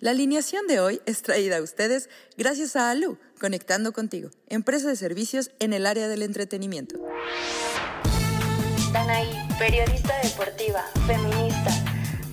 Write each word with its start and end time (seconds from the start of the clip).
La 0.00 0.12
alineación 0.12 0.66
de 0.66 0.80
hoy 0.80 1.02
es 1.04 1.20
traída 1.20 1.58
a 1.58 1.62
ustedes 1.62 2.08
gracias 2.38 2.74
a 2.74 2.90
Alu, 2.90 3.18
Conectando 3.38 3.92
Contigo, 3.92 4.30
empresa 4.48 4.88
de 4.88 4.96
servicios 4.96 5.50
en 5.58 5.74
el 5.74 5.84
área 5.84 6.08
del 6.08 6.22
entretenimiento. 6.22 6.96
Danaí, 8.94 9.28
periodista 9.58 10.18
deportiva, 10.22 10.82
feminista, 11.06 11.70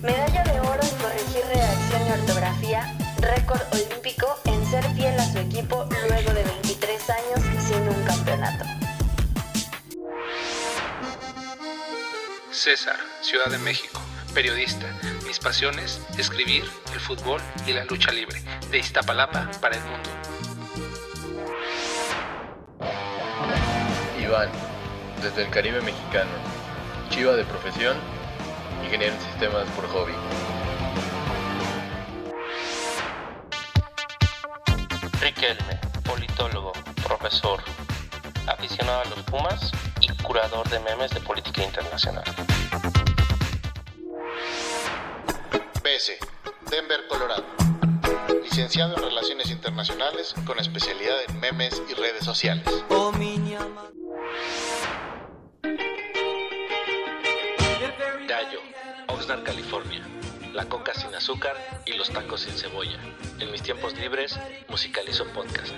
medalla 0.00 0.44
de 0.44 0.60
oro 0.60 0.80
en 0.82 0.96
corregir 0.96 1.44
redacción 1.44 2.08
y 2.08 2.20
ortografía, 2.22 2.96
récord 3.20 3.60
olímpico 3.74 4.26
en 4.46 4.64
ser 4.70 4.84
fiel 4.94 5.20
a 5.20 5.30
su 5.30 5.36
equipo 5.36 5.86
luego 6.08 6.32
de 6.32 6.44
23 6.44 7.10
años 7.10 7.66
sin 7.66 7.82
un 7.82 8.02
campeonato. 8.04 8.64
César, 12.50 12.96
Ciudad 13.20 13.50
de 13.50 13.58
México, 13.58 14.00
periodista. 14.32 14.86
Mis 15.28 15.38
pasiones, 15.38 16.00
escribir, 16.16 16.64
el 16.94 17.00
fútbol 17.00 17.38
y 17.66 17.74
la 17.74 17.84
lucha 17.84 18.10
libre. 18.12 18.40
De 18.70 18.78
Iztapalapa 18.78 19.50
para 19.60 19.76
el 19.76 19.82
mundo. 19.84 20.08
Iván, 24.18 24.48
desde 25.20 25.42
el 25.42 25.50
Caribe 25.50 25.82
mexicano. 25.82 26.30
Chiva 27.10 27.34
de 27.34 27.44
profesión, 27.44 27.98
ingeniero 28.82 29.16
en 29.16 29.20
sistemas 29.20 29.68
por 29.76 29.86
hobby. 29.88 30.14
Riquelme, 35.20 35.78
politólogo, 36.06 36.72
profesor, 37.06 37.62
aficionado 38.46 39.02
a 39.02 39.04
los 39.10 39.22
Pumas 39.24 39.72
y 40.00 40.08
curador 40.22 40.66
de 40.70 40.80
memes 40.80 41.10
de 41.10 41.20
política 41.20 41.62
internacional. 41.62 42.24
Denver, 46.70 47.08
Colorado. 47.08 47.44
Licenciado 48.44 48.94
en 48.96 49.02
Relaciones 49.02 49.50
Internacionales 49.50 50.32
con 50.46 50.60
especialidad 50.60 51.16
en 51.26 51.40
memes 51.40 51.82
y 51.90 51.94
redes 51.94 52.24
sociales. 52.24 52.64
Gallo, 58.28 58.60
Oxnard, 59.08 59.42
California. 59.42 60.06
La 60.52 60.66
coca 60.66 60.94
sin 60.94 61.12
azúcar 61.16 61.56
y 61.84 61.94
los 61.94 62.10
tacos 62.10 62.42
sin 62.42 62.56
cebolla. 62.56 63.00
En 63.40 63.50
mis 63.50 63.64
tiempos 63.64 63.94
libres 63.98 64.38
musicalizo 64.68 65.26
podcast. 65.32 65.74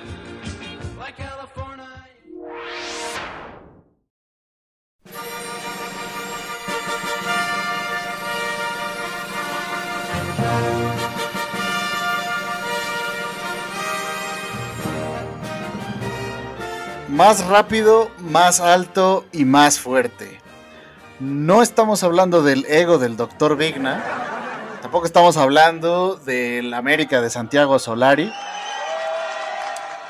Más 17.20 17.44
rápido, 17.44 18.10
más 18.18 18.60
alto 18.60 19.26
y 19.30 19.44
más 19.44 19.78
fuerte. 19.78 20.40
No 21.18 21.60
estamos 21.60 22.02
hablando 22.02 22.42
del 22.42 22.64
ego 22.64 22.96
del 22.96 23.18
Dr. 23.18 23.58
Vigna. 23.58 24.02
Tampoco 24.80 25.04
estamos 25.04 25.36
hablando 25.36 26.16
del 26.16 26.72
América 26.72 27.20
de 27.20 27.28
Santiago 27.28 27.78
Solari. 27.78 28.32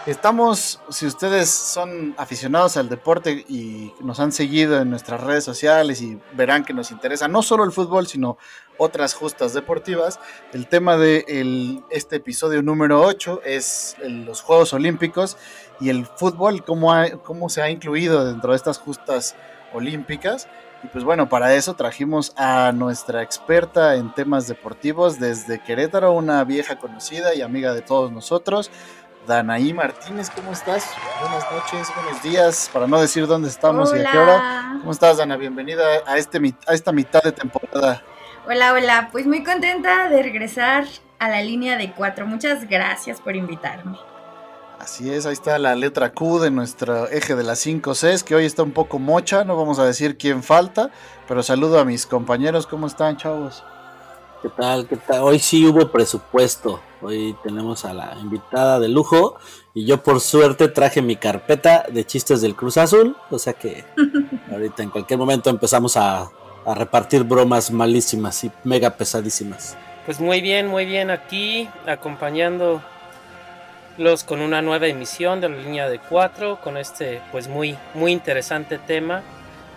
Estamos, 0.06 0.80
si 0.88 1.06
ustedes 1.06 1.50
son 1.50 2.14
aficionados 2.16 2.78
al 2.78 2.88
deporte 2.88 3.44
y 3.48 3.92
nos 4.00 4.18
han 4.18 4.32
seguido 4.32 4.80
en 4.80 4.88
nuestras 4.88 5.20
redes 5.20 5.44
sociales 5.44 6.00
y 6.00 6.18
verán 6.32 6.64
que 6.64 6.72
nos 6.72 6.90
interesa 6.90 7.28
no 7.28 7.42
solo 7.42 7.64
el 7.64 7.72
fútbol, 7.72 8.06
sino 8.06 8.38
otras 8.78 9.12
justas 9.12 9.52
deportivas, 9.52 10.18
el 10.54 10.66
tema 10.68 10.96
de 10.96 11.26
el- 11.28 11.84
este 11.90 12.16
episodio 12.16 12.62
número 12.62 13.02
8 13.02 13.42
es 13.44 13.94
el- 14.02 14.24
los 14.24 14.40
Juegos 14.40 14.72
Olímpicos 14.72 15.36
y 15.80 15.90
el 15.90 16.06
fútbol, 16.06 16.64
cómo, 16.64 16.94
ha- 16.94 17.10
cómo 17.22 17.50
se 17.50 17.60
ha 17.60 17.68
incluido 17.68 18.24
dentro 18.24 18.52
de 18.52 18.56
estas 18.56 18.78
justas 18.78 19.36
olímpicas. 19.74 20.48
Y 20.82 20.86
pues 20.86 21.04
bueno, 21.04 21.28
para 21.28 21.54
eso 21.54 21.74
trajimos 21.74 22.32
a 22.38 22.72
nuestra 22.72 23.22
experta 23.22 23.96
en 23.96 24.14
temas 24.14 24.48
deportivos 24.48 25.20
desde 25.20 25.62
Querétaro, 25.62 26.12
una 26.12 26.42
vieja 26.44 26.78
conocida 26.78 27.34
y 27.34 27.42
amiga 27.42 27.74
de 27.74 27.82
todos 27.82 28.10
nosotros, 28.10 28.70
Danaí 29.26 29.72
Martínez, 29.72 30.30
¿cómo 30.30 30.52
estás? 30.52 30.86
Buenas 31.20 31.44
noches, 31.52 31.88
buenos 31.94 32.22
días, 32.22 32.70
para 32.72 32.86
no 32.86 33.00
decir 33.00 33.26
dónde 33.26 33.48
estamos 33.48 33.94
y 33.94 34.00
a 34.00 34.10
qué 34.10 34.18
hora. 34.18 34.76
¿Cómo 34.80 34.92
estás, 34.92 35.18
Dana? 35.18 35.36
Bienvenida 35.36 35.84
a, 36.06 36.16
este, 36.16 36.38
a 36.66 36.72
esta 36.72 36.90
mitad 36.90 37.22
de 37.22 37.32
temporada. 37.32 38.02
Hola, 38.46 38.72
hola, 38.72 39.08
pues 39.12 39.26
muy 39.26 39.44
contenta 39.44 40.08
de 40.08 40.22
regresar 40.22 40.86
a 41.18 41.28
la 41.28 41.42
línea 41.42 41.76
de 41.76 41.92
cuatro. 41.92 42.26
Muchas 42.26 42.66
gracias 42.68 43.20
por 43.20 43.36
invitarme. 43.36 43.98
Así 44.78 45.12
es, 45.12 45.26
ahí 45.26 45.34
está 45.34 45.58
la 45.58 45.74
letra 45.74 46.14
Q 46.14 46.40
de 46.40 46.50
nuestro 46.50 47.06
eje 47.08 47.36
de 47.36 47.44
las 47.44 47.58
5 47.58 47.92
Cs, 47.92 48.24
que 48.24 48.34
hoy 48.34 48.46
está 48.46 48.62
un 48.62 48.72
poco 48.72 48.98
mocha, 48.98 49.44
no 49.44 49.54
vamos 49.54 49.78
a 49.78 49.84
decir 49.84 50.16
quién 50.16 50.42
falta, 50.42 50.90
pero 51.28 51.42
saludo 51.42 51.78
a 51.78 51.84
mis 51.84 52.06
compañeros, 52.06 52.66
¿cómo 52.66 52.86
están, 52.86 53.18
chavos? 53.18 53.62
¿Qué 54.40 54.48
tal? 54.48 54.88
¿Qué 54.88 54.96
tal? 54.96 55.20
Hoy 55.20 55.38
sí 55.38 55.66
hubo 55.66 55.92
presupuesto. 55.92 56.80
Hoy 57.02 57.34
tenemos 57.42 57.84
a 57.84 57.94
la 57.94 58.16
invitada 58.20 58.78
de 58.78 58.88
lujo 58.88 59.36
y 59.72 59.86
yo 59.86 60.02
por 60.02 60.20
suerte 60.20 60.68
traje 60.68 61.00
mi 61.00 61.16
carpeta 61.16 61.84
de 61.90 62.04
chistes 62.04 62.42
del 62.42 62.54
Cruz 62.54 62.76
Azul, 62.76 63.16
o 63.30 63.38
sea 63.38 63.54
que 63.54 63.84
ahorita 64.52 64.82
en 64.82 64.90
cualquier 64.90 65.18
momento 65.18 65.48
empezamos 65.48 65.96
a, 65.96 66.30
a 66.66 66.74
repartir 66.74 67.24
bromas 67.24 67.70
malísimas 67.70 68.44
y 68.44 68.50
mega 68.64 68.90
pesadísimas. 68.90 69.76
Pues 70.04 70.20
muy 70.20 70.40
bien, 70.40 70.66
muy 70.66 70.84
bien 70.84 71.10
aquí, 71.10 71.68
acompañándolos 71.86 72.82
con 74.26 74.40
una 74.40 74.60
nueva 74.60 74.86
emisión 74.86 75.40
de 75.40 75.48
la 75.48 75.56
línea 75.56 75.88
de 75.88 75.98
cuatro, 76.00 76.60
con 76.60 76.76
este 76.76 77.22
pues 77.32 77.48
muy, 77.48 77.76
muy 77.94 78.12
interesante 78.12 78.78
tema 78.78 79.22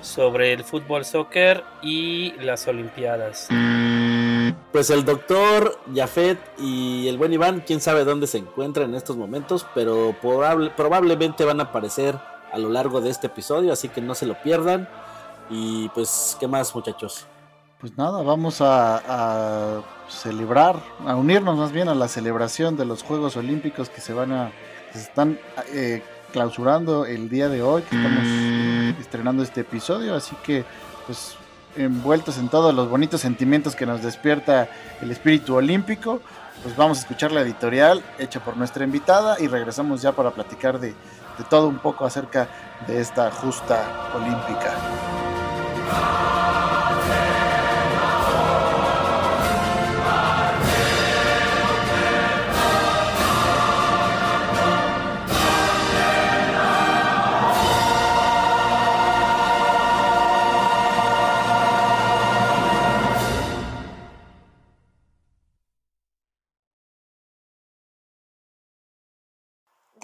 sobre 0.02 0.52
el 0.54 0.64
fútbol 0.64 1.06
soccer 1.06 1.64
y 1.82 2.34
las 2.42 2.68
olimpiadas. 2.68 3.48
Pues 4.74 4.90
el 4.90 5.06
doctor 5.06 5.80
Jafet 5.96 6.40
y 6.58 7.08
el 7.08 7.18
buen 7.20 7.32
Iván, 7.32 7.64
quién 7.66 7.80
sabe 7.80 8.04
dónde 8.04 8.26
se 8.28 8.40
encuentran 8.40 8.90
en 8.90 8.96
estos 8.96 9.16
momentos, 9.16 9.66
pero 9.76 10.16
probable- 10.20 10.72
probablemente 10.76 11.46
van 11.46 11.60
a 11.60 11.66
aparecer 11.66 12.18
a 12.52 12.58
lo 12.58 12.70
largo 12.70 13.00
de 13.00 13.12
este 13.12 13.28
episodio, 13.28 13.72
así 13.72 13.88
que 13.88 14.02
no 14.02 14.16
se 14.16 14.26
lo 14.26 14.34
pierdan. 14.42 14.90
Y 15.50 15.90
pues, 15.90 16.36
¿qué 16.40 16.48
más 16.48 16.74
muchachos? 16.74 17.28
Pues 17.80 17.96
nada, 17.98 18.24
vamos 18.24 18.62
a, 18.62 19.78
a 19.78 19.82
celebrar, 20.10 20.78
a 21.06 21.16
unirnos 21.16 21.56
más 21.56 21.72
bien 21.72 21.88
a 21.88 21.94
la 21.94 22.08
celebración 22.08 22.76
de 22.76 22.86
los 22.86 23.04
Juegos 23.04 23.38
Olímpicos 23.38 23.90
que 23.90 24.02
se 24.02 24.14
van 24.14 24.32
a, 24.32 24.52
que 24.92 24.98
se 24.98 25.04
están 25.06 25.40
eh, 25.72 26.02
clausurando 26.32 27.06
el 27.06 27.30
día 27.30 27.48
de 27.48 27.62
hoy, 27.62 27.84
que 27.84 27.96
estamos 27.96 29.00
estrenando 29.00 29.44
este 29.44 29.62
episodio, 29.62 30.16
así 30.16 30.36
que 30.44 30.66
pues 31.06 31.36
envueltos 31.76 32.38
en 32.38 32.50
todos 32.50 32.74
los 32.74 32.90
bonitos 32.90 33.22
sentimientos 33.22 33.76
que 33.76 33.86
nos 33.86 34.02
despierta 34.02 34.70
el 35.02 35.12
espíritu 35.12 35.56
olímpico, 35.56 36.22
pues 36.62 36.76
vamos 36.76 37.00
a 37.00 37.02
escuchar 37.02 37.32
la 37.32 37.42
editorial 37.42 38.04
hecha 38.20 38.40
por 38.40 38.58
nuestra 38.58 38.84
invitada 38.84 39.40
y 39.40 39.48
regresamos 39.48 40.02
ya 40.02 40.12
para 40.12 40.32
platicar 40.32 40.80
de, 40.80 40.90
de 40.90 41.44
todo 41.50 41.68
un 41.68 41.80
poco 41.80 42.06
acerca 42.06 42.48
de 42.88 43.02
esta 43.02 43.32
justa 43.32 44.12
olímpica. 44.16 44.74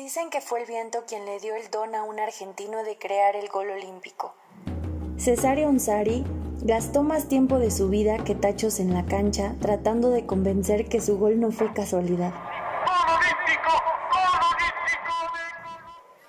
Dicen 0.10 0.32
que 0.32 0.42
fue 0.42 0.62
el 0.62 0.66
viento 0.66 1.04
quien 1.08 1.24
le 1.28 1.40
dio 1.40 1.56
el 1.56 1.70
don 1.70 1.94
a 1.94 2.04
un 2.04 2.20
argentino 2.20 2.84
de 2.84 2.98
crear 2.98 3.36
el 3.36 3.48
gol 3.48 3.70
olímpico. 3.70 4.34
Cesario 5.20 5.68
Onsari 5.68 6.26
Gastó 6.64 7.04
más 7.04 7.28
tiempo 7.28 7.60
de 7.60 7.70
su 7.70 7.90
vida 7.90 8.18
que 8.24 8.34
tachos 8.34 8.80
en 8.80 8.92
la 8.92 9.06
cancha 9.06 9.54
tratando 9.62 10.10
de 10.10 10.26
convencer 10.26 10.90
que 10.90 11.00
su 11.00 11.20
gol 11.20 11.40
no 11.40 11.52
fue 11.52 11.72
casualidad. 11.74 12.34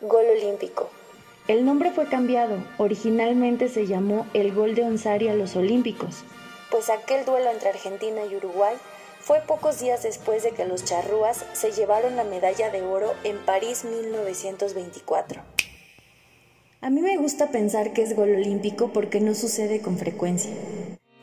Gol 0.03 0.27
olímpico. 0.27 0.91
El 1.49 1.65
nombre 1.65 1.91
fue 1.91 2.07
cambiado. 2.07 2.63
Originalmente 2.77 3.71
se 3.71 3.87
llamó 3.87 4.27
el 4.35 4.55
Gol 4.55 4.75
de 4.75 4.83
Onsari 4.83 5.29
a 5.29 5.35
los 5.35 5.57
Olímpicos, 5.57 6.23
pues 6.71 6.91
aquel 6.91 7.25
duelo 7.25 7.51
entre 7.51 7.71
Argentina 7.71 8.27
y 8.31 8.37
Uruguay 8.37 8.77
fue 9.21 9.41
pocos 9.47 9.81
días 9.81 10.03
después 10.03 10.43
de 10.43 10.51
que 10.53 10.67
los 10.67 10.85
charrúas 10.85 11.45
se 11.53 11.73
llevaron 11.73 12.17
la 12.17 12.25
medalla 12.25 12.71
de 12.71 12.83
oro 12.83 13.13
en 13.23 13.39
París 13.45 13.85
1924. 13.85 15.43
A 16.81 16.91
mí 16.91 17.03
me 17.03 17.19
gusta 17.19 17.51
pensar 17.51 17.93
que 17.93 18.03
es 18.03 18.17
gol 18.17 18.35
olímpico 18.35 18.91
porque 18.93 19.21
no 19.21 19.35
sucede 19.35 19.83
con 19.83 19.99
frecuencia. 19.99 20.53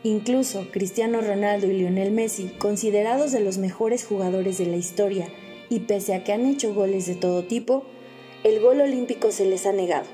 Incluso 0.04 0.68
Cristiano 0.72 1.22
Ronaldo 1.22 1.66
y 1.66 1.74
Lionel 1.74 2.12
Messi, 2.12 2.50
considerados 2.60 3.32
de 3.32 3.40
los 3.40 3.58
mejores 3.58 4.06
jugadores 4.06 4.60
de 4.60 4.68
la 4.68 4.78
historia, 4.78 5.28
y 5.70 5.82
pese 5.82 6.14
a 6.14 6.24
que 6.24 6.32
han 6.32 6.46
hecho 6.46 6.74
goles 6.74 7.08
de 7.08 7.16
todo 7.16 7.44
tipo, 7.44 7.84
el 8.44 8.62
gol 8.62 8.82
olímpico 8.82 9.32
se 9.32 9.46
les 9.46 9.66
ha 9.66 9.74
negado. 9.74 10.06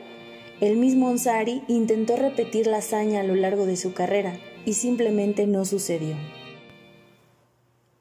El 0.62 0.78
mismo 0.78 1.10
Onsari 1.10 1.62
intentó 1.68 2.16
repetir 2.16 2.68
la 2.68 2.78
hazaña 2.78 3.20
a 3.20 3.24
lo 3.24 3.36
largo 3.36 3.66
de 3.66 3.76
su 3.76 3.94
carrera 3.94 4.40
y 4.66 4.74
simplemente 4.74 5.46
no 5.46 5.66
sucedió. 5.66 6.16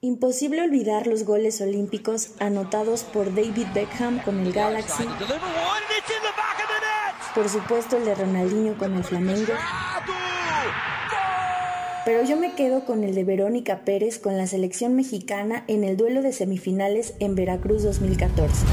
Imposible 0.05 0.61
olvidar 0.63 1.07
los 1.07 1.23
goles 1.25 1.61
olímpicos 1.61 2.31
anotados 2.41 3.05
por 3.05 3.33
David 3.33 3.69
Beckham 3.73 4.21
con 4.25 4.41
el 4.41 4.53
Galaxy, 4.53 5.05
por 7.37 7.49
supuesto 7.49 7.99
el 7.99 8.05
de 8.07 8.17
Ronaldinho 8.17 8.77
con 8.77 8.97
el 8.97 9.05
Flamengo, 9.05 9.53
pero 12.05 12.25
yo 12.25 12.37
me 12.37 12.55
quedo 12.55 12.85
con 12.85 13.05
el 13.05 13.15
de 13.15 13.23
Verónica 13.23 13.85
Pérez 13.85 14.19
con 14.19 14.37
la 14.37 14.49
selección 14.49 14.97
mexicana 14.97 15.63
en 15.69 15.85
el 15.85 15.97
duelo 15.97 16.21
de 16.21 16.33
semifinales 16.33 17.15
en 17.21 17.37
Veracruz 17.37 17.85
2014. 17.85 18.67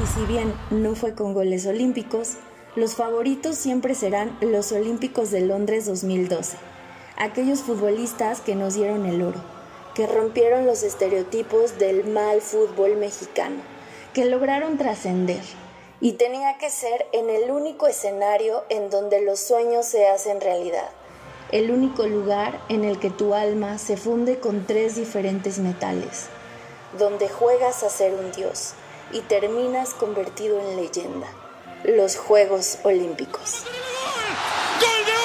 Y 0.00 0.06
si 0.06 0.32
bien 0.32 0.54
no 0.70 0.94
fue 0.94 1.16
con 1.16 1.34
goles 1.34 1.66
olímpicos, 1.66 2.36
los 2.76 2.94
favoritos 2.94 3.56
siempre 3.56 3.96
serán 3.96 4.38
los 4.40 4.70
Olímpicos 4.70 5.32
de 5.32 5.40
Londres 5.40 5.86
2012, 5.86 6.56
aquellos 7.18 7.60
futbolistas 7.60 8.40
que 8.40 8.54
nos 8.54 8.74
dieron 8.74 9.04
el 9.04 9.22
oro, 9.22 9.40
que 9.94 10.06
rompieron 10.06 10.66
los 10.66 10.82
estereotipos 10.82 11.78
del 11.78 12.04
mal 12.04 12.40
fútbol 12.40 12.96
mexicano, 12.96 13.60
que 14.14 14.24
lograron 14.24 14.78
trascender. 14.78 15.42
Y 16.00 16.12
tenía 16.12 16.58
que 16.58 16.70
ser 16.70 17.06
en 17.12 17.28
el 17.28 17.50
único 17.50 17.88
escenario 17.88 18.62
en 18.68 18.88
donde 18.88 19.20
los 19.20 19.40
sueños 19.40 19.84
se 19.84 20.06
hacen 20.06 20.40
realidad, 20.40 20.88
el 21.50 21.72
único 21.72 22.06
lugar 22.06 22.60
en 22.68 22.84
el 22.84 23.00
que 23.00 23.10
tu 23.10 23.34
alma 23.34 23.78
se 23.78 23.96
funde 23.96 24.38
con 24.38 24.64
tres 24.66 24.94
diferentes 24.94 25.58
metales, 25.58 26.26
donde 26.98 27.28
juegas 27.28 27.82
a 27.82 27.90
ser 27.90 28.14
un 28.14 28.30
dios 28.30 28.74
y 29.12 29.22
terminas 29.22 29.94
convertido 29.94 30.60
en 30.60 30.76
leyenda, 30.76 31.26
los 31.82 32.16
Juegos 32.16 32.78
Olímpicos. 32.84 33.64
¡Gol 34.80 35.17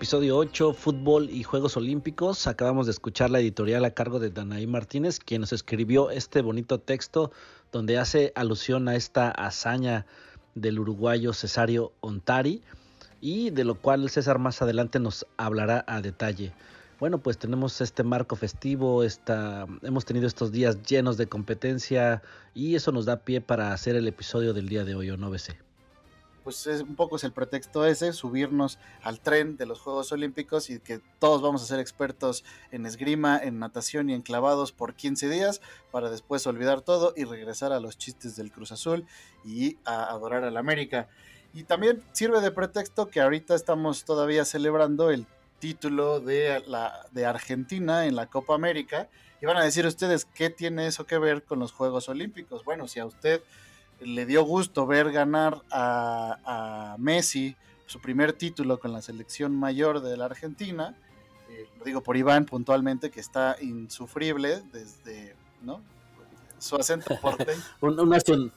Episodio 0.00 0.38
8, 0.38 0.72
Fútbol 0.72 1.28
y 1.28 1.42
Juegos 1.42 1.76
Olímpicos. 1.76 2.46
Acabamos 2.46 2.86
de 2.86 2.92
escuchar 2.92 3.28
la 3.28 3.38
editorial 3.38 3.84
a 3.84 3.90
cargo 3.90 4.18
de 4.18 4.30
Danaí 4.30 4.66
Martínez, 4.66 5.18
quien 5.18 5.42
nos 5.42 5.52
escribió 5.52 6.10
este 6.10 6.40
bonito 6.40 6.80
texto 6.80 7.32
donde 7.70 7.98
hace 7.98 8.32
alusión 8.34 8.88
a 8.88 8.96
esta 8.96 9.30
hazaña 9.30 10.06
del 10.54 10.78
uruguayo 10.78 11.34
Cesario 11.34 11.92
Ontari 12.00 12.62
y 13.20 13.50
de 13.50 13.64
lo 13.64 13.74
cual 13.74 14.08
César 14.08 14.38
más 14.38 14.62
adelante 14.62 15.00
nos 15.00 15.26
hablará 15.36 15.84
a 15.86 16.00
detalle. 16.00 16.54
Bueno, 16.98 17.18
pues 17.18 17.36
tenemos 17.36 17.82
este 17.82 18.02
marco 18.02 18.36
festivo, 18.36 19.04
esta, 19.04 19.66
hemos 19.82 20.06
tenido 20.06 20.26
estos 20.26 20.50
días 20.50 20.82
llenos 20.82 21.18
de 21.18 21.26
competencia 21.26 22.22
y 22.54 22.74
eso 22.74 22.90
nos 22.90 23.04
da 23.04 23.18
pie 23.18 23.42
para 23.42 23.74
hacer 23.74 23.96
el 23.96 24.08
episodio 24.08 24.54
del 24.54 24.66
día 24.66 24.84
de 24.84 24.94
hoy, 24.94 25.10
¿o 25.10 25.18
no, 25.18 25.28
BC? 25.28 25.69
Pues 26.50 26.66
es, 26.66 26.82
un 26.82 26.96
poco 26.96 27.14
es 27.14 27.22
el 27.22 27.32
pretexto 27.32 27.86
ese, 27.86 28.12
subirnos 28.12 28.80
al 29.04 29.20
tren 29.20 29.56
de 29.56 29.66
los 29.66 29.78
Juegos 29.78 30.10
Olímpicos 30.10 30.68
y 30.68 30.80
que 30.80 31.00
todos 31.20 31.42
vamos 31.42 31.62
a 31.62 31.66
ser 31.66 31.78
expertos 31.78 32.44
en 32.72 32.86
esgrima, 32.86 33.38
en 33.38 33.60
natación 33.60 34.10
y 34.10 34.14
en 34.14 34.22
clavados 34.22 34.72
por 34.72 34.94
15 34.94 35.28
días 35.28 35.60
para 35.92 36.10
después 36.10 36.44
olvidar 36.48 36.80
todo 36.80 37.14
y 37.16 37.22
regresar 37.22 37.72
a 37.72 37.78
los 37.78 37.98
chistes 37.98 38.34
del 38.34 38.50
Cruz 38.50 38.72
Azul 38.72 39.06
y 39.44 39.78
a 39.84 40.06
adorar 40.06 40.42
al 40.42 40.56
América. 40.56 41.08
Y 41.54 41.62
también 41.62 42.02
sirve 42.10 42.40
de 42.40 42.50
pretexto 42.50 43.10
que 43.10 43.20
ahorita 43.20 43.54
estamos 43.54 44.04
todavía 44.04 44.44
celebrando 44.44 45.10
el 45.10 45.28
título 45.60 46.18
de, 46.18 46.64
la, 46.66 47.06
de 47.12 47.26
Argentina 47.26 48.06
en 48.06 48.16
la 48.16 48.26
Copa 48.26 48.56
América 48.56 49.08
y 49.40 49.46
van 49.46 49.56
a 49.56 49.62
decir 49.62 49.86
ustedes 49.86 50.24
qué 50.24 50.50
tiene 50.50 50.88
eso 50.88 51.06
que 51.06 51.16
ver 51.16 51.44
con 51.44 51.60
los 51.60 51.70
Juegos 51.70 52.08
Olímpicos. 52.08 52.64
Bueno, 52.64 52.88
si 52.88 52.98
a 52.98 53.06
usted 53.06 53.40
le 54.00 54.26
dio 54.26 54.44
gusto 54.44 54.86
ver 54.86 55.12
ganar 55.12 55.62
a, 55.70 56.92
a, 56.92 56.96
Messi 56.98 57.56
su 57.86 58.00
primer 58.00 58.32
título 58.32 58.78
con 58.78 58.92
la 58.92 59.02
selección 59.02 59.54
mayor 59.54 60.00
de 60.00 60.16
la 60.16 60.26
Argentina. 60.26 60.96
Eh, 61.48 61.68
lo 61.78 61.84
digo 61.84 62.02
por 62.02 62.16
Iván 62.16 62.44
puntualmente, 62.46 63.10
que 63.10 63.20
está 63.20 63.56
insufrible 63.60 64.62
desde 64.72 65.34
¿no? 65.62 65.80
su 66.58 66.76
acento 66.76 67.18
porteño. 67.20 67.60
un, 67.80 67.98
un 67.98 68.08
nacion... 68.08 68.52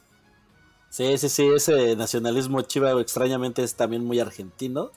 Sí, 0.88 1.18
sí, 1.18 1.28
sí, 1.28 1.48
ese 1.48 1.96
nacionalismo 1.96 2.62
chiva 2.62 2.92
extrañamente 3.00 3.64
es 3.64 3.74
también 3.74 4.04
muy 4.04 4.20
argentino. 4.20 4.92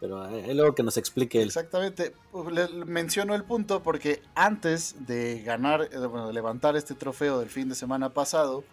Pero 0.00 0.26
es 0.28 0.54
luego 0.56 0.74
que 0.74 0.82
nos 0.82 0.96
explique 0.96 1.42
él. 1.42 1.48
Exactamente. 1.48 2.14
Le 2.50 2.68
menciono 2.86 3.34
el 3.34 3.44
punto 3.44 3.82
porque 3.82 4.22
antes 4.34 5.06
de 5.06 5.42
ganar, 5.42 5.90
bueno, 6.08 6.26
de 6.26 6.32
levantar 6.32 6.74
este 6.74 6.94
trofeo 6.94 7.38
del 7.38 7.50
fin 7.50 7.68
de 7.68 7.74
semana 7.74 8.08
pasado, 8.08 8.64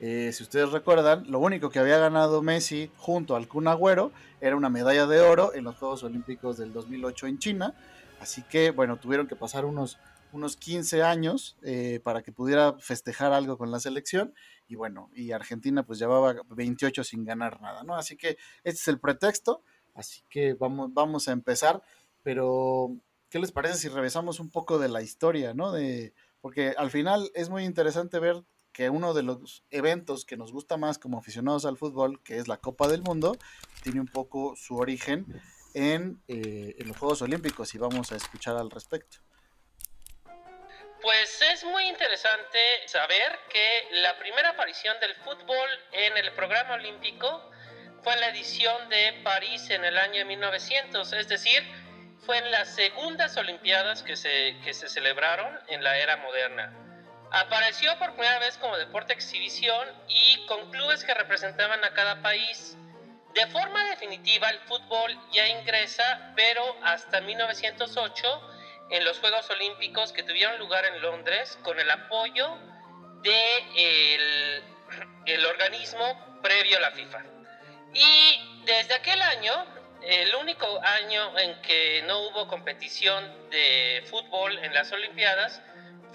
eh, 0.00 0.30
si 0.32 0.44
ustedes 0.44 0.70
recuerdan, 0.70 1.24
lo 1.28 1.40
único 1.40 1.70
que 1.70 1.80
había 1.80 1.98
ganado 1.98 2.40
Messi 2.40 2.90
junto 2.96 3.34
al 3.34 3.48
Kun 3.48 3.66
Agüero 3.66 4.12
era 4.40 4.54
una 4.54 4.70
medalla 4.70 5.06
de 5.06 5.20
oro 5.20 5.52
en 5.54 5.64
los 5.64 5.76
Juegos 5.76 6.04
Olímpicos 6.04 6.56
del 6.56 6.72
2008 6.72 7.26
en 7.26 7.38
China. 7.38 7.74
Así 8.20 8.42
que, 8.42 8.70
bueno, 8.70 8.98
tuvieron 8.98 9.26
que 9.26 9.34
pasar 9.34 9.64
unos, 9.64 9.98
unos 10.32 10.56
15 10.56 11.02
años 11.02 11.56
eh, 11.62 12.00
para 12.02 12.22
que 12.22 12.32
pudiera 12.32 12.74
festejar 12.78 13.32
algo 13.32 13.58
con 13.58 13.70
la 13.70 13.80
selección. 13.80 14.34
Y 14.68 14.76
bueno, 14.76 15.10
y 15.14 15.32
Argentina 15.32 15.82
pues 15.82 15.98
llevaba 15.98 16.34
28 16.48 17.02
sin 17.02 17.24
ganar 17.24 17.60
nada, 17.60 17.82
¿no? 17.82 17.96
Así 17.96 18.16
que 18.16 18.38
este 18.62 18.80
es 18.80 18.88
el 18.88 19.00
pretexto. 19.00 19.62
Así 19.94 20.22
que 20.28 20.54
vamos, 20.54 20.92
vamos 20.92 21.26
a 21.26 21.32
empezar. 21.32 21.82
Pero, 22.22 22.96
¿qué 23.30 23.40
les 23.40 23.50
parece 23.50 23.78
si 23.78 23.88
revisamos 23.88 24.38
un 24.38 24.50
poco 24.50 24.78
de 24.78 24.88
la 24.88 25.02
historia, 25.02 25.54
¿no? 25.54 25.72
De, 25.72 26.12
porque 26.40 26.74
al 26.76 26.90
final 26.90 27.30
es 27.34 27.48
muy 27.50 27.64
interesante 27.64 28.20
ver 28.20 28.44
que 28.78 28.90
uno 28.90 29.12
de 29.12 29.24
los 29.24 29.64
eventos 29.72 30.24
que 30.24 30.36
nos 30.36 30.52
gusta 30.52 30.76
más 30.76 30.98
como 30.98 31.18
aficionados 31.18 31.64
al 31.64 31.76
fútbol, 31.76 32.22
que 32.22 32.36
es 32.36 32.46
la 32.46 32.58
Copa 32.58 32.86
del 32.86 33.02
Mundo, 33.02 33.36
tiene 33.82 33.98
un 33.98 34.06
poco 34.06 34.54
su 34.54 34.76
origen 34.76 35.26
en, 35.74 36.22
eh, 36.28 36.76
en 36.78 36.86
los 36.86 36.96
Juegos 36.96 37.20
Olímpicos 37.22 37.74
y 37.74 37.78
vamos 37.78 38.12
a 38.12 38.14
escuchar 38.14 38.56
al 38.56 38.70
respecto. 38.70 39.16
Pues 41.02 41.42
es 41.42 41.64
muy 41.64 41.88
interesante 41.88 42.60
saber 42.86 43.40
que 43.52 43.88
la 44.00 44.16
primera 44.16 44.50
aparición 44.50 44.94
del 45.00 45.16
fútbol 45.24 45.68
en 45.90 46.16
el 46.16 46.32
programa 46.34 46.74
olímpico 46.74 47.50
fue 48.04 48.12
en 48.12 48.20
la 48.20 48.28
edición 48.28 48.88
de 48.90 49.20
París 49.24 49.70
en 49.70 49.84
el 49.84 49.98
año 49.98 50.24
1900, 50.24 51.12
es 51.14 51.26
decir, 51.26 51.64
fue 52.24 52.38
en 52.38 52.52
las 52.52 52.76
segundas 52.76 53.36
Olimpiadas 53.36 54.04
que 54.04 54.14
se, 54.14 54.56
que 54.62 54.72
se 54.72 54.88
celebraron 54.88 55.58
en 55.66 55.82
la 55.82 55.98
era 55.98 56.18
moderna. 56.18 56.87
Apareció 57.30 57.98
por 57.98 58.12
primera 58.12 58.38
vez 58.38 58.56
como 58.58 58.76
deporte 58.76 59.12
exhibición 59.12 59.88
y 60.08 60.46
con 60.46 60.70
clubes 60.70 61.04
que 61.04 61.14
representaban 61.14 61.84
a 61.84 61.92
cada 61.92 62.22
país. 62.22 62.76
De 63.34 63.46
forma 63.48 63.84
definitiva 63.90 64.48
el 64.48 64.58
fútbol 64.60 65.16
ya 65.32 65.46
ingresa, 65.46 66.32
pero 66.34 66.62
hasta 66.82 67.20
1908 67.20 68.42
en 68.90 69.04
los 69.04 69.18
Juegos 69.18 69.48
Olímpicos 69.50 70.12
que 70.12 70.22
tuvieron 70.22 70.58
lugar 70.58 70.86
en 70.86 71.02
Londres 71.02 71.58
con 71.62 71.78
el 71.78 71.90
apoyo 71.90 72.56
de 73.22 73.58
el, 73.76 74.64
el 75.26 75.44
organismo 75.44 76.40
previo 76.42 76.78
a 76.78 76.80
la 76.80 76.90
FIFA. 76.92 77.22
Y 77.92 78.62
desde 78.64 78.94
aquel 78.94 79.20
año, 79.20 79.66
el 80.02 80.34
único 80.36 80.80
año 80.82 81.38
en 81.38 81.60
que 81.60 82.02
no 82.06 82.20
hubo 82.20 82.48
competición 82.48 83.50
de 83.50 84.04
fútbol 84.08 84.58
en 84.58 84.72
las 84.72 84.90
Olimpiadas, 84.92 85.60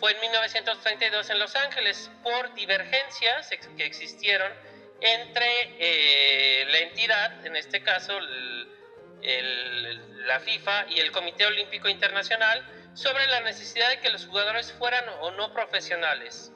fue 0.03 0.11
en 0.11 0.19
1932 0.19 1.29
en 1.29 1.39
Los 1.39 1.55
Ángeles 1.55 2.11
por 2.23 2.53
divergencias 2.55 3.49
que 3.77 3.85
existieron 3.85 4.51
entre 4.99 5.47
eh, 5.79 6.65
la 6.69 6.79
entidad, 6.79 7.45
en 7.45 7.55
este 7.55 7.81
caso 7.81 8.19
la 8.19 10.39
FIFA 10.41 10.87
y 10.89 10.99
el 10.99 11.13
Comité 11.13 11.45
Olímpico 11.45 11.87
Internacional, 11.87 12.69
sobre 12.93 13.25
la 13.27 13.39
necesidad 13.39 13.91
de 13.91 14.01
que 14.01 14.09
los 14.09 14.25
jugadores 14.25 14.73
fueran 14.73 15.05
o 15.21 15.31
no 15.31 15.53
profesionales. 15.53 16.51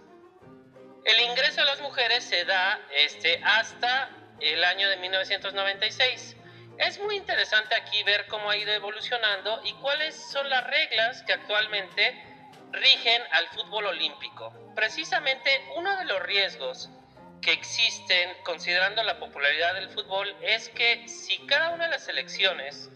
El 1.06 1.22
ingreso 1.22 1.62
de 1.62 1.68
las 1.68 1.80
mujeres 1.80 2.26
se 2.26 2.44
da 2.44 2.82
este, 2.92 3.40
hasta 3.46 4.10
el 4.42 4.62
año 4.66 4.90
de 4.90 4.98
1996. 4.98 6.36
Es 6.80 7.00
muy 7.00 7.16
interesante 7.16 7.76
aquí 7.76 8.04
ver 8.04 8.28
cómo 8.28 8.50
ha 8.50 8.58
ido 8.58 8.74
evolucionando 8.74 9.62
y 9.64 9.72
cuáles 9.76 10.16
son 10.34 10.50
las 10.50 10.68
reglas 10.68 11.24
que 11.24 11.32
actualmente 11.32 12.28
rigen 12.72 13.22
al 13.32 13.48
fútbol 13.50 13.88
olímpico. 13.88 14.54
Precisamente 14.76 15.50
uno 15.76 15.96
de 15.98 16.06
los 16.06 16.22
riesgos 16.24 16.90
que 17.42 17.52
existen 17.52 18.32
considerando 18.44 19.04
la 19.04 19.20
popularidad 19.20 19.76
del 19.76 19.90
fútbol 19.90 20.36
es 20.42 20.70
que 20.70 21.08
si 21.08 21.38
cada 21.46 21.70
una 21.70 21.86
de 21.86 21.92
las 21.92 22.06
selecciones 22.06 22.90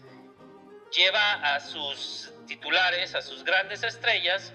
lleva 0.90 1.54
a 1.54 1.60
sus 1.60 2.32
titulares, 2.46 3.14
a 3.14 3.22
sus 3.22 3.44
grandes 3.44 3.82
estrellas, 3.82 4.52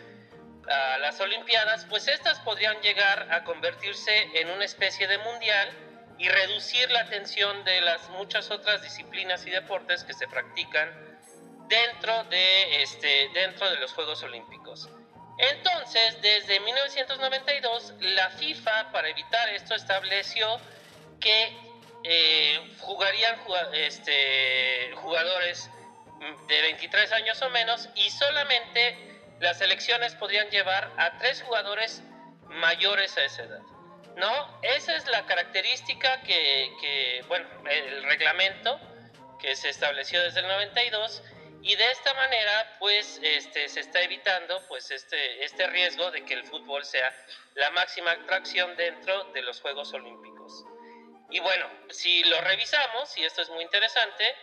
a 0.70 0.98
las 0.98 1.20
Olimpiadas, 1.20 1.86
pues 1.86 2.08
estas 2.08 2.40
podrían 2.42 2.80
llegar 2.82 3.28
a 3.32 3.44
convertirse 3.44 4.30
en 4.36 4.50
una 4.50 4.66
especie 4.66 5.08
de 5.08 5.18
mundial 5.20 5.70
y 6.18 6.28
reducir 6.28 6.90
la 6.92 7.02
atención 7.02 7.64
de 7.64 7.82
las 7.82 8.10
muchas 8.10 8.52
otras 8.52 8.82
disciplinas 8.82 9.46
y 9.46 9.52
deportes 9.52 10.04
que 10.04 10.14
se 10.14 10.28
practican 10.28 10.92
dentro 11.70 12.24
de, 12.26 12.82
este, 12.82 13.30
dentro 13.34 13.70
de 13.70 13.78
los 13.78 13.94
Juegos 13.94 14.24
Olímpicos. 14.24 14.90
Entonces, 15.38 16.22
desde 16.22 16.60
1992, 16.60 17.94
la 18.00 18.30
FIFA, 18.32 18.92
para 18.92 19.10
evitar 19.10 19.50
esto, 19.50 19.76
estableció 19.76 20.60
que 21.20 21.56
eh, 22.04 22.76
jugarían 22.80 23.40
este, 23.74 24.92
jugadores 24.96 25.70
de 26.48 26.62
23 26.62 27.12
años 27.12 27.42
o 27.42 27.50
menos 27.50 27.90
y 27.96 28.10
solamente 28.10 28.98
las 29.40 29.60
selecciones 29.60 30.16
podrían 30.16 30.50
llevar 30.50 30.92
a 30.98 31.18
tres 31.20 31.44
jugadores 31.44 32.02
mayores 32.50 33.16
a 33.18 33.26
esa 33.26 33.44
edad. 33.44 33.62
¿No? 34.16 34.60
Esa 34.64 34.96
es 34.96 35.06
la 35.08 35.28
característica 35.28 36.22
que, 36.22 36.72
que, 36.82 37.24
bueno, 37.28 37.48
el 37.70 38.04
reglamento 38.06 38.80
que 39.40 39.56
se 39.56 39.70
estableció 39.70 40.20
desde 40.24 40.40
el 40.40 40.48
92 40.48 41.22
y 41.68 41.76
de 41.76 41.92
esta 41.92 42.14
manera 42.14 42.78
pues 42.80 43.20
este, 43.22 43.68
se 43.68 43.82
está 43.82 44.02
evitando 44.02 44.66
pues 44.70 44.90
este, 44.90 45.44
este 45.44 45.68
riesgo 45.68 46.10
de 46.12 46.24
que 46.24 46.34
el 46.34 46.46
fútbol 46.46 46.86
sea 46.86 47.14
la 47.56 47.70
máxima 47.72 48.12
atracción 48.12 48.74
dentro 48.78 49.26
de 49.34 49.42
los 49.42 49.60
Juegos 49.60 49.92
Olímpicos. 49.94 50.64
Y 51.30 51.42
bueno, 51.42 51.70
si 51.90 52.24
lo 52.24 52.40
revisamos, 52.40 53.18
y 53.18 53.26
esto 53.26 53.42
es 53.42 53.50
muy 53.50 53.64
interesante, 53.64 54.34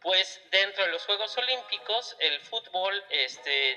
pues 0.00 0.40
dentro 0.50 0.86
de 0.86 0.90
los 0.90 1.04
Juegos 1.04 1.36
Olímpicos 1.36 2.16
el 2.18 2.40
fútbol 2.40 3.04
este, 3.10 3.72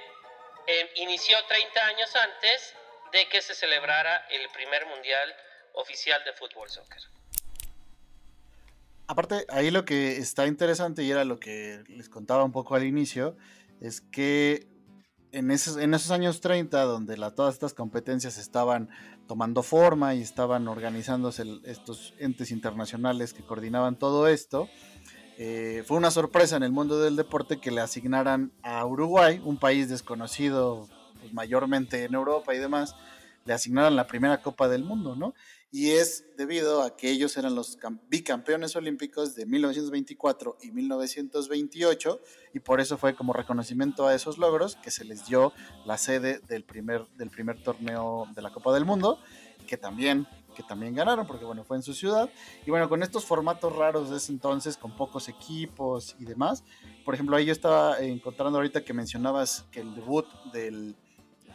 em, 0.67 0.87
inició 0.95 1.43
30 1.43 1.85
años 1.85 2.15
antes 2.15 2.73
de 3.11 3.27
que 3.27 3.41
se 3.41 3.53
celebrara 3.53 4.25
el 4.29 4.47
primer 4.51 4.85
mundial 4.85 5.35
oficial 5.73 6.23
de 6.23 6.31
fútbol 6.31 6.69
soccer. 6.69 7.12
Aparte, 9.07 9.45
ahí 9.49 9.69
lo 9.69 9.85
que 9.85 10.17
está 10.17 10.47
interesante 10.47 11.03
y 11.03 11.11
era 11.11 11.25
lo 11.25 11.39
que 11.39 11.83
les 11.87 12.09
contaba 12.09 12.43
un 12.43 12.51
poco 12.51 12.75
al 12.75 12.85
inicio, 12.85 13.35
es 13.81 14.01
que 14.01 14.67
en 15.33 15.51
esos, 15.51 15.77
en 15.77 15.93
esos 15.93 16.11
años 16.11 16.41
30, 16.41 16.83
donde 16.83 17.17
todas 17.35 17.55
estas 17.55 17.73
competencias 17.73 18.37
estaban 18.37 18.89
tomando 19.27 19.63
forma 19.63 20.13
y 20.15 20.21
estaban 20.21 20.67
organizándose 20.67 21.43
estos 21.65 22.13
entes 22.19 22.51
internacionales 22.51 23.33
que 23.33 23.43
coordinaban 23.43 23.97
todo 23.97 24.27
esto, 24.27 24.69
eh, 25.37 25.83
fue 25.87 25.97
una 25.97 26.11
sorpresa 26.11 26.55
en 26.55 26.63
el 26.63 26.71
mundo 26.71 26.99
del 26.99 27.15
deporte 27.15 27.59
que 27.59 27.71
le 27.71 27.81
asignaran 27.81 28.53
a 28.61 28.85
Uruguay, 28.85 29.41
un 29.43 29.57
país 29.57 29.89
desconocido 29.89 30.87
pues, 31.19 31.33
mayormente 31.33 32.03
en 32.03 32.13
Europa 32.13 32.53
y 32.53 32.59
demás, 32.59 32.95
le 33.45 33.53
asignaran 33.53 33.95
la 33.95 34.07
primera 34.07 34.41
Copa 34.41 34.69
del 34.69 34.83
Mundo, 34.83 35.15
¿no? 35.15 35.33
Y 35.75 35.89
es 35.89 36.23
debido 36.37 36.83
a 36.83 36.95
que 36.95 37.09
ellos 37.09 37.35
eran 37.35 37.55
los 37.55 37.79
bicampeones 38.07 38.75
olímpicos 38.75 39.33
de 39.33 39.47
1924 39.47 40.59
y 40.61 40.69
1928, 40.69 42.21
y 42.53 42.59
por 42.59 42.79
eso 42.79 42.95
fue 42.99 43.15
como 43.15 43.33
reconocimiento 43.33 44.05
a 44.05 44.13
esos 44.13 44.37
logros 44.37 44.75
que 44.75 44.91
se 44.91 45.03
les 45.03 45.25
dio 45.25 45.51
la 45.83 45.97
sede 45.97 46.37
del 46.47 46.63
primer, 46.63 47.07
del 47.17 47.31
primer 47.31 47.63
torneo 47.63 48.27
de 48.35 48.43
la 48.43 48.53
Copa 48.53 48.71
del 48.71 48.85
Mundo, 48.85 49.17
que 49.65 49.75
también 49.75 50.27
que 50.53 50.61
también 50.61 50.93
ganaron, 50.93 51.25
porque 51.25 51.43
bueno, 51.43 51.63
fue 51.63 51.77
en 51.77 51.81
su 51.81 51.95
ciudad. 51.95 52.29
Y 52.67 52.69
bueno, 52.69 52.87
con 52.87 53.01
estos 53.01 53.25
formatos 53.25 53.75
raros 53.75 54.11
de 54.11 54.17
ese 54.17 54.31
entonces, 54.31 54.77
con 54.77 54.95
pocos 54.95 55.27
equipos 55.27 56.15
y 56.19 56.25
demás. 56.25 56.63
Por 57.03 57.15
ejemplo, 57.15 57.35
ahí 57.35 57.45
yo 57.45 57.51
estaba 57.51 57.97
encontrando 57.97 58.59
ahorita 58.59 58.85
que 58.85 58.93
mencionabas 58.93 59.65
que 59.71 59.79
el 59.79 59.95
debut 59.95 60.27
del, 60.51 60.95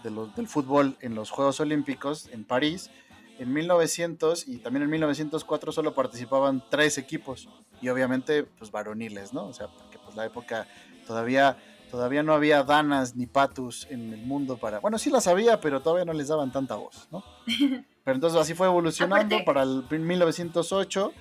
del 0.02 0.48
fútbol 0.48 0.96
en 1.02 1.14
los 1.14 1.30
Juegos 1.30 1.60
Olímpicos 1.60 2.28
en 2.32 2.44
París, 2.44 2.90
en 3.38 3.52
1900 3.52 4.48
y 4.48 4.58
también 4.58 4.82
en 4.82 4.90
1904 4.90 5.72
solo 5.72 5.94
participaban 5.94 6.62
tres 6.68 6.98
equipos 6.98 7.48
y 7.80 7.88
obviamente 7.88 8.44
pues 8.44 8.70
varoniles, 8.70 9.32
¿no? 9.32 9.46
O 9.46 9.52
sea, 9.52 9.68
porque 9.68 9.98
pues 9.98 10.16
la 10.16 10.26
época 10.26 10.66
todavía 11.06 11.56
todavía 11.90 12.22
no 12.22 12.34
había 12.34 12.62
danas 12.62 13.16
ni 13.16 13.26
patus 13.26 13.86
en 13.90 14.12
el 14.12 14.20
mundo 14.22 14.58
para, 14.58 14.78
bueno, 14.78 14.98
sí 14.98 15.10
las 15.10 15.26
había, 15.26 15.60
pero 15.60 15.80
todavía 15.80 16.04
no 16.04 16.12
les 16.12 16.28
daban 16.28 16.52
tanta 16.52 16.76
voz, 16.76 17.08
¿no? 17.10 17.24
Pero 18.04 18.14
entonces 18.14 18.40
así 18.40 18.54
fue 18.54 18.66
evolucionando 18.68 19.44
para 19.44 19.64
el 19.64 19.84
1908. 19.90 21.12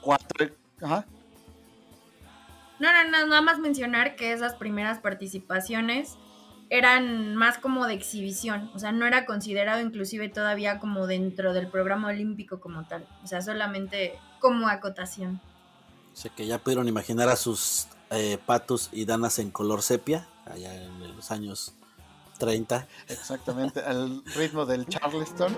Cuatro. 0.00 0.48
Ajá. 0.80 1.06
No, 2.78 2.92
no, 2.92 3.10
no, 3.10 3.26
nada 3.26 3.40
más 3.40 3.58
mencionar 3.58 4.14
que 4.14 4.32
esas 4.32 4.54
primeras 4.54 5.00
participaciones 5.00 6.16
eran 6.76 7.36
más 7.36 7.58
como 7.58 7.86
de 7.86 7.94
exhibición, 7.94 8.68
o 8.74 8.80
sea, 8.80 8.90
no 8.90 9.06
era 9.06 9.26
considerado 9.26 9.80
inclusive 9.80 10.28
todavía 10.28 10.80
como 10.80 11.06
dentro 11.06 11.52
del 11.52 11.68
programa 11.68 12.08
olímpico 12.08 12.58
como 12.58 12.84
tal, 12.84 13.06
o 13.22 13.26
sea, 13.28 13.42
solamente 13.42 14.18
como 14.40 14.66
acotación. 14.68 15.40
O 16.12 16.16
sea, 16.16 16.32
que 16.34 16.46
ya 16.46 16.58
pudieron 16.58 16.88
imaginar 16.88 17.28
a 17.28 17.36
sus 17.36 17.86
eh, 18.10 18.38
patos 18.44 18.88
y 18.92 19.04
danas 19.04 19.38
en 19.38 19.52
color 19.52 19.82
sepia, 19.82 20.26
allá 20.46 20.74
en 20.74 21.16
los 21.16 21.30
años 21.30 21.74
30. 22.38 22.88
Exactamente, 23.08 23.80
al 23.80 24.24
ritmo 24.34 24.66
del 24.66 24.86
Charleston. 24.86 25.56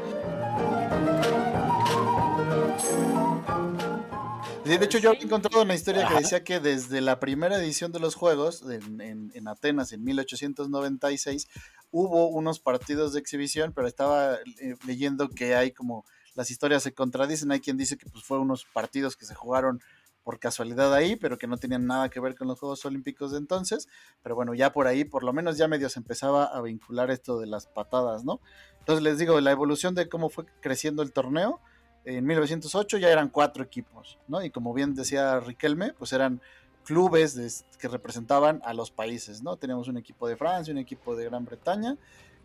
De 4.67 4.85
hecho, 4.85 4.99
yo 4.99 5.13
he 5.13 5.23
encontrado 5.23 5.63
una 5.63 5.75
historia 5.75 6.09
que 6.09 6.15
decía 6.15 6.43
que 6.43 6.59
desde 6.59 7.01
la 7.01 7.21
primera 7.21 7.57
edición 7.57 7.93
de 7.93 8.01
los 8.01 8.17
Juegos, 8.17 8.65
en, 8.69 9.49
Atenas, 9.49 9.93
en 9.93 10.03
1896, 10.03 11.47
hubo 11.93 12.27
unos 12.27 12.59
partidos 12.59 13.13
de 13.13 13.21
exhibición, 13.21 13.73
pero 13.73 13.87
estaba 13.87 14.35
eh, 14.35 14.75
leyendo 14.85 15.29
que 15.29 15.55
hay 15.55 15.71
como 15.71 16.05
las 16.35 16.51
historias 16.51 16.83
se 16.83 16.93
contradicen. 16.93 17.53
Hay 17.53 17.61
quien 17.61 17.77
dice 17.77 17.97
que 17.97 18.11
pues, 18.11 18.25
fue 18.25 18.39
unos 18.39 18.65
partidos 18.65 19.17
que 19.17 19.25
se 19.25 19.37
jugaron 19.37 19.81
por 20.25 20.41
casualidad 20.41 20.93
ahí, 20.93 21.15
pero 21.15 21.39
que 21.39 21.47
no 21.47 21.57
tenían 21.57 21.87
nada 21.87 22.09
que 22.09 22.19
ver 22.19 22.35
con 22.35 22.49
los 22.49 22.59
Juegos 22.59 22.85
Olímpicos 22.85 23.31
de 23.31 23.39
entonces. 23.39 23.87
Pero 24.25 24.35
bueno, 24.35 24.53
ya 24.53 24.73
por 24.73 24.89
ahí, 24.89 25.05
por 25.05 25.23
lo 25.23 25.33
menos 25.33 25.57
ya 25.57 25.69
medio 25.69 25.89
se 25.89 26.01
empezaba 26.01 26.45
a 26.45 26.61
vincular 26.61 27.13
esto 27.13 27.39
de 27.39 27.47
las 27.47 27.69
patadas, 27.69 28.25
¿no? 28.25 28.41
Entonces 28.81 29.05
les 29.05 29.19
digo, 29.19 29.41
la 29.41 29.53
evolución 29.53 29.95
de 29.95 30.09
cómo 30.09 30.29
fue 30.29 30.45
creciendo 30.61 31.05
el 31.05 31.13
torneo, 31.13 31.61
en 32.07 32.25
1908 32.25 32.99
ya 32.99 33.11
eran 33.11 33.29
cuatro 33.29 33.65
equipos, 33.65 34.19
¿no? 34.29 34.43
Y 34.43 34.51
como 34.51 34.73
bien 34.73 34.95
decía 34.95 35.41
Riquelme, 35.41 35.93
pues 35.93 36.13
eran 36.13 36.41
clubes 36.85 37.65
que 37.81 37.89
representaban 37.89 38.63
a 38.65 38.73
los 38.75 38.93
países. 38.93 39.43
Teníamos 39.59 39.89
un 39.89 39.97
equipo 39.97 40.29
de 40.29 40.37
Francia, 40.37 40.73
un 40.73 40.79
equipo 40.79 41.17
de 41.17 41.25
Gran 41.25 41.45
Bretaña, 41.45 41.97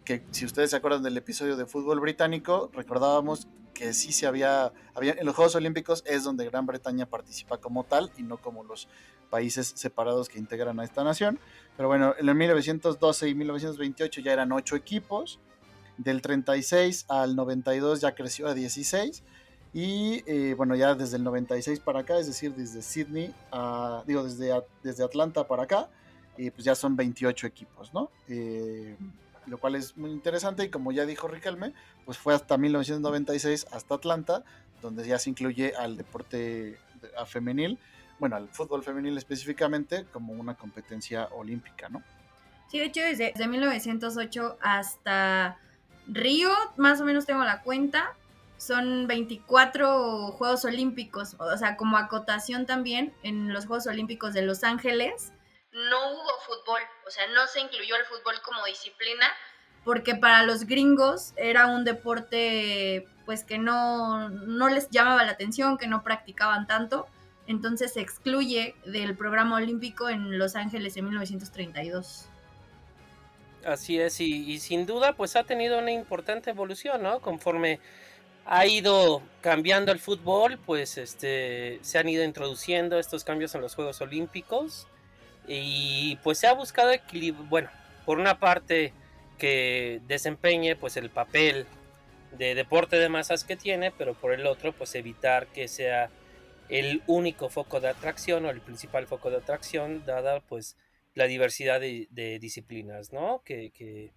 que 0.04 0.24
si 0.32 0.46
ustedes 0.46 0.72
se 0.72 0.76
acuerdan 0.76 1.04
del 1.04 1.16
episodio 1.16 1.56
de 1.56 1.68
fútbol 1.68 2.00
británico, 2.00 2.72
recordábamos 2.74 3.48
que 3.76 3.94
sí 3.94 4.12
se 4.12 4.26
había, 4.26 4.74
había, 4.96 5.14
en 5.14 5.28
los 5.28 5.36
Juegos 5.36 5.56
Olímpicos 5.56 6.04
es 6.08 6.24
donde 6.24 6.46
Gran 6.46 6.66
Bretaña 6.66 7.06
participa 7.06 7.58
como 7.58 7.84
tal 7.84 8.12
y 8.18 8.24
no 8.24 8.38
como 8.38 8.64
los 8.64 8.88
países 9.30 9.74
separados 9.76 10.28
que 10.28 10.40
integran 10.40 10.80
a 10.80 10.84
esta 10.84 11.04
nación. 11.04 11.40
Pero 11.78 11.88
bueno, 11.88 12.16
en 12.18 12.28
el 12.28 12.34
1912 12.34 13.30
y 13.30 13.36
1928 13.36 14.22
ya 14.22 14.34
eran 14.34 14.52
ocho 14.52 14.76
equipos, 14.76 15.40
del 15.98 16.24
36 16.24 17.06
al 17.10 17.36
92 17.36 18.02
ya 18.02 18.16
creció 18.16 18.48
a 18.48 18.56
16 18.56 19.24
y 19.74 20.24
eh, 20.26 20.54
bueno, 20.56 20.76
ya 20.76 20.96
desde 20.96 21.18
el 21.18 21.24
96 21.24 21.80
para 21.80 22.02
acá, 22.02 22.18
es 22.18 22.28
decir, 22.28 22.54
desde 22.54 22.82
Sydney, 22.82 23.34
a, 23.52 24.04
digo, 24.06 24.24
desde, 24.24 24.52
desde 24.84 25.04
Atlanta 25.04 25.48
para 25.48 25.64
acá, 25.64 25.90
eh, 26.38 26.52
pues 26.52 26.66
ya 26.66 26.76
son 26.76 26.96
28 26.96 27.48
equipos, 27.48 27.94
¿no? 27.94 28.10
Eh, 28.28 28.98
lo 29.48 29.58
cual 29.58 29.76
es 29.76 29.96
muy 29.98 30.12
interesante 30.12 30.66
y 30.66 30.70
como 30.70 30.92
ya 30.92 31.06
dijo 31.06 31.28
Riquelme, 31.28 31.74
pues 32.06 32.18
fue 32.18 32.34
hasta 32.34 32.58
1996 32.58 33.68
hasta 33.72 33.96
Atlanta, 33.96 34.44
donde 34.82 35.08
ya 35.08 35.18
se 35.20 35.30
incluye 35.30 35.74
al 35.76 35.98
deporte 35.98 36.78
a 37.18 37.26
femenil, 37.26 37.80
bueno, 38.20 38.36
al 38.36 38.50
fútbol 38.50 38.84
femenil 38.84 39.18
específicamente 39.18 40.06
como 40.12 40.34
una 40.34 40.56
competencia 40.56 41.28
olímpica, 41.32 41.90
¿no? 41.90 42.04
Sí, 42.70 42.80
de 42.80 42.86
hecho 42.86 43.02
desde, 43.02 43.32
desde 43.32 43.48
1908 43.48 44.58
hasta 44.62 45.58
Río, 46.08 46.50
más 46.78 47.02
o 47.02 47.06
menos 47.06 47.26
tengo 47.26 47.44
la 47.44 47.62
cuenta, 47.62 48.14
son 48.62 49.08
24 49.08 50.34
Juegos 50.34 50.66
Olímpicos, 50.66 51.36
o 51.40 51.58
sea, 51.58 51.76
como 51.78 51.98
acotación 51.98 52.68
también 52.68 53.12
en 53.24 53.52
los 53.52 53.66
Juegos 53.66 53.88
Olímpicos 53.88 54.36
de 54.36 54.44
Los 54.44 54.64
Ángeles. 54.64 55.32
No 55.72 56.12
hubo 56.12 56.30
fútbol, 56.46 56.82
o 57.08 57.10
sea, 57.10 57.28
no 57.30 57.48
se 57.48 57.60
incluyó 57.60 57.96
el 57.96 58.06
fútbol 58.06 58.36
como 58.44 58.64
disciplina, 58.66 59.26
porque 59.84 60.14
para 60.14 60.44
los 60.44 60.66
gringos 60.66 61.34
era 61.38 61.66
un 61.66 61.84
deporte 61.86 63.08
pues 63.26 63.44
que 63.44 63.58
no, 63.58 64.30
no 64.30 64.70
les 64.70 64.92
llamaba 64.92 65.24
la 65.24 65.32
atención, 65.32 65.80
que 65.80 65.88
no 65.88 66.04
practicaban 66.04 66.68
tanto, 66.68 67.08
entonces 67.48 67.94
se 67.94 68.02
excluye 68.02 68.76
del 68.86 69.18
programa 69.18 69.56
olímpico 69.56 70.08
en 70.08 70.38
Los 70.38 70.56
Ángeles 70.56 70.96
en 70.98 71.06
1932. 71.06 72.28
Así 73.66 74.00
es, 74.00 74.20
y, 74.22 74.60
sin 74.60 74.86
duda 74.86 75.14
pues 75.14 75.36
ha 75.36 75.46
tenido 75.46 75.80
una 75.80 75.92
importante 75.92 76.52
evolución, 76.52 77.02
¿no? 77.02 77.22
Conforme 77.22 77.80
ha 78.46 78.66
ido 78.66 79.22
cambiando 79.42 79.92
el 79.92 80.00
fútbol, 80.00 80.60
pues 80.66 80.98
este 80.98 81.80
se 81.82 81.98
han 81.98 82.10
ido 82.10 82.24
introduciendo 82.24 83.00
estos 83.00 83.24
cambios 83.24 83.56
en 83.56 83.62
los 83.62 83.76
Juegos 83.76 84.02
Olímpicos 84.02 84.88
y 85.48 86.18
pues 86.24 86.40
se 86.40 86.48
ha 86.48 86.54
buscado 86.54 86.92
equilibrio, 86.92 87.46
bueno, 87.46 87.70
por 88.06 88.20
una 88.20 88.40
parte 88.40 88.94
que 89.38 90.02
desempeñe 90.08 90.76
pues 90.76 90.98
el 90.98 91.10
papel 91.10 91.66
de 92.38 92.56
deporte 92.56 92.98
de 92.98 93.10
masas 93.10 93.44
que 93.44 93.56
tiene, 93.56 93.92
pero 93.92 94.14
por 94.14 94.34
el 94.34 94.46
otro 94.46 94.74
pues 94.74 94.96
evitar 94.96 95.48
que 95.48 95.68
sea 95.68 96.10
el 96.70 97.02
único 97.08 97.50
foco 97.50 97.80
de 97.82 97.90
atracción 97.90 98.46
o 98.46 98.50
el 98.50 98.62
principal 98.62 99.08
foco 99.08 99.30
de 99.30 99.38
atracción 99.38 100.06
dada 100.06 100.40
pues 100.40 100.78
la 101.14 101.26
diversidad 101.26 101.82
de, 101.82 102.38
disciplinas, 102.40 103.12
¿no? 103.12 103.42
Que, 103.44 104.12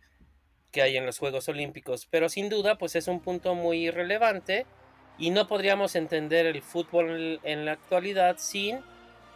hay 0.82 0.96
en 0.96 1.06
los 1.06 1.18
Juegos 1.18 1.48
Olímpicos. 1.48 2.06
Pero 2.10 2.28
sin 2.28 2.48
duda, 2.48 2.78
pues 2.78 2.96
es 2.96 3.08
un 3.08 3.20
punto 3.20 3.54
muy 3.54 3.90
relevante 3.90 4.66
y 5.18 5.30
no 5.30 5.46
podríamos 5.46 5.94
entender 5.94 6.46
el 6.46 6.62
fútbol 6.62 7.40
en 7.42 7.64
la 7.64 7.72
actualidad 7.72 8.36
sin 8.38 8.80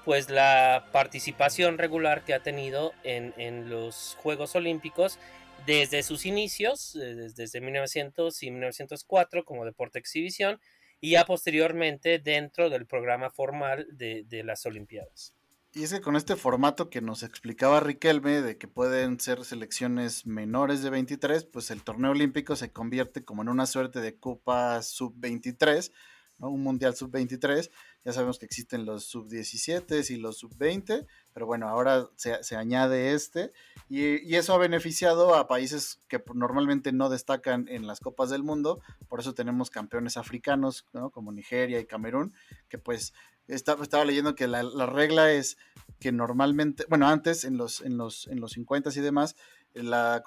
pues 0.04 0.30
la 0.30 0.88
participación 0.90 1.76
regular 1.76 2.24
que 2.24 2.32
ha 2.32 2.42
tenido 2.42 2.94
en, 3.04 3.34
en 3.36 3.68
los 3.68 4.16
Juegos 4.20 4.56
Olímpicos 4.56 5.18
desde 5.66 6.02
sus 6.02 6.24
inicios, 6.24 6.96
eh, 6.96 7.30
desde 7.34 7.60
1900 7.60 8.42
y 8.42 8.50
1904 8.50 9.44
como 9.44 9.64
deporte 9.64 9.98
exhibición 9.98 10.60
y 11.00 11.10
ya 11.10 11.24
posteriormente 11.24 12.18
dentro 12.18 12.70
del 12.70 12.86
programa 12.86 13.30
formal 13.30 13.86
de, 13.90 14.24
de 14.24 14.44
las 14.44 14.64
Olimpiadas. 14.66 15.37
Y 15.74 15.82
es 15.82 15.92
que 15.92 16.00
con 16.00 16.16
este 16.16 16.34
formato 16.34 16.88
que 16.88 17.02
nos 17.02 17.22
explicaba 17.22 17.80
Riquelme 17.80 18.40
de 18.40 18.56
que 18.56 18.68
pueden 18.68 19.20
ser 19.20 19.44
selecciones 19.44 20.26
menores 20.26 20.82
de 20.82 20.88
23, 20.88 21.44
pues 21.44 21.70
el 21.70 21.82
torneo 21.82 22.12
olímpico 22.12 22.56
se 22.56 22.72
convierte 22.72 23.22
como 23.22 23.42
en 23.42 23.50
una 23.50 23.66
suerte 23.66 24.00
de 24.00 24.16
Copa 24.18 24.80
Sub-23, 24.80 25.92
¿no? 26.38 26.48
un 26.48 26.62
Mundial 26.62 26.96
Sub-23. 26.96 27.70
Ya 28.02 28.12
sabemos 28.14 28.38
que 28.38 28.46
existen 28.46 28.86
los 28.86 29.04
Sub-17 29.04 30.08
y 30.08 30.16
los 30.16 30.38
Sub-20, 30.38 31.06
pero 31.34 31.44
bueno, 31.44 31.68
ahora 31.68 32.08
se, 32.16 32.56
añade 32.56 33.12
este. 33.12 33.52
Y, 33.90 34.26
y, 34.26 34.36
eso 34.36 34.54
ha 34.54 34.58
beneficiado 34.58 35.34
a 35.34 35.48
países 35.48 36.00
que 36.08 36.22
normalmente 36.34 36.92
no 36.92 37.10
destacan 37.10 37.68
en 37.68 37.86
las 37.86 38.00
Copas 38.00 38.30
del 38.30 38.42
Mundo. 38.42 38.80
Por 39.06 39.20
eso 39.20 39.34
tenemos 39.34 39.68
campeones 39.68 40.16
africanos, 40.16 40.86
¿no? 40.94 41.10
como 41.10 41.30
Nigeria 41.30 41.78
y 41.78 41.84
Camerún, 41.84 42.32
que 42.70 42.78
pues 42.78 43.12
estaba, 43.48 43.82
estaba 43.82 44.04
leyendo 44.04 44.34
que 44.34 44.46
la, 44.46 44.62
regla 44.86 45.32
es 45.32 45.58
que 45.98 46.12
normalmente, 46.12 46.84
bueno, 46.88 47.08
antes 47.08 47.44
en 47.44 47.56
los, 47.56 47.80
en 47.80 47.96
los, 47.96 48.26
en 48.28 48.40
los 48.40 48.52
50 48.52 48.90
y 48.94 49.00
demás, 49.00 49.36
la, 49.74 50.22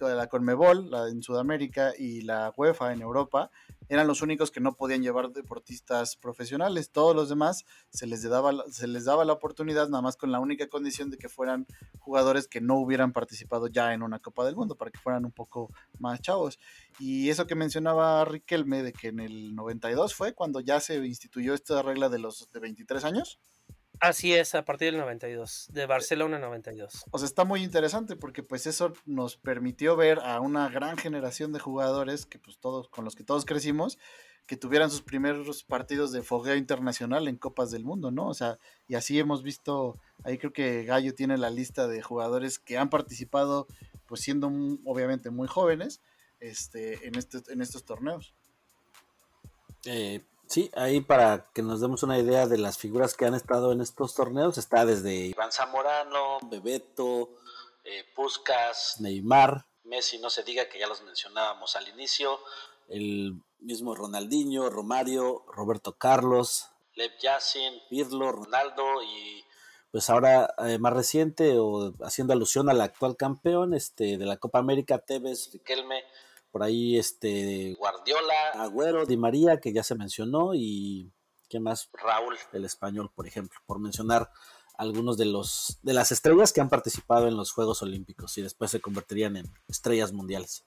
la 0.00 0.26
Conmebol, 0.28 0.90
en 1.10 1.22
Sudamérica 1.22 1.92
y 1.98 2.22
la 2.22 2.52
UEFA 2.56 2.92
en 2.92 3.02
Europa, 3.02 3.50
eran 3.88 4.06
los 4.06 4.22
únicos 4.22 4.50
que 4.50 4.60
no 4.60 4.74
podían 4.74 5.02
llevar 5.02 5.30
deportistas 5.30 6.16
profesionales. 6.16 6.90
Todos 6.90 7.14
los 7.14 7.28
demás 7.28 7.64
se 7.90 8.06
les 8.06 8.22
daba, 8.22 8.52
se 8.70 8.88
les 8.88 9.04
daba 9.04 9.24
la 9.24 9.34
oportunidad, 9.34 9.88
nada 9.88 10.02
más 10.02 10.16
con 10.16 10.32
la 10.32 10.40
única 10.40 10.68
condición 10.68 11.10
de 11.10 11.18
que 11.18 11.28
fueran 11.28 11.66
jugadores 11.98 12.48
que 12.48 12.60
no 12.60 12.76
hubieran 12.76 13.12
participado 13.12 13.68
ya 13.68 13.94
en 13.94 14.02
una 14.02 14.18
Copa 14.18 14.44
del 14.44 14.56
Mundo, 14.56 14.76
para 14.76 14.90
que 14.90 14.98
fueran 14.98 15.24
un 15.24 15.32
poco 15.32 15.72
más 15.98 16.20
chavos. 16.20 16.58
Y 16.98 17.30
eso 17.30 17.46
que 17.46 17.54
mencionaba 17.54 18.24
Riquelme, 18.24 18.82
de 18.82 18.92
que 18.92 19.08
en 19.08 19.20
el 19.20 19.54
92 19.54 20.14
fue 20.14 20.34
cuando 20.34 20.60
ya 20.60 20.80
se 20.80 20.96
instituyó 21.06 21.54
esta 21.54 21.82
regla 21.82 22.08
de 22.08 22.18
los 22.18 22.50
de 22.52 22.60
23 22.60 23.04
años. 23.04 23.38
Así 24.00 24.34
es, 24.34 24.54
a 24.54 24.64
partir 24.64 24.92
del 24.92 25.00
92, 25.00 25.68
de 25.72 25.86
Barcelona 25.86 26.38
92. 26.38 27.04
O 27.10 27.18
sea, 27.18 27.26
está 27.26 27.44
muy 27.44 27.62
interesante 27.62 28.16
porque 28.16 28.42
pues 28.42 28.66
eso 28.66 28.92
nos 29.06 29.36
permitió 29.36 29.96
ver 29.96 30.18
a 30.20 30.40
una 30.40 30.68
gran 30.68 30.98
generación 30.98 31.52
de 31.52 31.60
jugadores 31.60 32.26
que 32.26 32.38
pues 32.38 32.58
todos 32.58 32.88
con 32.88 33.04
los 33.04 33.14
que 33.14 33.24
todos 33.24 33.44
crecimos 33.44 33.98
que 34.46 34.56
tuvieran 34.56 34.90
sus 34.90 35.02
primeros 35.02 35.64
partidos 35.64 36.12
de 36.12 36.22
fogueo 36.22 36.54
internacional 36.54 37.26
en 37.26 37.36
Copas 37.36 37.72
del 37.72 37.84
Mundo, 37.84 38.12
¿no? 38.12 38.28
O 38.28 38.34
sea, 38.34 38.58
y 38.86 38.94
así 38.94 39.18
hemos 39.18 39.42
visto, 39.42 39.98
ahí 40.22 40.38
creo 40.38 40.52
que 40.52 40.84
Gallo 40.84 41.14
tiene 41.14 41.36
la 41.36 41.50
lista 41.50 41.88
de 41.88 42.00
jugadores 42.00 42.60
que 42.60 42.78
han 42.78 42.88
participado 42.88 43.66
pues 44.06 44.20
siendo 44.20 44.46
obviamente 44.84 45.30
muy 45.30 45.48
jóvenes 45.48 46.00
este, 46.38 47.08
en, 47.08 47.16
este, 47.16 47.38
en 47.52 47.60
estos 47.60 47.84
torneos. 47.84 48.34
Eh, 49.84 50.24
Sí, 50.46 50.70
ahí 50.74 51.00
para 51.00 51.50
que 51.52 51.62
nos 51.62 51.80
demos 51.80 52.02
una 52.02 52.18
idea 52.18 52.46
de 52.46 52.58
las 52.58 52.78
figuras 52.78 53.14
que 53.14 53.26
han 53.26 53.34
estado 53.34 53.72
en 53.72 53.80
estos 53.80 54.14
torneos, 54.14 54.58
está 54.58 54.86
desde 54.86 55.14
Iván 55.14 55.50
Zamorano, 55.50 56.38
Bebeto, 56.48 57.30
eh, 57.84 58.04
Neymar, 59.00 59.66
Messi, 59.84 60.18
no 60.18 60.30
se 60.30 60.42
diga 60.42 60.68
que 60.68 60.78
ya 60.78 60.86
los 60.86 61.02
mencionábamos 61.02 61.76
al 61.76 61.88
inicio, 61.88 62.38
el 62.88 63.40
mismo 63.60 63.94
Ronaldinho, 63.94 64.70
Romario, 64.70 65.44
Roberto 65.48 65.96
Carlos, 65.96 66.68
Lev 66.94 67.12
Yassin, 67.20 67.74
Pirlo, 67.88 68.32
Ronaldo 68.32 69.02
y 69.02 69.44
pues 69.90 70.10
ahora 70.10 70.54
eh, 70.58 70.78
más 70.78 70.92
reciente 70.92 71.58
o 71.58 71.92
haciendo 72.02 72.32
alusión 72.32 72.68
al 72.68 72.80
actual 72.80 73.16
campeón 73.16 73.74
este 73.74 74.18
de 74.18 74.26
la 74.26 74.36
Copa 74.36 74.58
América, 74.58 74.98
Tevez, 74.98 75.50
Riquelme, 75.52 76.04
por 76.56 76.62
ahí 76.62 76.96
este 76.96 77.74
Guardiola, 77.74 78.52
Agüero, 78.54 79.04
Di 79.04 79.18
María, 79.18 79.60
que 79.60 79.74
ya 79.74 79.82
se 79.82 79.94
mencionó, 79.94 80.54
y 80.54 81.12
¿qué 81.50 81.60
más? 81.60 81.90
Raúl, 81.92 82.34
el 82.54 82.64
español, 82.64 83.12
por 83.14 83.26
ejemplo, 83.26 83.60
por 83.66 83.78
mencionar 83.78 84.30
algunos 84.78 85.18
de 85.18 85.26
los 85.26 85.78
de 85.82 85.92
las 85.92 86.12
estrellas 86.12 86.54
que 86.54 86.62
han 86.62 86.70
participado 86.70 87.28
en 87.28 87.36
los 87.36 87.52
Juegos 87.52 87.82
Olímpicos 87.82 88.38
y 88.38 88.42
después 88.42 88.70
se 88.70 88.80
convertirían 88.80 89.36
en 89.36 89.52
estrellas 89.68 90.14
mundiales. 90.14 90.64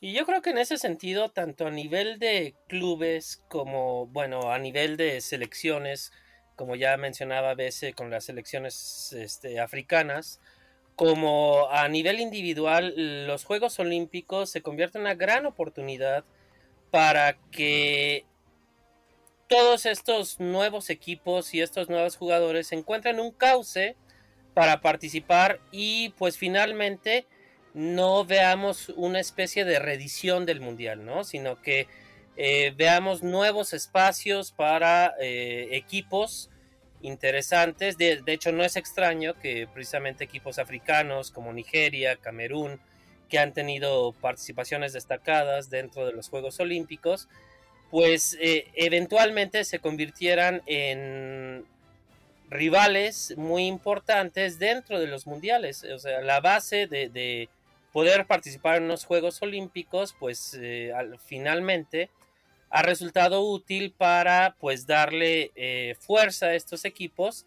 Y 0.00 0.14
yo 0.14 0.24
creo 0.24 0.40
que 0.40 0.48
en 0.48 0.58
ese 0.58 0.78
sentido, 0.78 1.28
tanto 1.28 1.66
a 1.66 1.70
nivel 1.70 2.18
de 2.18 2.54
clubes 2.66 3.42
como, 3.50 4.06
bueno, 4.06 4.52
a 4.52 4.58
nivel 4.58 4.96
de 4.96 5.20
selecciones, 5.20 6.12
como 6.56 6.76
ya 6.76 6.96
mencionaba 6.96 7.50
a 7.50 7.54
veces 7.54 7.94
con 7.94 8.08
las 8.08 8.24
selecciones 8.24 9.12
este, 9.12 9.60
africanas, 9.60 10.40
como 11.00 11.66
a 11.70 11.88
nivel 11.88 12.20
individual 12.20 12.92
los 13.26 13.44
Juegos 13.44 13.78
Olímpicos 13.78 14.50
se 14.50 14.60
convierten 14.60 15.00
en 15.00 15.06
una 15.06 15.14
gran 15.14 15.46
oportunidad 15.46 16.26
para 16.90 17.38
que 17.50 18.26
todos 19.48 19.86
estos 19.86 20.40
nuevos 20.40 20.90
equipos 20.90 21.54
y 21.54 21.62
estos 21.62 21.88
nuevos 21.88 22.18
jugadores 22.18 22.70
encuentren 22.72 23.18
un 23.18 23.30
cauce 23.30 23.96
para 24.52 24.82
participar 24.82 25.58
y 25.72 26.10
pues 26.18 26.36
finalmente 26.36 27.26
no 27.72 28.26
veamos 28.26 28.90
una 28.90 29.20
especie 29.20 29.64
de 29.64 29.78
redición 29.78 30.44
del 30.44 30.60
mundial, 30.60 31.06
¿no? 31.06 31.24
Sino 31.24 31.62
que 31.62 31.88
eh, 32.36 32.74
veamos 32.76 33.22
nuevos 33.22 33.72
espacios 33.72 34.52
para 34.52 35.14
eh, 35.18 35.70
equipos 35.72 36.50
interesantes. 37.02 37.96
De, 37.96 38.22
hecho, 38.26 38.52
no 38.52 38.64
es 38.64 38.76
extraño 38.76 39.34
que 39.34 39.66
precisamente 39.72 40.24
equipos 40.24 40.58
africanos 40.58 41.30
como 41.30 41.52
Nigeria, 41.52 42.16
Camerún, 42.16 42.80
que 43.28 43.38
han 43.38 43.52
tenido 43.52 44.12
participaciones 44.12 44.92
destacadas 44.92 45.70
dentro 45.70 46.06
de 46.06 46.12
los 46.12 46.28
Juegos 46.28 46.58
Olímpicos, 46.60 47.28
pues 47.90 48.36
eh, 48.40 48.66
eventualmente 48.74 49.64
se 49.64 49.78
convirtieran 49.78 50.62
en 50.66 51.64
rivales 52.48 53.34
muy 53.36 53.66
importantes 53.66 54.58
dentro 54.58 54.98
de 54.98 55.06
los 55.06 55.26
mundiales. 55.26 55.84
O 55.84 55.98
sea, 55.98 56.20
la 56.20 56.40
base 56.40 56.86
de, 56.86 57.48
poder 57.92 58.26
participar 58.26 58.76
en 58.76 58.86
los 58.86 59.04
Juegos 59.04 59.42
Olímpicos, 59.42 60.14
pues 60.18 60.56
eh, 60.60 60.92
finalmente 61.24 62.08
ha 62.70 62.82
resultado 62.82 63.42
útil 63.42 63.92
para 63.96 64.56
pues 64.58 64.86
darle 64.86 65.50
eh, 65.56 65.96
fuerza 66.00 66.46
a 66.46 66.54
estos 66.54 66.84
equipos 66.84 67.44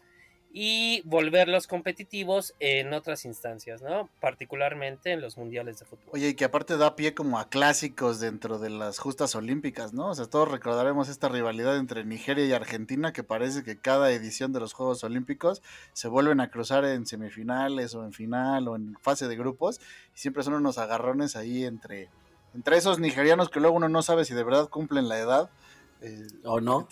y 0.56 1.02
volverlos 1.04 1.66
competitivos 1.66 2.54
en 2.60 2.92
otras 2.92 3.24
instancias, 3.24 3.82
¿no? 3.82 4.08
Particularmente 4.20 5.10
en 5.10 5.20
los 5.20 5.36
mundiales 5.36 5.80
de 5.80 5.84
fútbol. 5.84 6.10
Oye, 6.12 6.28
y 6.28 6.34
que 6.34 6.44
aparte 6.44 6.76
da 6.76 6.94
pie 6.94 7.12
como 7.12 7.40
a 7.40 7.48
clásicos 7.48 8.20
dentro 8.20 8.60
de 8.60 8.70
las 8.70 9.00
justas 9.00 9.34
olímpicas, 9.34 9.92
¿no? 9.92 10.10
O 10.10 10.14
sea, 10.14 10.26
todos 10.26 10.48
recordaremos 10.48 11.08
esta 11.08 11.28
rivalidad 11.28 11.76
entre 11.76 12.04
Nigeria 12.04 12.46
y 12.46 12.52
Argentina, 12.52 13.12
que 13.12 13.24
parece 13.24 13.64
que 13.64 13.76
cada 13.76 14.12
edición 14.12 14.52
de 14.52 14.60
los 14.60 14.74
Juegos 14.74 15.02
Olímpicos 15.02 15.60
se 15.92 16.06
vuelven 16.06 16.38
a 16.38 16.50
cruzar 16.50 16.84
en 16.84 17.04
semifinales 17.04 17.96
o 17.96 18.04
en 18.04 18.12
final 18.12 18.68
o 18.68 18.76
en 18.76 18.96
fase 19.02 19.26
de 19.26 19.34
grupos, 19.34 19.80
y 20.14 20.20
siempre 20.20 20.44
son 20.44 20.54
unos 20.54 20.78
agarrones 20.78 21.34
ahí 21.34 21.64
entre, 21.64 22.10
entre 22.54 22.76
esos 22.76 22.98
nigerianos 22.98 23.48
que 23.48 23.60
luego 23.60 23.76
uno 23.76 23.88
no 23.88 24.02
sabe 24.02 24.24
si 24.24 24.34
de 24.34 24.44
verdad 24.44 24.68
cumplen 24.68 25.08
la 25.08 25.18
edad 25.18 25.50
eh, 26.00 26.26
o 26.44 26.60
no. 26.60 26.86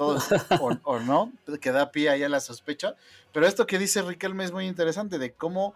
o, 0.85 1.01
no, 1.01 1.33
que 1.61 1.71
da 1.71 1.93
pie 1.93 2.09
ahí 2.09 2.23
a 2.23 2.29
la 2.29 2.41
sospecha. 2.41 2.97
Pero 3.33 3.47
esto 3.47 3.67
que 3.67 3.79
dice 3.79 4.03
Riquelme 4.03 4.45
es 4.45 4.53
muy 4.53 4.67
interesante, 4.67 5.19
de 5.19 5.33
cómo 5.35 5.75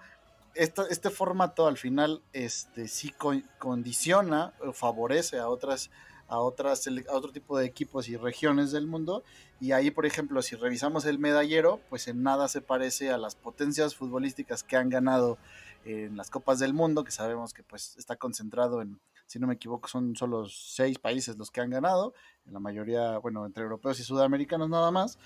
este 0.54 1.10
formato 1.10 1.66
al 1.66 1.76
final 1.76 2.22
este, 2.32 2.88
sí 2.88 3.12
condiciona 3.58 4.54
o 4.60 4.72
favorece 4.72 5.38
a 5.38 5.48
otras 5.48 5.90
a 6.28 6.40
otras 6.40 6.86
a 6.86 7.12
otro 7.12 7.30
tipo 7.30 7.58
de 7.58 7.66
equipos 7.66 8.08
y 8.08 8.16
regiones 8.16 8.72
del 8.72 8.86
mundo 8.86 9.22
y 9.60 9.72
ahí 9.72 9.90
por 9.90 10.06
ejemplo 10.06 10.40
si 10.40 10.56
revisamos 10.56 11.04
el 11.04 11.18
medallero 11.18 11.78
pues 11.90 12.08
en 12.08 12.22
nada 12.22 12.48
se 12.48 12.62
parece 12.62 13.10
a 13.10 13.18
las 13.18 13.36
potencias 13.36 13.94
futbolísticas 13.94 14.62
que 14.62 14.76
han 14.76 14.88
ganado 14.88 15.36
en 15.84 16.16
las 16.16 16.30
copas 16.30 16.58
del 16.58 16.72
mundo 16.72 17.04
que 17.04 17.12
sabemos 17.12 17.52
que 17.52 17.62
pues 17.62 17.94
está 17.98 18.16
concentrado 18.16 18.80
en 18.80 18.98
si 19.26 19.38
no 19.38 19.46
me 19.46 19.54
equivoco, 19.54 19.88
son 19.88 20.16
solo 20.16 20.46
seis 20.48 20.98
países 20.98 21.36
los 21.36 21.50
que 21.50 21.60
han 21.60 21.70
ganado, 21.70 22.14
en 22.46 22.52
la 22.52 22.60
mayoría, 22.60 23.18
bueno, 23.18 23.44
entre 23.44 23.64
europeos 23.64 23.98
y 24.00 24.04
sudamericanos 24.04 24.68
nada 24.68 24.90
más. 24.90 25.18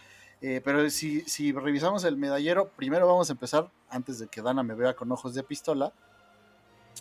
Eh, 0.43 0.63
pero 0.65 0.89
si, 0.89 1.21
si 1.23 1.53
revisamos 1.53 2.05
el 2.05 2.17
medallero, 2.17 2.71
primero 2.71 3.07
vamos 3.07 3.29
a 3.29 3.33
empezar, 3.33 3.71
antes 3.91 4.19
de 4.19 4.29
que 4.29 4.41
Dana 4.41 4.63
me 4.63 4.75
vea 4.75 4.95
con 4.95 5.13
ojos 5.13 5.35
de 5.35 5.43
pistola, 5.43 5.93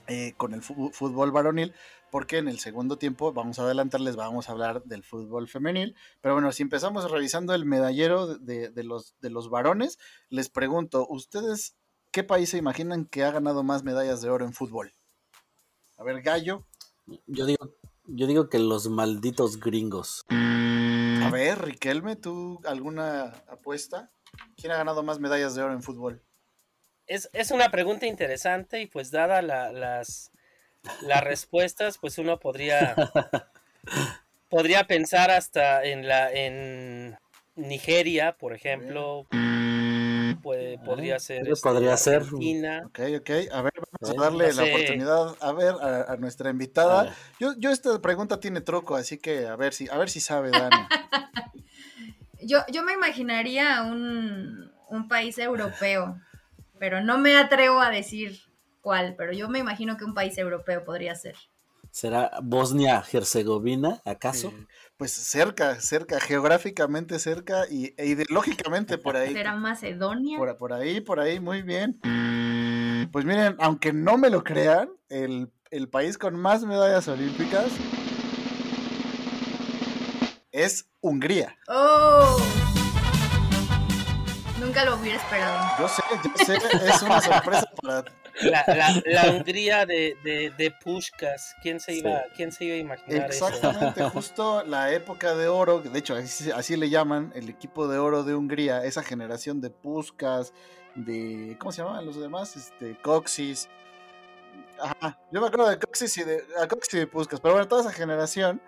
eh, 0.07 0.33
con 0.37 0.53
el 0.53 0.61
fútbol 0.61 1.31
varonil, 1.31 1.73
porque 2.11 2.37
en 2.39 2.47
el 2.47 2.59
segundo 2.59 2.97
tiempo, 2.97 3.31
vamos 3.31 3.59
a 3.59 3.63
adelantarles, 3.63 4.15
vamos 4.15 4.49
a 4.49 4.51
hablar 4.51 4.83
del 4.83 5.03
fútbol 5.03 5.47
femenil. 5.47 5.95
Pero 6.21 6.33
bueno, 6.33 6.51
si 6.51 6.63
empezamos 6.63 7.09
revisando 7.09 7.53
el 7.53 7.65
medallero 7.65 8.37
de, 8.37 8.69
de, 8.69 8.83
los, 8.83 9.15
de 9.21 9.29
los 9.29 9.49
varones, 9.49 9.99
les 10.29 10.49
pregunto, 10.49 11.05
¿ustedes 11.09 11.75
qué 12.11 12.23
país 12.23 12.49
se 12.49 12.57
imaginan 12.57 13.05
que 13.05 13.23
ha 13.23 13.31
ganado 13.31 13.63
más 13.63 13.83
medallas 13.83 14.21
de 14.21 14.29
oro 14.29 14.45
en 14.45 14.53
fútbol? 14.53 14.93
A 15.97 16.03
ver, 16.03 16.21
Gallo. 16.21 16.65
Yo 17.27 17.45
digo, 17.45 17.75
yo 18.05 18.27
digo 18.27 18.49
que 18.49 18.59
los 18.59 18.89
malditos 18.89 19.59
gringos. 19.59 20.25
A 20.29 21.29
ver, 21.31 21.61
Riquelme, 21.61 22.15
¿tú 22.15 22.59
alguna 22.65 23.25
apuesta? 23.47 24.11
¿Quién 24.57 24.71
ha 24.71 24.77
ganado 24.77 25.03
más 25.03 25.19
medallas 25.19 25.55
de 25.55 25.63
oro 25.63 25.73
en 25.73 25.83
fútbol? 25.83 26.21
Es, 27.07 27.51
una 27.51 27.71
pregunta 27.71 28.05
interesante 28.05 28.81
y 28.81 28.85
pues 28.85 29.09
dada 29.09 29.41
las, 29.41 30.31
las 31.01 31.23
respuestas, 31.23 31.97
pues 31.97 32.17
uno 32.19 32.39
podría, 32.39 32.95
podría 34.49 34.85
pensar 34.85 35.31
hasta 35.31 35.83
en 35.83 36.07
la 36.07 36.31
en 36.31 37.17
Nigeria, 37.55 38.37
por 38.37 38.53
ejemplo 38.53 39.27
podría 40.35 41.19
ser. 41.19 41.47
podría 41.61 41.93
este, 41.93 42.11
ser. 42.11 42.21
Argentina. 42.21 42.83
Ok, 42.85 42.99
ok. 43.19 43.29
A 43.51 43.61
ver, 43.61 43.73
vamos 43.99 44.17
a 44.17 44.21
darle 44.21 44.53
la 44.53 44.63
oportunidad 44.63 45.35
a 45.39 45.51
ver 45.53 45.75
a, 45.81 46.15
nuestra 46.17 46.49
invitada. 46.49 47.15
Yo, 47.39 47.53
yo 47.57 47.71
esta 47.71 47.99
pregunta 48.01 48.39
tiene 48.39 48.61
truco, 48.61 48.95
así 48.95 49.17
que 49.17 49.47
a 49.47 49.55
ver 49.55 49.73
si, 49.73 49.89
a 49.89 49.97
ver 49.97 50.09
si 50.09 50.19
sabe, 50.19 50.51
Dani. 50.51 50.75
yo, 52.41 52.59
yo 52.71 52.83
me 52.83 52.93
imaginaría 52.93 53.83
un, 53.83 54.71
un 54.89 55.07
país 55.07 55.37
europeo, 55.37 56.19
pero 56.79 57.01
no 57.01 57.17
me 57.17 57.37
atrevo 57.37 57.81
a 57.81 57.89
decir 57.89 58.39
cuál, 58.81 59.15
pero 59.17 59.33
yo 59.33 59.49
me 59.49 59.59
imagino 59.59 59.97
que 59.97 60.05
un 60.05 60.13
país 60.13 60.37
europeo 60.37 60.83
podría 60.83 61.15
ser. 61.15 61.35
¿Será 61.91 62.31
Bosnia-Herzegovina, 62.43 64.01
acaso? 64.05 64.49
Eh, 64.49 64.67
pues 64.97 65.11
cerca, 65.11 65.79
cerca, 65.81 66.19
geográficamente 66.19 67.19
cerca 67.19 67.65
y, 67.69 67.93
e 67.97 68.07
ideológicamente 68.07 68.97
por 68.97 69.17
ahí. 69.17 69.33
¿Será 69.33 69.55
Macedonia? 69.55 70.37
Por, 70.37 70.57
por, 70.57 70.73
ahí, 70.73 71.01
por 71.01 71.19
ahí, 71.19 71.39
muy 71.39 71.61
bien. 71.61 71.99
Pues 73.11 73.25
miren, 73.25 73.55
aunque 73.59 73.91
no 73.91 74.17
me 74.17 74.29
lo 74.29 74.43
crean, 74.43 74.89
el, 75.09 75.51
el 75.71 75.89
país 75.89 76.17
con 76.17 76.35
más 76.35 76.63
medallas 76.63 77.07
olímpicas 77.07 77.67
es 80.51 80.89
Hungría. 81.01 81.57
¡Oh! 81.67 82.37
Nunca 84.59 84.83
lo 84.85 84.97
hubiera 84.97 85.17
esperado. 85.17 85.69
Yo 85.79 85.87
sé, 85.87 86.01
yo 86.23 86.45
sé, 86.45 86.57
es 86.87 87.01
una 87.01 87.21
sorpresa 87.21 87.65
para 87.81 88.03
la, 88.41 88.63
la, 88.67 89.01
la 89.05 89.31
Hungría 89.31 89.85
de, 89.85 90.17
de, 90.23 90.51
de 90.57 90.71
Pushkas, 90.71 91.55
¿quién 91.61 91.79
se 91.79 91.93
iba, 91.93 92.23
¿quién 92.35 92.51
se 92.51 92.65
iba 92.65 92.75
a 92.75 92.77
imaginar 92.77 93.27
Exactamente, 93.27 94.03
justo 94.09 94.63
la 94.63 94.91
época 94.91 95.35
de 95.35 95.47
oro, 95.47 95.79
de 95.79 95.99
hecho 95.99 96.15
así, 96.15 96.77
le 96.77 96.89
llaman, 96.89 97.31
el 97.35 97.49
equipo 97.49 97.87
de 97.87 97.97
oro 97.97 98.23
de 98.23 98.35
Hungría, 98.35 98.83
esa 98.85 99.03
generación 99.03 99.61
de 99.61 99.69
Pushkas, 99.69 100.53
de, 100.95 101.55
¿cómo 101.59 101.71
se 101.71 101.81
llamaban 101.81 102.05
los 102.05 102.19
demás? 102.19 102.55
Este, 102.55 102.97
Coxis. 103.01 103.69
Ajá, 104.79 105.19
yo 105.31 105.41
me 105.41 105.47
acuerdo 105.47 105.69
de 105.69 105.77
Coxis 105.77 106.17
y 106.17 106.23
de, 106.23 106.43
Coxis 106.69 106.93
y 106.93 106.97
de 106.99 107.07
Pushkas, 107.07 107.39
pero 107.39 107.53
bueno, 107.53 107.67
toda 107.67 107.81
esa 107.81 107.91
generación 107.91 108.61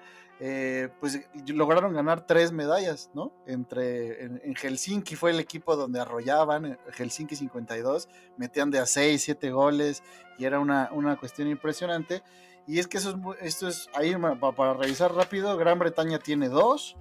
eh, 0.43 0.89
pues 0.99 1.19
lograron 1.53 1.93
ganar 1.93 2.25
tres 2.25 2.51
medallas, 2.51 3.11
¿no? 3.13 3.31
Entre 3.45 4.23
en, 4.25 4.55
Helsinki 4.55 5.15
fue 5.15 5.29
el 5.29 5.39
equipo 5.39 5.75
donde 5.75 5.99
arrollaban, 5.99 6.79
Helsinki 6.93 7.35
52, 7.35 8.09
metían 8.37 8.71
de 8.71 8.79
a 8.79 8.87
6, 8.87 9.21
7 9.21 9.51
goles 9.51 10.01
y 10.39 10.45
era 10.45 10.59
una, 10.59 10.89
una 10.93 11.15
cuestión 11.15 11.47
impresionante. 11.47 12.23
Y 12.65 12.79
es 12.79 12.87
que 12.87 12.97
eso 12.97 13.11
es, 13.11 13.45
esto 13.45 13.67
es, 13.67 13.87
ahí 13.93 14.15
para, 14.55 14.73
revisar 14.73 15.13
rápido, 15.13 15.55
Gran 15.57 15.77
Bretaña 15.77 16.17
tiene 16.17 16.49
dos, 16.49 16.97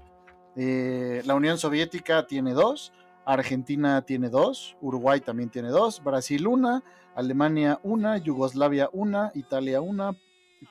eh, 0.54 1.22
la 1.24 1.34
Unión 1.34 1.56
Soviética 1.56 2.26
tiene 2.26 2.52
dos, 2.52 2.92
Argentina 3.24 4.02
tiene 4.02 4.28
dos, 4.28 4.76
Uruguay 4.82 5.20
también 5.20 5.48
tiene 5.48 5.70
dos, 5.70 6.04
Brasil 6.04 6.46
una, 6.46 6.84
Alemania 7.14 7.80
una, 7.84 8.18
Yugoslavia 8.18 8.90
una, 8.92 9.32
Italia 9.34 9.80
una, 9.80 10.14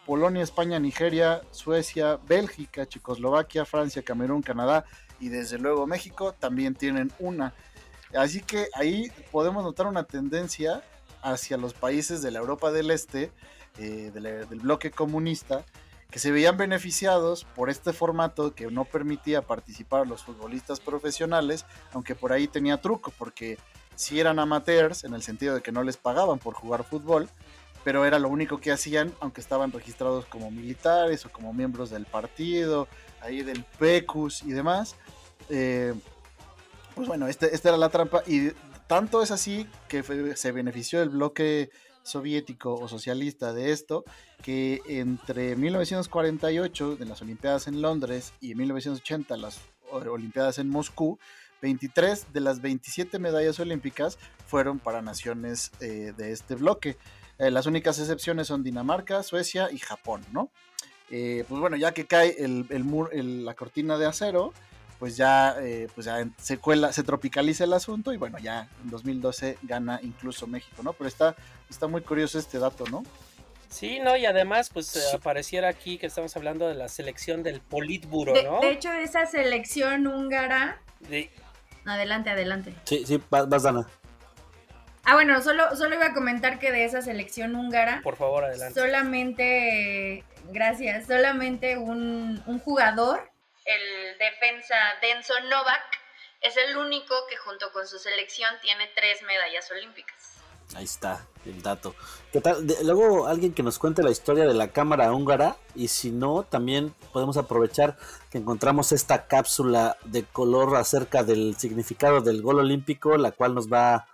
Polonia, 0.05 0.43
España, 0.43 0.79
Nigeria, 0.79 1.41
Suecia, 1.51 2.19
Bélgica, 2.27 2.87
Checoslovaquia, 2.87 3.65
Francia, 3.65 4.03
Camerún, 4.03 4.41
Canadá 4.41 4.85
y 5.19 5.29
desde 5.29 5.57
luego 5.57 5.87
México 5.87 6.33
también 6.33 6.75
tienen 6.75 7.11
una. 7.19 7.53
Así 8.15 8.41
que 8.41 8.67
ahí 8.73 9.11
podemos 9.31 9.63
notar 9.63 9.87
una 9.87 10.03
tendencia 10.03 10.83
hacia 11.21 11.57
los 11.57 11.73
países 11.73 12.21
de 12.21 12.31
la 12.31 12.39
Europa 12.39 12.71
del 12.71 12.91
Este, 12.91 13.31
eh, 13.77 14.11
del, 14.13 14.59
bloque 14.59 14.91
comunista, 14.91 15.63
que 16.09 16.19
se 16.19 16.31
veían 16.31 16.57
beneficiados 16.57 17.45
por 17.55 17.69
este 17.69 17.93
formato 17.93 18.55
que 18.55 18.67
no 18.67 18.85
permitía 18.85 19.43
participar 19.43 20.07
los 20.07 20.23
futbolistas 20.23 20.79
profesionales, 20.79 21.65
aunque 21.93 22.15
por 22.15 22.33
ahí 22.33 22.47
tenía 22.47 22.81
truco, 22.81 23.13
porque 23.17 23.59
si 23.95 24.19
eran 24.19 24.39
amateurs, 24.39 25.03
en 25.03 25.13
el 25.13 25.21
sentido 25.21 25.53
de 25.53 25.61
que 25.61 25.71
no 25.71 25.83
les 25.83 25.97
pagaban 25.97 26.39
por 26.39 26.55
jugar 26.55 26.83
fútbol, 26.83 27.29
pero 27.89 28.05
era 28.05 28.19
lo 28.19 28.29
único 28.29 28.61
que 28.61 28.71
hacían, 28.71 29.11
aunque 29.19 29.41
estaban 29.41 29.71
registrados 29.71 30.23
como 30.27 30.51
militares 30.51 31.25
o 31.25 31.31
como 31.31 31.53
miembros 31.53 31.89
del 31.89 32.05
partido, 32.05 32.87
ahí 33.19 33.41
del 33.41 33.63
PECUS 33.79 34.43
y 34.43 34.51
demás. 34.51 34.95
Eh, 35.49 35.95
pues 36.93 37.07
bueno, 37.07 37.27
este, 37.27 37.55
esta 37.55 37.69
era 37.69 37.79
la 37.79 37.89
trampa 37.89 38.21
y 38.27 38.51
tanto 38.85 39.23
es 39.23 39.31
así 39.31 39.65
que 39.87 40.03
se 40.35 40.51
benefició 40.51 41.01
el 41.01 41.09
bloque 41.09 41.71
soviético 42.03 42.75
o 42.75 42.87
socialista 42.87 43.53
de 43.53 43.71
esto, 43.71 44.03
que 44.43 44.83
entre 44.87 45.55
1948, 45.55 46.95
de 46.95 47.05
las 47.05 47.23
Olimpiadas 47.23 47.67
en 47.67 47.81
Londres, 47.81 48.33
y 48.39 48.53
1980, 48.53 49.35
las 49.35 49.61
Olimpiadas 49.89 50.59
en 50.59 50.69
Moscú, 50.69 51.17
23 51.63 52.33
de 52.33 52.39
las 52.39 52.61
27 52.61 53.17
medallas 53.17 53.59
olímpicas 53.59 54.19
fueron 54.45 54.77
para 54.77 55.01
naciones 55.01 55.71
eh, 55.79 56.13
de 56.15 56.31
este 56.31 56.53
bloque. 56.53 56.97
Eh, 57.39 57.51
las 57.51 57.65
únicas 57.65 57.97
excepciones 57.99 58.47
son 58.47 58.63
Dinamarca, 58.63 59.23
Suecia 59.23 59.69
y 59.71 59.79
Japón, 59.79 60.25
¿no? 60.33 60.51
Eh, 61.09 61.45
pues 61.47 61.59
bueno, 61.59 61.77
ya 61.77 61.93
que 61.93 62.05
cae 62.05 62.35
el, 62.37 62.65
el, 62.69 63.45
la 63.45 63.55
cortina 63.55 63.97
de 63.97 64.05
acero, 64.05 64.53
pues 64.99 65.15
ya, 65.15 65.55
eh, 65.59 65.87
pues 65.95 66.05
ya 66.05 66.27
se 66.37 66.57
cuela, 66.57 66.91
se 66.91 67.03
tropicaliza 67.03 67.63
el 67.63 67.71
asunto 67.71 68.11
y 68.11 68.17
bueno, 68.17 68.37
ya 68.39 68.67
en 68.83 68.89
2012 68.89 69.57
gana 69.63 69.99
incluso 70.03 70.45
México, 70.45 70.83
¿no? 70.83 70.91
Pero 70.91 71.07
está, 71.07 71.35
está 71.69 71.87
muy 71.87 72.01
curioso 72.01 72.37
este 72.37 72.59
dato, 72.59 72.83
¿no? 72.91 73.03
Sí, 73.69 73.99
no, 73.99 74.17
y 74.17 74.25
además, 74.25 74.69
pues 74.73 75.13
apareciera 75.13 75.69
aquí 75.69 75.97
que 75.97 76.07
estamos 76.07 76.35
hablando 76.35 76.67
de 76.67 76.75
la 76.75 76.89
selección 76.89 77.43
del 77.43 77.61
Politburo, 77.61 78.33
¿no? 78.43 78.59
De 78.59 78.71
hecho, 78.71 78.91
esa 78.91 79.25
selección 79.25 80.07
húngara. 80.07 80.81
De... 81.07 81.31
Adelante, 81.85 82.29
adelante. 82.31 82.73
Sí, 82.83 83.03
sí, 83.05 83.21
vas, 83.29 83.47
vas 83.47 83.63
Dana. 83.63 83.87
Ah, 85.09 85.15
bueno, 85.15 85.41
solo, 85.41 85.75
solo 85.75 85.95
iba 85.95 86.05
a 86.05 86.13
comentar 86.13 86.59
que 86.59 86.71
de 86.71 86.85
esa 86.85 87.01
selección 87.01 87.55
húngara. 87.55 87.99
Por 88.03 88.15
favor, 88.15 88.43
adelante. 88.43 88.79
Solamente, 88.79 90.23
gracias, 90.51 91.07
solamente 91.07 91.79
un, 91.79 92.43
jugador, 92.63 93.27
el 93.65 94.19
defensa 94.19 94.75
Denson 95.01 95.49
Novak, 95.49 95.81
Es 96.41 96.55
el 96.57 96.77
único 96.77 97.15
que 97.27 97.37
junto 97.37 97.71
con 97.71 97.87
su 97.87 97.97
selección 97.97 98.51
tiene 98.61 98.87
tres 98.95 99.23
medallas 99.23 99.71
olímpicas. 99.71 100.15
Ahí 100.75 100.83
está 100.83 101.25
el 101.43 101.63
dato. 101.63 101.95
¿Qué 102.31 102.39
tal? 102.39 102.67
De- 102.67 102.83
luego 102.83 103.25
alguien 103.25 103.55
que 103.55 103.63
nos 103.63 103.79
cuente 103.79 104.03
la 104.03 104.11
historia 104.11 104.45
de 104.45 104.53
la 104.53 104.67
cámara 104.67 105.11
húngara 105.11 105.55
y 105.73 105.87
si 105.87 106.11
no, 106.11 106.43
también 106.43 106.93
podemos 107.11 107.35
aprovechar 107.37 107.97
que 108.29 108.37
encontramos 108.37 108.91
esta 108.91 109.25
cápsula 109.25 109.97
de 110.03 110.23
color 110.23 110.75
acerca 110.75 111.23
del 111.23 111.55
significado 111.57 112.21
del 112.21 112.43
gol 112.43 112.59
olímpico, 112.59 113.17
la 113.17 113.31
cual 113.31 113.55
nos 113.55 113.73
va 113.73 114.05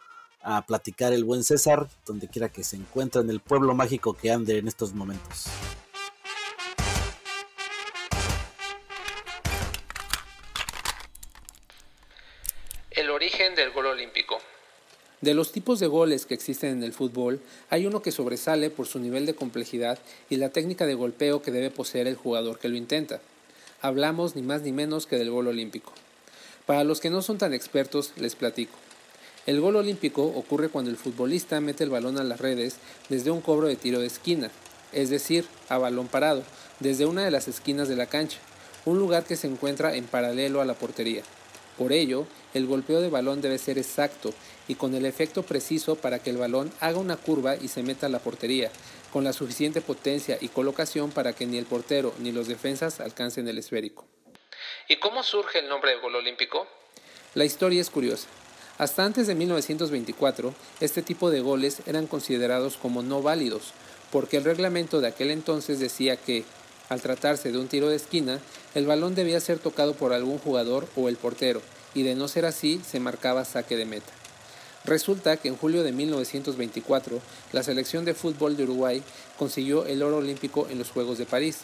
a 0.45 0.61
platicar 0.61 1.11
el 1.11 1.23
buen 1.23 1.43
César, 1.43 1.89
donde 2.05 2.27
quiera 2.27 2.49
que 2.49 2.63
se 2.63 2.75
encuentre 2.75 3.21
en 3.21 3.31
el 3.31 3.39
pueblo 3.39 3.73
mágico 3.73 4.13
que 4.13 4.31
ande 4.31 4.59
en 4.59 4.67
estos 4.67 4.93
momentos. 4.93 5.47
El 12.91 13.09
origen 13.09 13.55
del 13.55 13.71
gol 13.71 13.87
olímpico. 13.87 14.39
De 15.21 15.33
los 15.33 15.51
tipos 15.51 15.79
de 15.79 15.87
goles 15.87 16.27
que 16.27 16.35
existen 16.35 16.69
en 16.69 16.83
el 16.83 16.93
fútbol, 16.93 17.41
hay 17.71 17.87
uno 17.87 18.03
que 18.03 18.11
sobresale 18.11 18.69
por 18.69 18.85
su 18.85 18.99
nivel 18.99 19.25
de 19.25 19.33
complejidad 19.33 19.97
y 20.29 20.37
la 20.37 20.49
técnica 20.49 20.85
de 20.85 20.93
golpeo 20.93 21.41
que 21.41 21.51
debe 21.51 21.71
poseer 21.71 22.05
el 22.05 22.15
jugador 22.15 22.59
que 22.59 22.69
lo 22.69 22.77
intenta. 22.77 23.19
Hablamos 23.81 24.35
ni 24.35 24.43
más 24.43 24.61
ni 24.61 24.71
menos 24.71 25.07
que 25.07 25.17
del 25.17 25.31
gol 25.31 25.47
olímpico. 25.47 25.91
Para 26.67 26.83
los 26.83 26.99
que 26.99 27.09
no 27.09 27.23
son 27.23 27.39
tan 27.39 27.53
expertos, 27.53 28.13
les 28.17 28.35
platico. 28.35 28.84
El 29.45 29.61
gol 29.61 29.75
olímpico 29.75 30.23
ocurre 30.23 30.69
cuando 30.69 30.89
el 30.89 30.97
futbolista 30.97 31.61
mete 31.61 31.83
el 31.83 31.91
balón 31.91 32.17
a 32.17 32.23
las 32.23 32.39
redes 32.39 32.77
desde 33.09 33.29
un 33.29 33.41
cobro 33.41 33.67
de 33.67 33.75
tiro 33.75 33.99
de 33.99 34.07
esquina, 34.07 34.49
es 34.91 35.11
decir, 35.11 35.45
a 35.69 35.77
balón 35.77 36.07
parado, 36.07 36.41
desde 36.79 37.05
una 37.05 37.23
de 37.23 37.29
las 37.29 37.47
esquinas 37.47 37.87
de 37.87 37.95
la 37.95 38.07
cancha, 38.07 38.39
un 38.85 38.97
lugar 38.97 39.23
que 39.23 39.35
se 39.35 39.45
encuentra 39.45 39.95
en 39.95 40.05
paralelo 40.05 40.61
a 40.61 40.65
la 40.65 40.73
portería. 40.73 41.21
Por 41.77 41.91
ello, 41.91 42.25
el 42.55 42.65
golpeo 42.65 43.01
de 43.01 43.09
balón 43.09 43.41
debe 43.41 43.59
ser 43.59 43.77
exacto 43.77 44.33
y 44.67 44.75
con 44.75 44.95
el 44.95 45.05
efecto 45.05 45.43
preciso 45.43 45.95
para 45.95 46.17
que 46.17 46.31
el 46.31 46.37
balón 46.37 46.71
haga 46.79 46.97
una 46.97 47.17
curva 47.17 47.55
y 47.55 47.67
se 47.67 47.83
meta 47.83 48.07
a 48.07 48.09
la 48.09 48.19
portería, 48.19 48.71
con 49.13 49.23
la 49.23 49.33
suficiente 49.33 49.79
potencia 49.81 50.39
y 50.41 50.47
colocación 50.47 51.11
para 51.11 51.33
que 51.33 51.45
ni 51.45 51.57
el 51.57 51.65
portero 51.65 52.15
ni 52.17 52.31
los 52.31 52.47
defensas 52.47 52.99
alcancen 52.99 53.47
el 53.47 53.59
esférico. 53.59 54.07
¿Y 54.87 54.95
cómo 54.95 55.21
surge 55.21 55.59
el 55.59 55.69
nombre 55.69 55.91
de 55.91 55.99
gol 55.99 56.15
olímpico? 56.15 56.65
La 57.35 57.45
historia 57.45 57.81
es 57.81 57.91
curiosa. 57.91 58.27
Hasta 58.77 59.05
antes 59.05 59.25
de 59.27 59.35
1924, 59.35 60.53
este 60.81 61.01
tipo 61.01 61.29
de 61.29 61.39
goles 61.39 61.81
eran 61.85 62.07
considerados 62.07 62.75
como 62.75 63.03
no 63.03 63.21
válidos, 63.21 63.71
porque 64.11 64.35
el 64.35 64.43
reglamento 64.43 64.99
de 64.99 65.07
aquel 65.07 65.31
entonces 65.31 65.79
decía 65.79 66.17
que, 66.17 66.43
al 66.89 67.01
tratarse 67.01 67.53
de 67.53 67.57
un 67.57 67.69
tiro 67.69 67.87
de 67.87 67.95
esquina, 67.95 68.39
el 68.73 68.85
balón 68.85 69.15
debía 69.15 69.39
ser 69.39 69.59
tocado 69.59 69.93
por 69.93 70.11
algún 70.11 70.39
jugador 70.39 70.89
o 70.97 71.07
el 71.07 71.15
portero, 71.15 71.61
y 71.93 72.03
de 72.03 72.15
no 72.15 72.27
ser 72.27 72.45
así 72.45 72.81
se 72.85 72.99
marcaba 72.99 73.45
saque 73.45 73.77
de 73.77 73.85
meta. 73.85 74.11
Resulta 74.83 75.37
que 75.37 75.47
en 75.47 75.55
julio 75.55 75.81
de 75.81 75.93
1924, 75.93 77.21
la 77.53 77.63
selección 77.63 78.03
de 78.03 78.13
fútbol 78.13 78.57
de 78.57 78.63
Uruguay 78.63 79.01
consiguió 79.39 79.85
el 79.85 80.03
oro 80.03 80.17
olímpico 80.17 80.67
en 80.69 80.79
los 80.79 80.91
Juegos 80.91 81.17
de 81.17 81.25
París. 81.25 81.59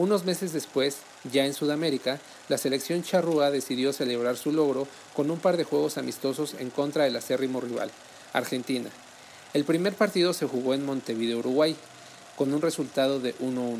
Unos 0.00 0.24
meses 0.24 0.54
después, 0.54 0.96
ya 1.30 1.44
en 1.44 1.52
Sudamérica, 1.52 2.20
la 2.48 2.56
selección 2.56 3.02
charrúa 3.02 3.50
decidió 3.50 3.92
celebrar 3.92 4.38
su 4.38 4.50
logro 4.50 4.88
con 5.14 5.30
un 5.30 5.38
par 5.38 5.58
de 5.58 5.64
juegos 5.64 5.98
amistosos 5.98 6.54
en 6.58 6.70
contra 6.70 7.04
del 7.04 7.16
acérrimo 7.16 7.60
rival, 7.60 7.90
Argentina. 8.32 8.88
El 9.52 9.64
primer 9.64 9.92
partido 9.92 10.32
se 10.32 10.46
jugó 10.46 10.72
en 10.72 10.86
Montevideo, 10.86 11.40
Uruguay, 11.40 11.76
con 12.38 12.54
un 12.54 12.62
resultado 12.62 13.20
de 13.20 13.36
1-1. 13.40 13.76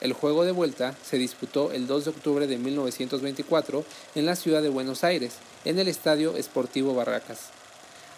El 0.00 0.14
juego 0.14 0.46
de 0.46 0.52
vuelta 0.52 0.96
se 1.04 1.18
disputó 1.18 1.70
el 1.70 1.86
2 1.86 2.04
de 2.06 2.10
octubre 2.12 2.46
de 2.46 2.56
1924 2.56 3.84
en 4.14 4.24
la 4.24 4.36
ciudad 4.36 4.62
de 4.62 4.70
Buenos 4.70 5.04
Aires, 5.04 5.34
en 5.66 5.78
el 5.78 5.88
Estadio 5.88 6.34
Esportivo 6.38 6.94
Barracas. 6.94 7.40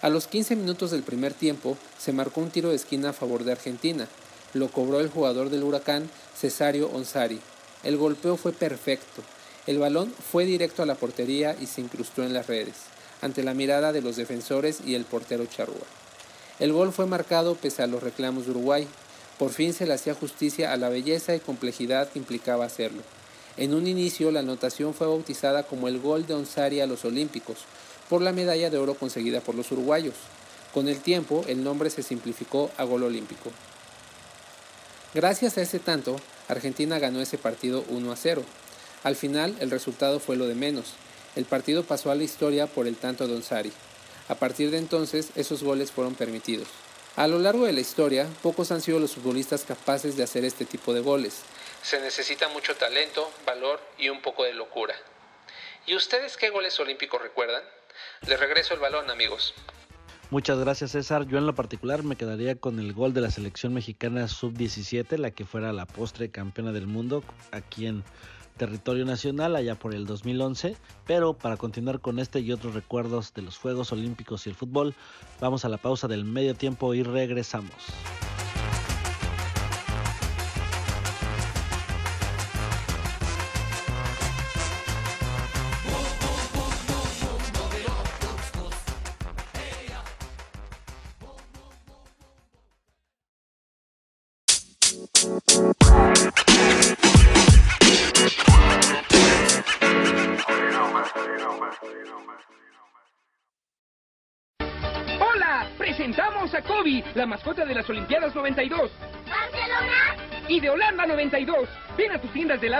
A 0.02 0.08
los 0.08 0.28
15 0.28 0.54
minutos 0.54 0.92
del 0.92 1.02
primer 1.02 1.34
tiempo 1.34 1.76
se 1.98 2.12
marcó 2.12 2.42
un 2.42 2.50
tiro 2.50 2.68
de 2.68 2.76
esquina 2.76 3.10
a 3.10 3.12
favor 3.12 3.42
de 3.42 3.50
Argentina. 3.50 4.06
Lo 4.52 4.68
cobró 4.68 5.00
el 5.00 5.10
jugador 5.10 5.50
del 5.50 5.64
Huracán, 5.64 6.08
Cesario 6.36 6.90
Onsari. 6.92 7.40
El 7.82 7.96
golpeo 7.96 8.36
fue 8.36 8.52
perfecto. 8.52 9.22
El 9.66 9.78
balón 9.78 10.12
fue 10.12 10.44
directo 10.44 10.82
a 10.82 10.86
la 10.86 10.94
portería 10.94 11.56
y 11.60 11.66
se 11.66 11.80
incrustó 11.80 12.22
en 12.22 12.32
las 12.32 12.46
redes, 12.46 12.74
ante 13.20 13.42
la 13.42 13.54
mirada 13.54 13.92
de 13.92 14.02
los 14.02 14.16
defensores 14.16 14.80
y 14.84 14.94
el 14.94 15.04
portero 15.04 15.46
Charrúa. 15.46 15.86
El 16.58 16.72
gol 16.72 16.92
fue 16.92 17.06
marcado 17.06 17.54
pese 17.54 17.82
a 17.82 17.86
los 17.86 18.02
reclamos 18.02 18.44
de 18.44 18.50
Uruguay. 18.50 18.86
Por 19.38 19.50
fin 19.50 19.72
se 19.72 19.86
le 19.86 19.94
hacía 19.94 20.14
justicia 20.14 20.72
a 20.72 20.76
la 20.76 20.88
belleza 20.88 21.34
y 21.34 21.40
complejidad 21.40 22.10
que 22.10 22.18
implicaba 22.18 22.66
hacerlo. 22.66 23.02
En 23.56 23.74
un 23.74 23.86
inicio 23.86 24.30
la 24.30 24.40
anotación 24.40 24.94
fue 24.94 25.06
bautizada 25.06 25.62
como 25.62 25.88
el 25.88 26.00
gol 26.00 26.26
de 26.26 26.34
Onsari 26.34 26.80
a 26.80 26.86
los 26.86 27.04
Olímpicos, 27.04 27.58
por 28.08 28.22
la 28.22 28.32
medalla 28.32 28.70
de 28.70 28.78
oro 28.78 28.94
conseguida 28.94 29.40
por 29.40 29.54
los 29.54 29.70
uruguayos. 29.72 30.14
Con 30.74 30.88
el 30.88 31.00
tiempo 31.00 31.44
el 31.48 31.64
nombre 31.64 31.90
se 31.90 32.02
simplificó 32.02 32.70
a 32.76 32.84
gol 32.84 33.04
olímpico. 33.04 33.50
Gracias 35.12 35.58
a 35.58 35.62
ese 35.62 35.80
tanto, 35.80 36.20
Argentina 36.46 37.00
ganó 37.00 37.20
ese 37.20 37.36
partido 37.36 37.84
1 37.88 38.12
a 38.12 38.16
0. 38.16 38.44
Al 39.02 39.16
final 39.16 39.56
el 39.58 39.70
resultado 39.70 40.20
fue 40.20 40.36
lo 40.36 40.46
de 40.46 40.54
menos. 40.54 40.94
El 41.34 41.46
partido 41.46 41.82
pasó 41.82 42.12
a 42.12 42.14
la 42.14 42.22
historia 42.22 42.68
por 42.68 42.86
el 42.86 42.96
tanto 42.96 43.26
de 43.26 43.34
Onsari. 43.34 43.72
A 44.28 44.36
partir 44.36 44.70
de 44.70 44.78
entonces 44.78 45.30
esos 45.34 45.64
goles 45.64 45.90
fueron 45.90 46.14
permitidos. 46.14 46.68
A 47.16 47.26
lo 47.26 47.40
largo 47.40 47.66
de 47.66 47.72
la 47.72 47.80
historia, 47.80 48.28
pocos 48.40 48.70
han 48.70 48.80
sido 48.80 49.00
los 49.00 49.14
futbolistas 49.14 49.64
capaces 49.64 50.16
de 50.16 50.22
hacer 50.22 50.44
este 50.44 50.64
tipo 50.64 50.94
de 50.94 51.00
goles. 51.00 51.40
Se 51.82 52.00
necesita 52.00 52.48
mucho 52.48 52.76
talento, 52.76 53.32
valor 53.44 53.80
y 53.98 54.10
un 54.10 54.22
poco 54.22 54.44
de 54.44 54.54
locura. 54.54 54.94
¿Y 55.86 55.96
ustedes 55.96 56.36
qué 56.36 56.50
goles 56.50 56.78
olímpicos 56.78 57.20
recuerdan? 57.20 57.64
Les 58.28 58.38
regreso 58.38 58.74
el 58.74 58.80
balón, 58.80 59.10
amigos. 59.10 59.54
Muchas 60.30 60.60
gracias 60.60 60.92
César. 60.92 61.26
Yo 61.26 61.38
en 61.38 61.46
lo 61.46 61.56
particular 61.56 62.04
me 62.04 62.14
quedaría 62.14 62.54
con 62.54 62.78
el 62.78 62.92
gol 62.92 63.12
de 63.12 63.20
la 63.20 63.32
selección 63.32 63.74
mexicana 63.74 64.28
sub-17, 64.28 65.18
la 65.18 65.32
que 65.32 65.44
fuera 65.44 65.72
la 65.72 65.86
postre 65.86 66.30
campeona 66.30 66.70
del 66.70 66.86
mundo 66.86 67.24
aquí 67.50 67.86
en 67.86 68.04
territorio 68.56 69.04
nacional 69.04 69.56
allá 69.56 69.74
por 69.74 69.92
el 69.92 70.06
2011. 70.06 70.76
Pero 71.04 71.34
para 71.34 71.56
continuar 71.56 71.98
con 71.98 72.20
este 72.20 72.38
y 72.38 72.52
otros 72.52 72.74
recuerdos 72.74 73.34
de 73.34 73.42
los 73.42 73.58
Juegos 73.58 73.90
Olímpicos 73.90 74.46
y 74.46 74.50
el 74.50 74.54
fútbol, 74.54 74.94
vamos 75.40 75.64
a 75.64 75.68
la 75.68 75.78
pausa 75.78 76.06
del 76.06 76.24
medio 76.24 76.54
tiempo 76.54 76.94
y 76.94 77.02
regresamos. 77.02 77.74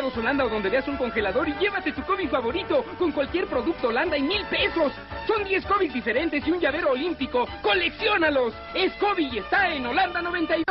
Helados 0.01 0.17
Holanda 0.17 0.45
o 0.45 0.49
donde 0.49 0.71
veas 0.71 0.89
un 0.89 0.97
congelador 0.97 1.49
y 1.49 1.55
llévate 1.55 1.93
tu 1.93 2.03
Kobe 2.03 2.27
favorito 2.29 2.85
con 2.99 3.13
cualquier 3.13 3.47
producto 3.47 3.89
Holanda 3.89 4.17
y 4.17 4.23
mil 4.23 4.45
pesos. 4.47 4.93
Son 5.27 5.45
10 5.45 5.67
Kobe 5.67 5.89
diferentes 5.89 6.47
y 6.47 6.51
un 6.51 6.59
llavero 6.59 6.93
olímpico. 6.93 7.47
¡Colecciónalos! 7.63 8.55
Es 8.75 8.93
Kobe 8.95 9.23
y 9.23 9.39
está 9.39 9.69
en 9.69 9.87
Holanda 9.87 10.23
92. 10.23 10.65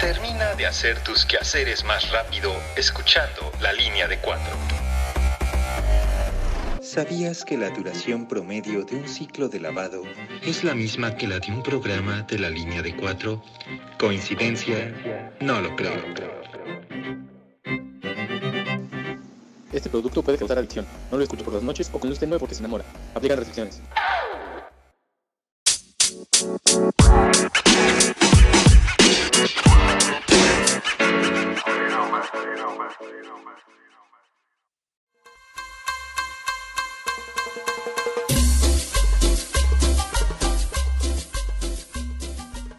Termina 0.00 0.54
de 0.54 0.66
hacer 0.66 1.02
tus 1.02 1.24
quehaceres 1.26 1.84
más 1.84 2.10
rápido 2.12 2.52
escuchando 2.76 3.50
la 3.60 3.72
línea 3.72 4.06
de 4.06 4.18
cuatro. 4.18 4.54
¿Sabías 6.80 7.44
que 7.44 7.58
la 7.58 7.70
duración 7.70 8.28
promedio 8.28 8.84
de 8.84 8.96
un 8.96 9.08
ciclo 9.08 9.48
de 9.48 9.58
lavado 9.58 10.02
es 10.42 10.62
la 10.62 10.74
misma 10.74 11.16
que 11.16 11.26
la 11.26 11.40
de 11.40 11.50
un 11.50 11.62
programa 11.62 12.22
de 12.22 12.38
la 12.38 12.48
línea 12.48 12.80
de 12.80 12.94
cuatro? 12.94 13.42
¿Coincidencia? 13.98 14.94
No 15.40 15.60
lo 15.60 15.74
creo. 15.74 16.35
Este 19.76 19.90
producto 19.90 20.22
puede 20.22 20.38
causar 20.38 20.56
adicción. 20.56 20.86
No 21.10 21.18
lo 21.18 21.22
escuche 21.22 21.44
por 21.44 21.52
las 21.52 21.62
noches 21.62 21.90
o 21.92 22.06
esté 22.08 22.26
nuevo 22.26 22.40
porque 22.40 22.54
se 22.54 22.60
enamora. 22.62 22.82
Aplican 23.14 23.36
restricciones. 23.36 23.82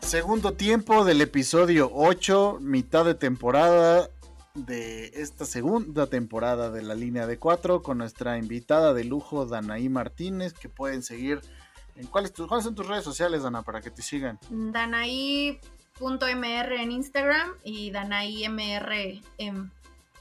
Segundo 0.02 0.54
tiempo 0.54 1.06
del 1.06 1.22
episodio 1.22 1.92
8, 1.94 2.58
mitad 2.60 3.06
de 3.06 3.14
temporada. 3.14 4.10
De 4.65 5.12
esta 5.15 5.46
segunda 5.46 6.08
temporada 6.08 6.72
de 6.72 6.82
la 6.82 6.96
línea 6.96 7.28
de 7.28 7.38
cuatro 7.38 7.84
con 7.84 8.00
nuestra 8.00 8.38
invitada 8.38 8.93
de 8.93 9.04
lujo, 9.04 9.46
Danaí 9.46 9.89
Martínez, 9.89 10.54
que 10.54 10.70
pueden 10.70 11.04
seguir. 11.04 11.41
¿En 11.96 12.08
cuáles, 12.08 12.32
¿Cuáles 12.32 12.63
son 12.63 12.76
tus 12.76 12.88
redes 12.88 13.04
sociales, 13.04 13.43
Dana, 13.43 13.62
para 13.63 13.82
que 13.82 13.91
te 13.91 14.02
sigan? 14.02 14.39
Danaí.mr 14.50 15.62
en 16.74 16.91
Instagram 16.91 17.52
y 17.63 17.91
DanaíMR 17.91 19.22
en, 19.38 19.72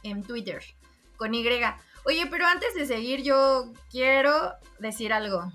en 0.03 0.23
Twitter, 0.23 0.63
con 1.17 1.35
Y. 1.35 1.47
Oye, 2.05 2.27
pero 2.31 2.47
antes 2.47 2.75
de 2.75 2.87
seguir, 2.87 3.23
yo 3.23 3.73
quiero 3.91 4.53
decir 4.79 5.13
algo. 5.13 5.51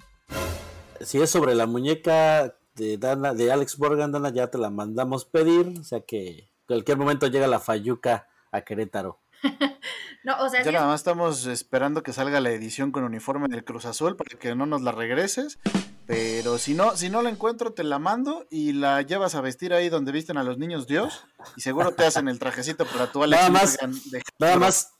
Si 1.00 1.22
es 1.22 1.30
sobre 1.30 1.56
la 1.56 1.66
muñeca 1.66 2.56
de 2.76 2.98
Dana, 2.98 3.34
de 3.34 3.52
Alex 3.52 3.80
Morgan, 3.80 4.12
Dana, 4.12 4.30
ya 4.30 4.48
te 4.48 4.58
la 4.58 4.70
mandamos 4.70 5.26
pedir. 5.26 5.80
O 5.80 5.84
sea 5.84 6.02
que 6.02 6.40
en 6.40 6.48
cualquier 6.68 6.98
momento 6.98 7.28
llega 7.28 7.48
la 7.48 7.60
Fayuca 7.60 8.28
a 8.52 8.62
Querétaro. 8.62 9.20
No, 10.24 10.38
o 10.44 10.50
sea, 10.50 10.60
Ya 10.60 10.66
sí 10.68 10.72
nada 10.72 10.86
más 10.86 11.00
estamos 11.00 11.48
esperando 11.48 12.04
que 12.04 12.14
salga 12.14 12.40
la 12.42 12.52
edición 12.52 12.92
con 12.92 13.04
uniforme 13.04 13.48
del 13.48 13.64
Cruz 13.66 13.86
Azul 13.86 14.16
para 14.16 14.38
que 14.38 14.54
no 14.54 14.68
nos 14.68 14.84
la 14.84 14.92
regreses. 14.92 15.58
Pero 16.06 16.60
si 16.60 16.76
no, 16.76 16.96
si 16.96 17.10
no 17.10 17.24
la 17.24 17.32
encuentro, 17.32 17.74
te 17.74 17.84
la 17.84 17.98
mando 17.98 18.46
y 18.52 18.74
la 18.74 19.02
llevas 19.02 19.34
a 19.34 19.42
vestir 19.42 19.74
ahí 19.74 19.90
donde 19.90 20.12
visten 20.12 20.38
a 20.38 20.44
los 20.44 20.60
niños 20.60 20.86
Dios. 20.86 21.26
Y 21.56 21.62
seguro 21.62 21.94
te 21.96 22.06
hacen 22.06 22.28
el 22.28 22.38
trajecito 22.38 22.86
para 22.86 23.12
tu 23.12 23.24
Alex 23.24 23.40
Nada 23.42 23.50
más, 23.52 23.78
de- 24.12 24.22
nada 24.38 24.58
más, 24.58 24.94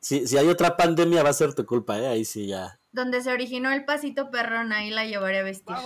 si, 0.00 0.26
si 0.26 0.36
hay 0.36 0.48
otra 0.48 0.76
pandemia 0.76 1.22
va 1.22 1.30
a 1.30 1.32
ser 1.34 1.54
tu 1.54 1.64
culpa, 1.64 1.96
¿eh? 2.00 2.08
Ahí 2.08 2.24
sí 2.24 2.48
ya. 2.48 2.80
donde 2.90 3.22
se 3.22 3.30
originó 3.30 3.70
el 3.70 3.84
pasito 3.84 4.32
perrón, 4.32 4.72
ahí 4.72 4.90
la 4.90 5.04
llevaré 5.04 5.38
a 5.38 5.42
vestir. 5.44 5.76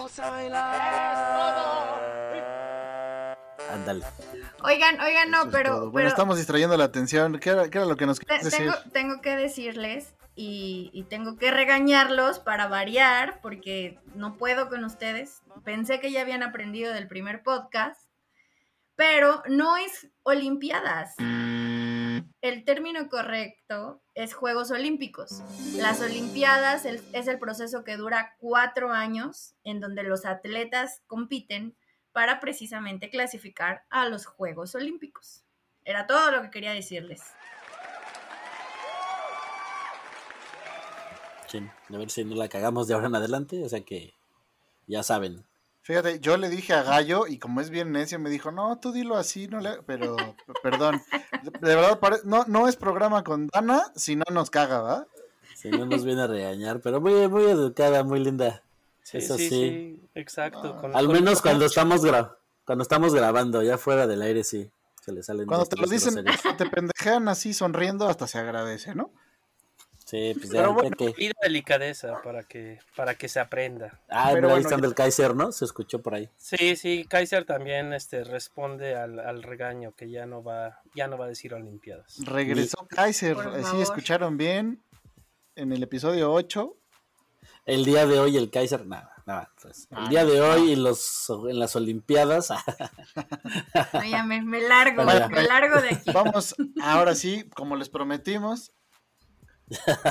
Ándale. 3.70 4.04
Oigan, 4.64 5.00
oigan, 5.00 5.30
no, 5.30 5.50
pero. 5.50 5.78
Bueno, 5.78 5.92
pero 5.94 6.08
estamos 6.08 6.36
distrayendo 6.36 6.76
la 6.76 6.84
atención. 6.84 7.38
¿Qué 7.38 7.50
era, 7.50 7.70
qué 7.70 7.78
era 7.78 7.86
lo 7.86 7.96
que 7.96 8.06
nos 8.06 8.20
querías 8.20 8.44
decir? 8.44 8.70
tengo, 8.92 9.20
que 9.20 9.36
decirles 9.36 10.14
y, 10.34 10.90
y 10.92 11.04
tengo 11.04 11.36
que 11.36 11.50
regañarlos 11.50 12.38
para 12.38 12.66
variar, 12.66 13.40
porque 13.40 13.98
no 14.14 14.36
puedo 14.36 14.68
con 14.68 14.84
ustedes. 14.84 15.42
Pensé 15.64 16.00
que 16.00 16.12
ya 16.12 16.22
habían 16.22 16.42
aprendido 16.42 16.92
del 16.92 17.08
primer 17.08 17.42
podcast, 17.42 18.00
pero 18.96 19.42
no 19.48 19.76
es 19.76 20.08
Olimpiadas. 20.22 21.14
El 22.42 22.64
término 22.64 23.08
correcto 23.08 24.02
es 24.14 24.32
Juegos 24.32 24.70
Olímpicos. 24.70 25.42
Las 25.76 26.00
Olimpiadas 26.00 26.86
es 26.86 27.28
el 27.28 27.38
proceso 27.38 27.84
que 27.84 27.96
dura 27.96 28.34
cuatro 28.38 28.92
años 28.92 29.54
en 29.62 29.80
donde 29.80 30.02
los 30.04 30.24
atletas 30.24 31.02
compiten 31.06 31.76
para 32.12 32.40
precisamente 32.40 33.10
clasificar 33.10 33.84
a 33.90 34.06
los 34.06 34.26
Juegos 34.26 34.74
Olímpicos. 34.74 35.44
Era 35.84 36.06
todo 36.06 36.30
lo 36.30 36.42
que 36.42 36.50
quería 36.50 36.72
decirles. 36.72 37.22
Sí, 41.46 41.58
a 41.92 41.98
ver 41.98 42.10
si 42.10 42.24
no 42.24 42.36
la 42.36 42.48
cagamos 42.48 42.86
de 42.86 42.94
ahora 42.94 43.08
en 43.08 43.16
adelante. 43.16 43.64
O 43.64 43.68
sea 43.68 43.80
que 43.80 44.14
ya 44.86 45.02
saben. 45.02 45.44
Fíjate, 45.82 46.20
yo 46.20 46.36
le 46.36 46.48
dije 46.50 46.74
a 46.74 46.82
Gallo 46.82 47.26
y 47.26 47.38
como 47.38 47.60
es 47.60 47.70
bien 47.70 47.90
necio 47.90 48.18
me 48.18 48.30
dijo, 48.30 48.52
no, 48.52 48.78
tú 48.78 48.92
dilo 48.92 49.16
así, 49.16 49.48
no 49.48 49.60
le... 49.60 49.82
pero 49.84 50.14
perdón, 50.62 51.02
de 51.42 51.74
verdad 51.74 51.98
pare- 51.98 52.20
no, 52.24 52.44
no 52.46 52.68
es 52.68 52.76
programa 52.76 53.24
con 53.24 53.48
Dana 53.48 53.90
si 53.96 54.14
no 54.14 54.24
nos 54.30 54.50
caga, 54.50 54.80
¿va? 54.82 55.06
Si 55.54 55.70
no 55.70 55.86
nos 55.86 56.04
viene 56.04 56.22
a 56.22 56.26
regañar, 56.26 56.80
pero 56.80 57.00
muy, 57.00 57.26
muy 57.28 57.44
educada, 57.44 58.04
muy 58.04 58.20
linda. 58.20 58.62
Sí, 59.02 59.18
Eso 59.18 59.36
sí, 59.36 59.48
sí. 59.48 59.58
sí, 59.58 60.00
exacto. 60.14 60.76
con- 60.80 60.94
Al 60.96 61.06
con- 61.06 61.14
menos 61.14 61.40
cuando 61.42 61.66
estamos 61.66 62.04
gra- 62.04 62.36
cuando 62.64 62.82
estamos 62.82 63.14
grabando, 63.14 63.62
ya 63.62 63.78
fuera 63.78 64.06
del 64.06 64.22
aire 64.22 64.44
sí. 64.44 64.70
Se 65.02 65.12
le 65.12 65.22
salen 65.22 65.46
Cuando 65.46 65.64
te 65.66 65.76
lo 65.76 65.86
dicen, 65.86 66.14
groserías. 66.14 66.56
te 66.58 66.66
pendejean 66.68 67.28
así 67.28 67.54
sonriendo, 67.54 68.06
hasta 68.08 68.26
se 68.26 68.38
agradece, 68.38 68.94
¿no? 68.94 69.10
Sí, 70.04 70.32
pues 70.34 70.50
ya, 70.50 70.60
Pero 70.60 70.74
bueno, 70.74 70.96
que. 70.96 71.32
Delicadeza 71.40 72.20
para 72.22 72.42
que, 72.42 72.80
para 72.96 73.14
que 73.14 73.28
se 73.28 73.38
aprenda. 73.40 74.00
Ah, 74.08 74.30
pero 74.32 74.34
mira, 74.34 74.34
ahí 74.34 74.40
bueno, 74.40 74.56
están 74.58 74.80
ya- 74.80 74.86
del 74.86 74.94
Kaiser, 74.94 75.34
¿no? 75.36 75.52
Se 75.52 75.64
escuchó 75.64 76.02
por 76.02 76.14
ahí. 76.14 76.28
Sí, 76.36 76.76
sí, 76.76 77.06
Kaiser 77.08 77.44
también 77.44 77.92
este, 77.92 78.24
responde 78.24 78.96
al, 78.96 79.20
al 79.20 79.42
regaño 79.42 79.92
que 79.96 80.10
ya 80.10 80.26
no 80.26 80.42
va, 80.42 80.80
ya 80.94 81.06
no 81.06 81.16
va 81.16 81.26
a 81.26 81.28
decir 81.28 81.54
Olimpiadas. 81.54 82.18
Regresó 82.24 82.86
Kaiser, 82.88 83.36
eh, 83.56 83.62
sí 83.70 83.80
escucharon 83.80 84.36
bien 84.36 84.82
en 85.56 85.72
el 85.72 85.82
episodio 85.82 86.32
8. 86.32 86.76
El 87.66 87.84
día 87.84 88.06
de 88.06 88.18
hoy 88.18 88.36
el 88.36 88.50
Kaiser, 88.50 88.86
nada, 88.86 89.12
nada. 89.26 89.52
pues, 89.60 89.86
el 89.90 89.98
Ah, 89.98 90.08
día 90.08 90.24
de 90.24 90.40
hoy 90.40 90.72
en 90.72 90.82
los 90.82 91.28
en 91.48 91.58
las 91.58 91.76
Olimpiadas, 91.76 92.48
No, 93.92 94.04
ya 94.04 94.24
me, 94.24 94.42
me 94.42 94.60
largo, 94.60 95.04
Bueno, 95.04 95.28
me 95.28 95.42
largo 95.42 95.80
de 95.80 95.88
aquí. 95.90 96.10
Vamos, 96.12 96.54
ahora 96.82 97.14
sí, 97.14 97.48
como 97.54 97.76
les 97.76 97.88
prometimos. 97.88 98.72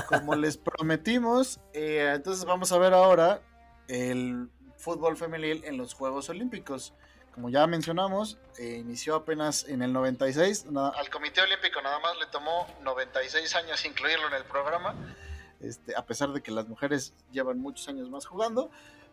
Como 0.08 0.36
les 0.36 0.58
prometimos, 0.58 1.60
eh, 1.74 2.14
entonces 2.16 2.46
vamos 2.46 2.72
a 2.72 2.78
ver 2.78 2.94
ahora 2.94 3.42
el 3.90 4.50
fútbol 4.78 5.18
femenil 5.18 5.64
en 5.66 5.76
los 5.76 5.94
Juegos 5.94 6.30
Olímpicos. 6.30 6.94
Como 7.34 7.50
ya 7.50 7.68
mencionamos, 7.68 8.38
eh, 8.58 8.78
inició 8.80 9.16
apenas 9.16 9.66
en 9.68 9.82
el 9.82 9.92
96. 9.92 10.66
nada- 10.68 10.94
al 10.98 11.10
Comité 11.10 11.42
Olímpico 11.42 11.82
nada 11.82 12.00
más 12.00 12.18
le 12.20 12.26
tomó 12.28 12.68
96 12.84 13.54
años 13.56 13.84
incluirlo 13.86 14.28
en 14.30 14.34
el 14.36 14.44
programa, 14.46 14.96
este, 15.62 15.96
a 15.96 16.06
pesar 16.06 16.32
de 16.34 16.42
que 16.42 16.52
las 16.52 16.68
mujeres 16.68 17.14
llevan 17.32 17.60
muchos 17.60 17.88
años 17.88 18.10
más 18.10 18.26
jugando. 18.26 18.70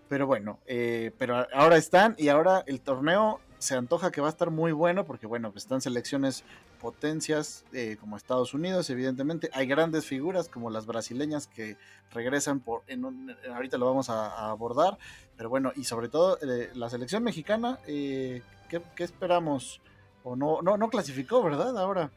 Pero 0.08 0.26
bueno, 0.28 0.60
eh, 0.66 1.10
pero 1.18 1.46
ahora 1.52 1.76
están 1.76 2.14
y 2.16 2.28
ahora 2.28 2.62
el 2.68 2.80
torneo 2.80 3.40
se 3.58 3.74
antoja 3.74 4.12
que 4.12 4.20
va 4.20 4.28
a 4.28 4.30
estar 4.30 4.50
muy 4.50 4.70
bueno 4.70 5.04
porque 5.04 5.26
bueno, 5.26 5.50
pues 5.50 5.64
están 5.64 5.80
selecciones 5.80 6.44
potencias 6.80 7.64
eh, 7.72 7.96
como 7.98 8.16
Estados 8.16 8.54
Unidos, 8.54 8.88
evidentemente. 8.90 9.50
Hay 9.52 9.66
grandes 9.66 10.06
figuras 10.06 10.48
como 10.48 10.70
las 10.70 10.86
brasileñas 10.86 11.48
que 11.48 11.76
regresan 12.12 12.60
por, 12.60 12.82
en 12.86 13.04
un- 13.04 13.34
ahorita 13.52 13.78
lo 13.78 13.86
vamos 13.86 14.08
a, 14.08 14.48
abordar, 14.50 14.96
pero 15.36 15.48
bueno, 15.48 15.72
y 15.74 15.82
sobre 15.82 16.08
todo 16.08 16.38
eh, 16.40 16.70
la 16.74 16.88
selección 16.88 17.24
mexicana, 17.24 17.80
eh, 17.88 18.42
¿qué, 18.68 18.80
qué 18.94 19.02
esperamos? 19.02 19.80
O 20.22 20.36
no, 20.36 20.62
no, 20.62 20.76
no 20.76 20.88
clasificó, 20.88 21.42
¿verdad? 21.42 21.76
Ahora. 21.78 22.12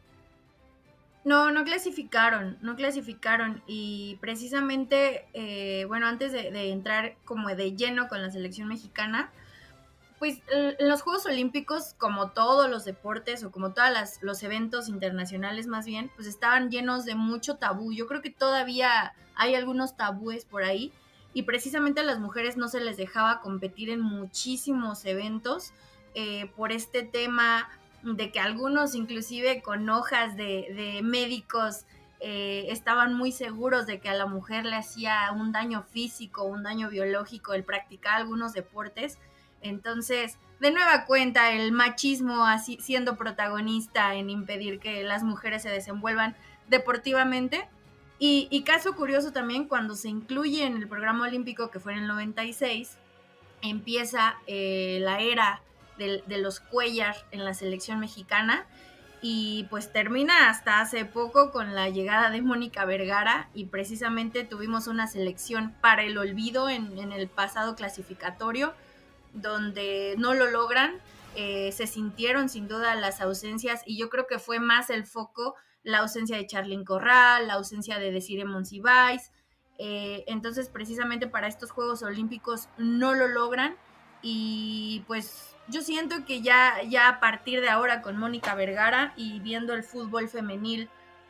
No, 1.30 1.52
no 1.52 1.64
clasificaron, 1.64 2.58
no 2.62 2.76
clasificaron. 2.76 3.62
Y 3.68 4.18
precisamente, 4.20 5.28
eh, 5.34 5.86
bueno, 5.86 6.08
antes 6.08 6.32
de, 6.32 6.72
entrar 6.72 7.18
como 7.24 7.50
de 7.50 7.76
lleno 7.76 8.08
con 8.08 8.24
la 8.24 8.32
selección 8.32 8.68
mexicana, 8.68 9.32
pues 10.18 10.40
en 10.48 10.90
los 10.90 11.04
Juegos 11.04 11.28
Olímpicos, 11.28 11.94
como 12.00 12.32
todos 12.32 12.68
los 12.68 12.84
deportes 12.84 13.44
o 13.44 13.52
como 13.52 13.74
todos 13.74 13.92
los 14.24 14.42
eventos 14.42 14.90
internacionales 14.90 15.68
más 15.68 15.86
bien, 15.86 16.10
pues 16.16 16.28
estaban 16.28 16.72
llenos 16.72 17.06
de 17.06 17.14
mucho 17.14 17.58
tabú. 17.58 17.94
Yo 17.94 18.08
creo 18.08 18.24
que 18.24 18.32
todavía 18.32 19.14
hay 19.36 19.54
algunos 19.54 19.96
tabúes 19.96 20.46
por 20.46 20.64
ahí 20.64 20.92
y 21.36 21.44
precisamente 21.44 22.00
a 22.00 22.06
las 22.06 22.18
mujeres 22.18 22.58
no 22.58 22.70
se 22.70 22.82
les 22.82 22.98
dejaba 22.98 23.42
competir 23.42 23.92
en 23.92 24.02
muchísimos 24.02 25.06
eventos 25.06 25.74
eh, 26.16 26.50
por 26.56 26.72
este 26.72 27.04
tema 27.04 27.70
de 28.04 28.32
que 28.32 28.40
algunos 28.40 28.96
inclusive 28.96 29.62
con 29.62 29.90
hojas 29.90 30.36
de, 30.36 30.68
de 30.74 31.02
médicos 31.04 31.86
eh, 32.22 32.66
estaban 32.70 33.14
muy 33.14 33.32
seguros 33.32 33.86
de 33.86 34.02
que 34.02 34.10
a 34.10 34.14
la 34.14 34.26
mujer 34.26 34.66
le 34.66 34.76
hacía 34.76 35.32
un 35.32 35.54
daño 35.54 35.84
físico, 35.84 36.44
un 36.44 36.64
daño 36.64 36.90
biológico 36.90 37.54
el 37.54 37.64
practicar 37.64 38.16
algunos 38.16 38.52
deportes. 38.52 39.18
Entonces, 39.62 40.38
de 40.60 40.72
nueva 40.72 41.06
cuenta, 41.06 41.54
el 41.54 41.72
machismo 41.72 42.46
así 42.46 42.78
siendo 42.82 43.16
protagonista 43.16 44.16
en 44.16 44.30
impedir 44.30 44.80
que 44.80 45.04
las 45.04 45.24
mujeres 45.24 45.62
se 45.62 45.70
desenvuelvan 45.70 46.36
deportivamente. 46.68 47.70
Y, 48.22 48.64
caso 48.66 48.98
curioso 48.98 49.32
también, 49.32 49.66
cuando 49.66 49.96
se 49.96 50.10
incluye 50.10 50.66
en 50.66 50.76
el 50.76 50.90
programa 50.90 51.24
olímpico 51.24 51.72
que 51.72 51.80
fue 51.80 51.94
en 51.94 52.00
el 52.00 52.08
96, 52.08 52.98
empieza 53.62 54.36
eh, 54.46 55.00
la 55.02 55.22
era 55.22 55.62
de, 56.00 56.24
de 56.26 56.38
los 56.40 56.60
Cuellar 56.60 57.16
en 57.30 57.46
la 57.46 57.54
selección 57.54 58.00
mexicana. 58.00 58.66
Y 59.22 59.68
pues 59.70 59.92
termina 59.92 60.50
hasta 60.50 60.80
hace 60.80 61.06
poco 61.06 61.52
con 61.52 61.76
la 61.76 61.90
llegada 61.90 62.30
de 62.30 62.42
Mónica 62.42 62.86
Vergara 62.86 63.50
y 63.54 63.66
precisamente 63.66 64.46
tuvimos 64.46 64.88
una 64.88 65.08
selección 65.08 65.76
para 65.82 66.04
el 66.04 66.18
olvido 66.18 66.70
en, 66.70 66.98
en 66.98 67.12
el 67.12 67.28
pasado 67.28 67.76
clasificatorio 67.76 68.74
donde 69.34 70.16
no 70.18 70.34
lo 70.34 70.50
logran, 70.50 70.96
eh, 71.36 71.72
se 71.72 71.88
sintieron 71.88 72.50
sin 72.50 72.68
duda 72.68 72.96
las 72.96 73.22
ausencias 73.22 73.82
y 73.86 73.98
yo 73.98 74.10
creo 74.10 74.28
que 74.28 74.40
fue 74.40 74.60
más 74.60 74.90
el 74.90 75.06
foco 75.06 75.56
la 75.84 76.00
ausencia 76.00 76.38
de 76.38 76.48
Charlyn 76.48 76.84
Corral, 76.84 77.48
la 77.48 77.54
ausencia 77.54 78.00
de 78.00 78.12
Desire 78.12 78.46
Monsiváis, 78.46 79.32
eh, 79.78 80.24
entonces 80.28 80.70
precisamente 80.70 81.28
para 81.28 81.48
estos 81.48 81.72
Juegos 81.72 82.04
Olímpicos 82.04 82.68
no 82.78 83.14
lo 83.14 83.28
logran 83.28 83.76
y 84.22 85.04
pues 85.08 85.49
yo 85.70 85.82
siento 85.82 86.26
que 86.26 86.42
ya, 86.42 86.82
ya 86.88 87.08
a 87.08 87.20
partir 87.20 87.62
de 87.62 87.70
ahora 87.70 88.02
con 88.02 88.18
Mónica 88.18 88.56
Vergara 88.56 89.14
y 89.16 89.40
viendo 89.40 89.74
el 89.74 89.84
fútbol 89.84 90.28
femenil 90.28 90.90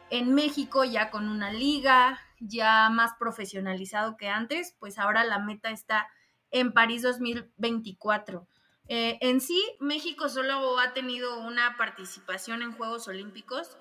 en 0.10 0.34
México 0.34 0.84
ya 0.84 1.12
con 1.12 1.30
una 1.30 1.52
liga 1.52 2.20
ya 2.40 2.90
más 2.90 3.14
profesionalizado 3.20 4.18
que 4.18 4.30
antes, 4.30 4.76
pues 4.80 4.98
ahora 4.98 5.24
la 5.24 5.40
meta 5.40 5.72
está 5.72 6.08
en 6.52 6.72
París 6.72 7.02
2024. 7.02 8.48
Eh, 8.88 9.18
en 9.22 9.42
sí, 9.42 9.64
México 9.80 10.30
solo 10.30 10.80
ha 10.80 10.94
tenido 10.94 11.40
una 11.42 11.78
participación 11.78 12.62
en 12.62 12.72
Juegos 12.72 13.08
Olímpicos. 13.08 13.78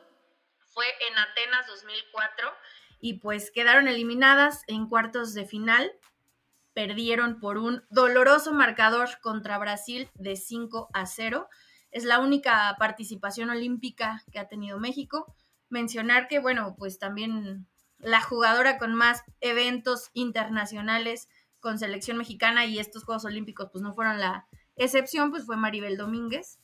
Fue 0.75 0.85
en 1.09 1.19
Atenas 1.19 1.67
2004 1.67 2.53
y 3.01 3.15
pues 3.21 3.51
quedaron 3.51 3.89
eliminadas 3.89 4.65
en 4.67 4.89
cuartos 4.89 5.35
de 5.35 5.47
final. 5.47 5.91
Perdieron 6.79 7.41
por 7.41 7.59
un 7.59 7.83
doloroso 7.91 8.55
marcador 8.55 9.09
contra 9.21 9.59
Brasil 9.59 10.09
de 10.15 10.37
5 10.37 10.91
a 10.93 11.07
0. 11.07 11.49
Es 11.91 12.05
la 12.05 12.21
única 12.21 12.77
participación 12.79 13.51
olímpica 13.51 14.23
que 14.31 14.39
ha 14.39 14.47
tenido 14.47 14.79
México. 14.79 15.35
Mencionar 15.71 16.29
que, 16.29 16.39
bueno, 16.39 16.77
pues 16.79 17.01
también 17.01 17.67
la 17.99 18.21
jugadora 18.21 18.79
con 18.79 18.95
más 18.95 19.25
eventos 19.41 20.11
internacionales 20.13 21.29
con 21.59 21.81
selección 21.81 22.17
mexicana 22.17 22.65
y 22.65 22.79
estos 22.79 23.03
Juegos 23.03 23.25
Olímpicos 23.25 23.71
pues 23.73 23.83
no 23.83 23.93
fueron 23.93 24.21
la 24.21 24.47
excepción, 24.77 25.33
pues 25.33 25.47
fue 25.47 25.57
Maribel 25.57 25.97
Domínguez. 25.97 26.61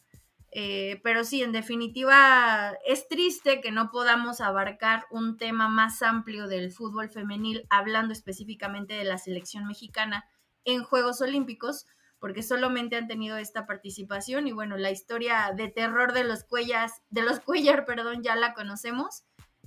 Eh, 0.57 1.01
pero 1.03 1.25
sí, 1.25 1.43
en 1.43 1.51
definitiva, 1.51 2.79
es 2.87 3.09
triste 3.09 3.61
que 3.61 3.73
no 3.73 3.91
podamos 3.91 4.41
abarcar 4.41 5.05
un 5.11 5.37
tema 5.37 5.69
más 5.69 6.01
amplio 6.01 6.47
del 6.47 6.71
fútbol 6.71 7.11
femenil, 7.11 7.67
hablando 7.71 8.13
específicamente 8.13 8.95
de 8.95 9.03
la 9.03 9.19
selección 9.19 9.67
mexicana 9.67 10.25
en 10.65 10.85
Juegos 10.85 11.21
Olímpicos, 11.21 11.87
porque 12.21 12.45
solamente 12.45 12.95
han 12.95 13.09
tenido 13.09 13.37
esta 13.37 13.67
participación 13.67 14.47
y 14.47 14.53
bueno, 14.53 14.77
la 14.77 14.93
historia 14.93 15.53
de 15.57 15.67
terror 15.67 16.13
de 16.13 16.23
los 16.23 16.45
Cuellas, 16.45 17.03
de 17.11 17.23
los 17.23 17.41
Cuellar, 17.41 17.85
perdón, 17.87 18.23
ya 18.23 18.37
la 18.37 18.55
conocemos. 18.55 19.25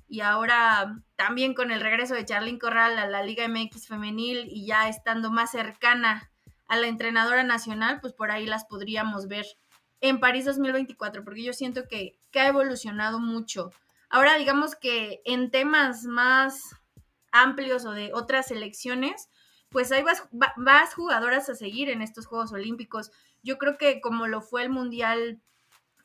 Y 0.08 0.22
ahora 0.22 1.04
también 1.18 1.54
con 1.54 1.72
el 1.72 1.82
regreso 1.82 2.14
de 2.14 2.24
Charlyn 2.24 2.60
Corral 2.60 2.98
a 2.98 3.10
la 3.10 3.24
Liga 3.24 3.46
MX 3.50 3.90
femenil 3.90 4.48
y 4.50 4.66
ya 4.66 4.88
estando 4.88 5.32
más 5.32 5.52
cercana 5.52 6.32
a 6.70 6.78
la 6.78 6.88
entrenadora 6.88 7.44
nacional, 7.44 8.00
pues 8.00 8.14
por 8.14 8.32
ahí 8.32 8.46
las 8.46 8.64
podríamos 8.64 9.28
ver 9.28 9.46
en 10.02 10.20
París 10.20 10.46
2024, 10.46 11.24
porque 11.24 11.44
yo 11.44 11.54
siento 11.54 11.88
que, 11.88 12.18
ha 12.36 12.48
evolucionado 12.48 13.20
mucho. 13.20 13.72
Ahora 14.10 14.38
digamos 14.38 14.76
que 14.76 15.22
en 15.26 15.50
temas 15.50 16.04
más 16.04 16.76
amplios 17.32 17.84
o 17.86 17.92
de 17.92 18.12
otras 18.14 18.48
selecciones, 18.48 19.30
pues 19.70 19.92
hay 19.92 20.04
más, 20.56 20.94
jugadoras 20.94 21.50
a 21.50 21.56
seguir 21.56 21.90
en 21.90 22.04
estos 22.04 22.28
Juegos 22.28 22.54
Olímpicos. 22.54 23.12
Yo 23.42 23.58
creo 23.58 23.78
que 23.80 24.00
como 24.02 24.28
lo 24.28 24.42
fue 24.42 24.62
el 24.62 24.70
Mundial 24.70 25.42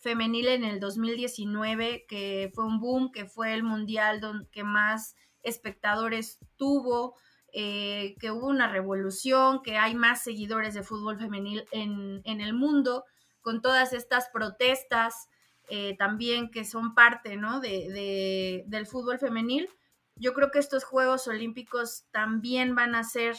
femenil 0.01 0.49
en 0.49 0.65
el 0.65 0.81
2019, 0.81 2.07
que 2.09 2.51
fue 2.55 2.65
un 2.65 2.81
boom, 2.81 3.13
que 3.13 3.27
fue 3.27 3.53
el 3.53 3.63
Mundial 3.63 4.21
que 4.51 4.65
más 4.65 5.15
espectadores 5.43 6.39
tuvo, 6.57 7.15
eh, 7.53 8.17
que 8.19 8.31
hubo 8.31 8.47
una 8.47 8.69
revolución, 8.69 9.63
que 9.63 9.77
hay 9.77 9.95
más 9.95 10.23
seguidores 10.23 10.73
de 10.73 10.83
fútbol 10.83 11.19
femenil 11.19 11.67
en, 11.73 12.23
en 12.25 12.41
el 12.41 12.55
mundo 12.55 13.05
con 13.43 13.61
todas 13.61 13.93
estas 13.93 14.29
protestas 14.31 15.29
eh, 15.69 15.97
también 15.97 16.51
que 16.51 16.65
son 16.65 16.95
parte 16.95 17.37
¿no? 17.37 17.61
de, 17.61 18.65
del 18.67 18.87
fútbol 18.87 19.19
femenil. 19.19 19.69
Yo 20.17 20.35
creo 20.35 20.51
que 20.51 20.59
estos 20.59 20.85
Juegos 20.85 21.29
Olímpicos 21.29 22.05
también 22.11 22.75
van 22.75 22.95
a 22.95 23.05
ser 23.05 23.37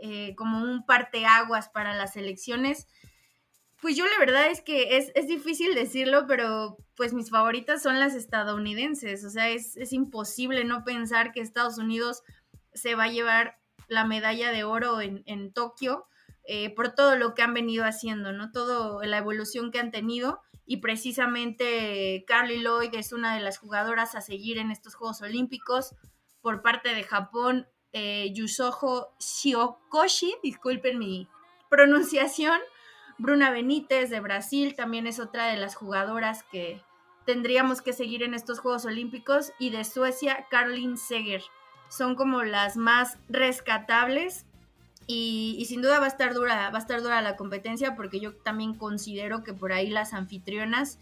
eh, 0.00 0.34
como 0.36 0.62
un 0.62 0.86
parteaguas 0.86 1.68
para 1.68 1.94
las 1.94 2.16
elecciones. 2.16 2.86
Pues 3.80 3.96
yo 3.96 4.06
la 4.06 4.18
verdad 4.18 4.46
es 4.46 4.62
que 4.62 4.96
es, 4.96 5.26
difícil 5.26 5.74
decirlo, 5.74 6.26
pero 6.26 6.78
pues 6.96 7.12
mis 7.12 7.28
favoritas 7.28 7.82
son 7.82 8.00
las 8.00 8.14
estadounidenses. 8.14 9.24
O 9.24 9.30
sea, 9.30 9.50
es, 9.50 9.92
imposible 9.92 10.64
no 10.64 10.84
pensar 10.84 11.32
que 11.32 11.40
Estados 11.40 11.76
Unidos 11.76 12.22
se 12.72 12.94
va 12.94 13.04
a 13.04 13.08
llevar 13.08 13.58
la 13.88 14.06
medalla 14.06 14.50
de 14.52 14.64
oro 14.64 15.02
en, 15.02 15.22
en 15.26 15.52
Tokio 15.52 16.06
eh, 16.46 16.74
por 16.74 16.94
todo 16.94 17.16
lo 17.16 17.34
que 17.34 17.42
han 17.42 17.54
venido 17.54 17.84
haciendo, 17.84 18.32
¿no? 18.32 18.52
Toda 18.52 19.04
la 19.06 19.18
evolución 19.18 19.70
que 19.70 19.78
han 19.78 19.90
tenido 19.90 20.40
y 20.66 20.78
precisamente 20.78 22.24
Carly 22.26 22.62
Lloyd 22.62 22.94
es 22.94 23.12
una 23.12 23.34
de 23.34 23.40
las 23.40 23.58
jugadoras 23.58 24.14
a 24.14 24.20
seguir 24.20 24.58
en 24.58 24.70
estos 24.70 24.94
Juegos 24.94 25.22
Olímpicos 25.22 25.94
por 26.40 26.62
parte 26.62 26.94
de 26.94 27.02
Japón, 27.02 27.66
eh, 27.92 28.30
Yusoho 28.34 29.14
Shiokoshi, 29.18 30.34
disculpen 30.42 30.98
mi 30.98 31.28
pronunciación, 31.70 32.60
Bruna 33.16 33.50
Benítez 33.50 34.10
de 34.10 34.20
Brasil 34.20 34.74
también 34.74 35.06
es 35.06 35.20
otra 35.20 35.46
de 35.46 35.56
las 35.56 35.76
jugadoras 35.76 36.42
que 36.42 36.82
tendríamos 37.24 37.80
que 37.80 37.92
seguir 37.92 38.22
en 38.22 38.34
estos 38.34 38.58
Juegos 38.58 38.84
Olímpicos 38.84 39.52
y 39.58 39.70
de 39.70 39.84
Suecia, 39.84 40.46
Caroline 40.50 40.96
Seger. 40.96 41.42
Son 41.88 42.16
como 42.16 42.42
las 42.42 42.76
más 42.76 43.18
rescatables 43.28 44.46
y, 45.06 45.64
sin 45.68 45.82
duda 45.82 45.98
va 45.98 46.06
a 46.06 46.08
estar 46.08 46.34
dura, 46.34 46.70
va 46.70 46.78
a 46.78 46.80
estar 46.80 47.02
dura 47.02 47.20
la 47.20 47.36
competencia 47.36 47.94
porque 47.94 48.20
yo 48.20 48.34
también 48.36 48.74
considero 48.74 49.44
que 49.44 49.52
por 49.52 49.72
ahí 49.72 49.90
las 49.90 50.14
anfitrionas 50.14 50.98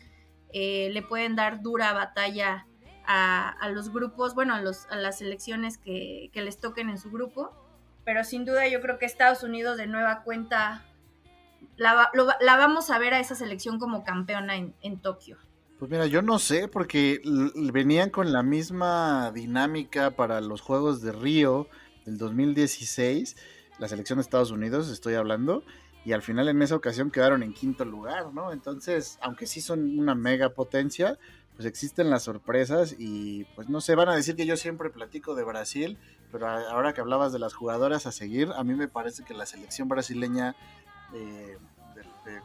eh, 0.52 0.90
le 0.92 1.02
pueden 1.02 1.36
dar 1.36 1.62
dura 1.62 1.92
batalla 1.92 2.66
a, 3.06 3.68
los 3.72 3.92
grupos, 3.92 4.34
bueno, 4.34 4.54
a, 4.54 4.60
los, 4.60 4.86
a 4.86 4.96
las 4.96 5.18
selecciones 5.18 5.78
que, 5.78 6.30
les 6.34 6.58
toquen 6.58 6.90
en 6.90 6.98
su 6.98 7.10
grupo. 7.10 7.52
Pero 8.04 8.24
sin 8.24 8.44
duda 8.44 8.66
yo 8.66 8.80
creo 8.80 8.98
que 8.98 9.06
Estados 9.06 9.44
Unidos 9.44 9.76
de 9.76 9.86
nueva 9.86 10.22
cuenta 10.22 10.84
la, 11.76 12.10
la 12.40 12.56
vamos 12.56 12.90
a 12.90 12.98
ver 12.98 13.14
a 13.14 13.20
esa 13.20 13.36
selección 13.36 13.78
como 13.78 14.02
campeona 14.02 14.56
en, 14.56 14.74
en 14.82 15.00
Tokio. 15.00 15.38
Pues 15.78 15.90
mira, 15.90 16.06
yo 16.06 16.22
no 16.22 16.38
sé, 16.38 16.68
porque 16.68 17.20
venían 17.72 18.10
con 18.10 18.32
la 18.32 18.42
misma 18.42 19.30
dinámica 19.32 20.12
para 20.12 20.40
los 20.40 20.60
Juegos 20.60 21.02
de 21.02 21.12
Río 21.12 21.68
del 22.04 22.18
2016 22.18 23.36
la 23.78 23.88
selección 23.88 24.18
de 24.18 24.22
Estados 24.22 24.50
Unidos, 24.50 24.90
estoy 24.90 25.14
hablando, 25.14 25.64
y 26.04 26.12
al 26.12 26.22
final 26.22 26.48
en 26.48 26.60
esa 26.62 26.76
ocasión 26.76 27.10
quedaron 27.10 27.42
en 27.42 27.52
quinto 27.52 27.84
lugar, 27.84 28.32
¿no? 28.32 28.52
Entonces, 28.52 29.18
aunque 29.20 29.46
sí 29.46 29.60
son 29.60 29.98
una 29.98 30.14
mega 30.14 30.50
potencia, 30.50 31.18
pues 31.56 31.66
existen 31.66 32.10
las 32.10 32.24
sorpresas 32.24 32.96
y 32.98 33.44
pues 33.54 33.68
no 33.68 33.80
sé, 33.80 33.94
van 33.94 34.08
a 34.08 34.16
decir 34.16 34.36
que 34.36 34.46
yo 34.46 34.56
siempre 34.56 34.90
platico 34.90 35.34
de 35.34 35.44
Brasil, 35.44 35.98
pero 36.30 36.48
ahora 36.48 36.92
que 36.92 37.00
hablabas 37.00 37.32
de 37.32 37.38
las 37.38 37.54
jugadoras 37.54 38.06
a 38.06 38.12
seguir, 38.12 38.50
a 38.56 38.64
mí 38.64 38.74
me 38.74 38.88
parece 38.88 39.22
que 39.22 39.34
la 39.34 39.46
selección 39.46 39.88
brasileña 39.88 40.56
eh, 41.14 41.58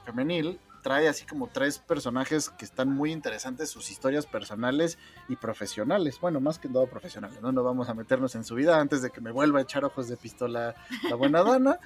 femenil 0.06 0.60
trae 0.88 1.10
así 1.10 1.26
como 1.26 1.48
tres 1.48 1.80
personajes 1.80 2.50
que 2.50 2.64
están 2.64 2.88
muy 2.88 3.12
interesantes, 3.12 3.70
sus 3.70 3.92
historias 3.92 4.26
personales 4.26 4.98
y 5.28 5.36
profesionales. 5.36 6.18
Bueno, 6.22 6.40
más 6.40 6.60
que 6.60 6.70
todo 6.70 6.88
profesionales, 6.88 7.42
¿no? 7.42 7.52
No 7.52 7.62
vamos 7.62 7.90
a 7.90 7.94
meternos 7.94 8.36
en 8.36 8.46
su 8.46 8.56
vida 8.56 8.80
antes 8.80 9.02
de 9.02 9.10
que 9.10 9.20
me 9.20 9.32
vuelva 9.32 9.60
a 9.60 9.64
echar 9.64 9.84
ojos 9.84 10.08
de 10.08 10.16
pistola 10.16 10.76
la 11.10 11.16
buena 11.18 11.44
dana. 11.44 11.78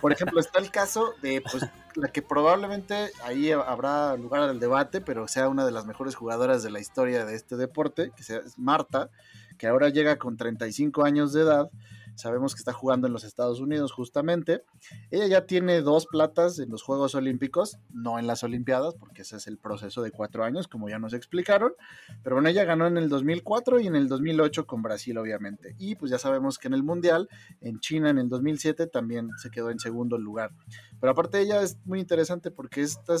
Por 0.00 0.10
ejemplo, 0.10 0.40
está 0.40 0.58
el 0.58 0.72
caso 0.72 1.14
de 1.22 1.40
pues 1.40 1.66
la 1.94 2.08
que 2.08 2.20
probablemente 2.20 3.12
ahí 3.22 3.52
habrá 3.52 4.16
lugar 4.16 4.42
al 4.42 4.58
debate, 4.58 5.00
pero 5.00 5.28
sea 5.28 5.48
una 5.48 5.64
de 5.64 5.70
las 5.70 5.86
mejores 5.86 6.16
jugadoras 6.16 6.64
de 6.64 6.70
la 6.70 6.80
historia 6.80 7.24
de 7.24 7.36
este 7.36 7.56
deporte, 7.56 8.10
que 8.16 8.22
es 8.22 8.58
Marta, 8.58 9.08
que 9.56 9.68
ahora 9.68 9.88
llega 9.88 10.18
con 10.18 10.36
35 10.36 11.04
años 11.04 11.32
de 11.32 11.42
edad 11.42 11.70
Sabemos 12.18 12.56
que 12.56 12.58
está 12.58 12.72
jugando 12.72 13.06
en 13.06 13.12
los 13.12 13.22
Estados 13.22 13.60
Unidos 13.60 13.92
justamente. 13.92 14.64
Ella 15.12 15.28
ya 15.28 15.46
tiene 15.46 15.82
dos 15.82 16.06
platas 16.06 16.58
en 16.58 16.68
los 16.68 16.82
Juegos 16.82 17.14
Olímpicos, 17.14 17.78
no 17.90 18.18
en 18.18 18.26
las 18.26 18.42
Olimpiadas, 18.42 18.96
porque 18.96 19.22
ese 19.22 19.36
es 19.36 19.46
el 19.46 19.56
proceso 19.56 20.02
de 20.02 20.10
cuatro 20.10 20.42
años, 20.42 20.66
como 20.66 20.88
ya 20.88 20.98
nos 20.98 21.14
explicaron. 21.14 21.74
Pero 22.24 22.34
bueno, 22.34 22.48
ella 22.48 22.64
ganó 22.64 22.88
en 22.88 22.96
el 22.96 23.08
2004 23.08 23.78
y 23.78 23.86
en 23.86 23.94
el 23.94 24.08
2008 24.08 24.66
con 24.66 24.82
Brasil, 24.82 25.16
obviamente. 25.16 25.76
Y 25.78 25.94
pues 25.94 26.10
ya 26.10 26.18
sabemos 26.18 26.58
que 26.58 26.66
en 26.66 26.74
el 26.74 26.82
Mundial, 26.82 27.28
en 27.60 27.78
China 27.78 28.10
en 28.10 28.18
el 28.18 28.28
2007, 28.28 28.88
también 28.88 29.30
se 29.36 29.50
quedó 29.50 29.70
en 29.70 29.78
segundo 29.78 30.18
lugar. 30.18 30.50
Pero 31.00 31.12
aparte 31.12 31.40
ella 31.40 31.62
es 31.62 31.78
muy 31.84 32.00
interesante 32.00 32.50
porque 32.50 32.82
esta 32.82 33.14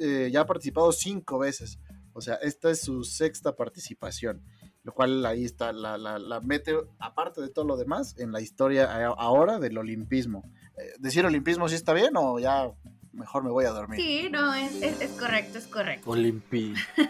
eh, 0.00 0.28
ya 0.32 0.40
ha 0.40 0.46
participado 0.46 0.90
cinco 0.90 1.38
veces. 1.38 1.78
O 2.14 2.20
sea, 2.20 2.34
esta 2.34 2.68
es 2.68 2.80
su 2.80 3.04
sexta 3.04 3.54
participación 3.54 4.42
lo 4.82 4.92
cual 4.92 5.24
ahí 5.26 5.44
está, 5.44 5.72
la, 5.72 5.98
la, 5.98 6.40
mete, 6.40 6.74
aparte 6.98 7.40
de 7.40 7.50
todo 7.50 7.64
lo 7.64 7.76
demás, 7.76 8.14
en 8.18 8.32
la 8.32 8.40
historia 8.40 9.06
ahora 9.06 9.58
del 9.58 9.76
olimpismo. 9.76 10.44
Eh, 10.76 10.92
¿Decir 10.98 11.26
olimpismo 11.26 11.68
sí 11.68 11.74
está 11.74 11.92
bien 11.92 12.16
o 12.16 12.38
ya 12.38 12.70
mejor 13.12 13.44
me 13.44 13.50
voy 13.50 13.66
a 13.66 13.70
dormir? 13.70 14.00
Sí, 14.00 14.28
no, 14.30 14.54
es, 14.54 14.82
es, 14.82 15.10
correcto, 15.18 15.58
es 15.58 15.66
correcto. 15.66 16.10
Olimpi. 16.10 16.74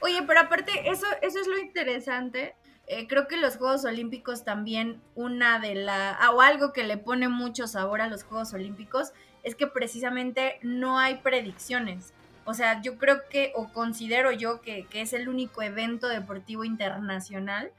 Oye, 0.00 0.22
pero 0.26 0.40
aparte, 0.40 0.72
eso, 0.90 1.06
eso 1.22 1.40
es 1.40 1.46
lo 1.46 1.58
interesante. 1.58 2.54
Eh, 2.86 3.06
creo 3.06 3.28
que 3.28 3.36
los 3.36 3.56
Juegos 3.56 3.84
Olímpicos 3.84 4.44
también, 4.44 5.00
una 5.14 5.60
de 5.60 5.74
la, 5.74 6.18
o 6.34 6.40
algo 6.40 6.72
que 6.72 6.84
le 6.84 6.96
pone 6.96 7.28
mucho 7.28 7.66
sabor 7.66 8.00
a 8.00 8.08
los 8.08 8.24
Juegos 8.24 8.52
Olímpicos, 8.52 9.12
es 9.42 9.54
que 9.54 9.66
precisamente 9.66 10.58
no 10.62 10.98
hay 10.98 11.16
predicciones. 11.18 12.12
O 12.44 12.54
sea, 12.54 12.80
yo 12.82 12.96
creo 12.98 13.28
que, 13.28 13.52
o 13.54 13.72
considero 13.72 14.32
yo 14.32 14.60
que, 14.60 14.86
es 14.92 15.12
el 15.12 15.28
único 15.28 15.62
evento 15.62 16.08
deportivo 16.08 16.64
internacional 16.64 17.70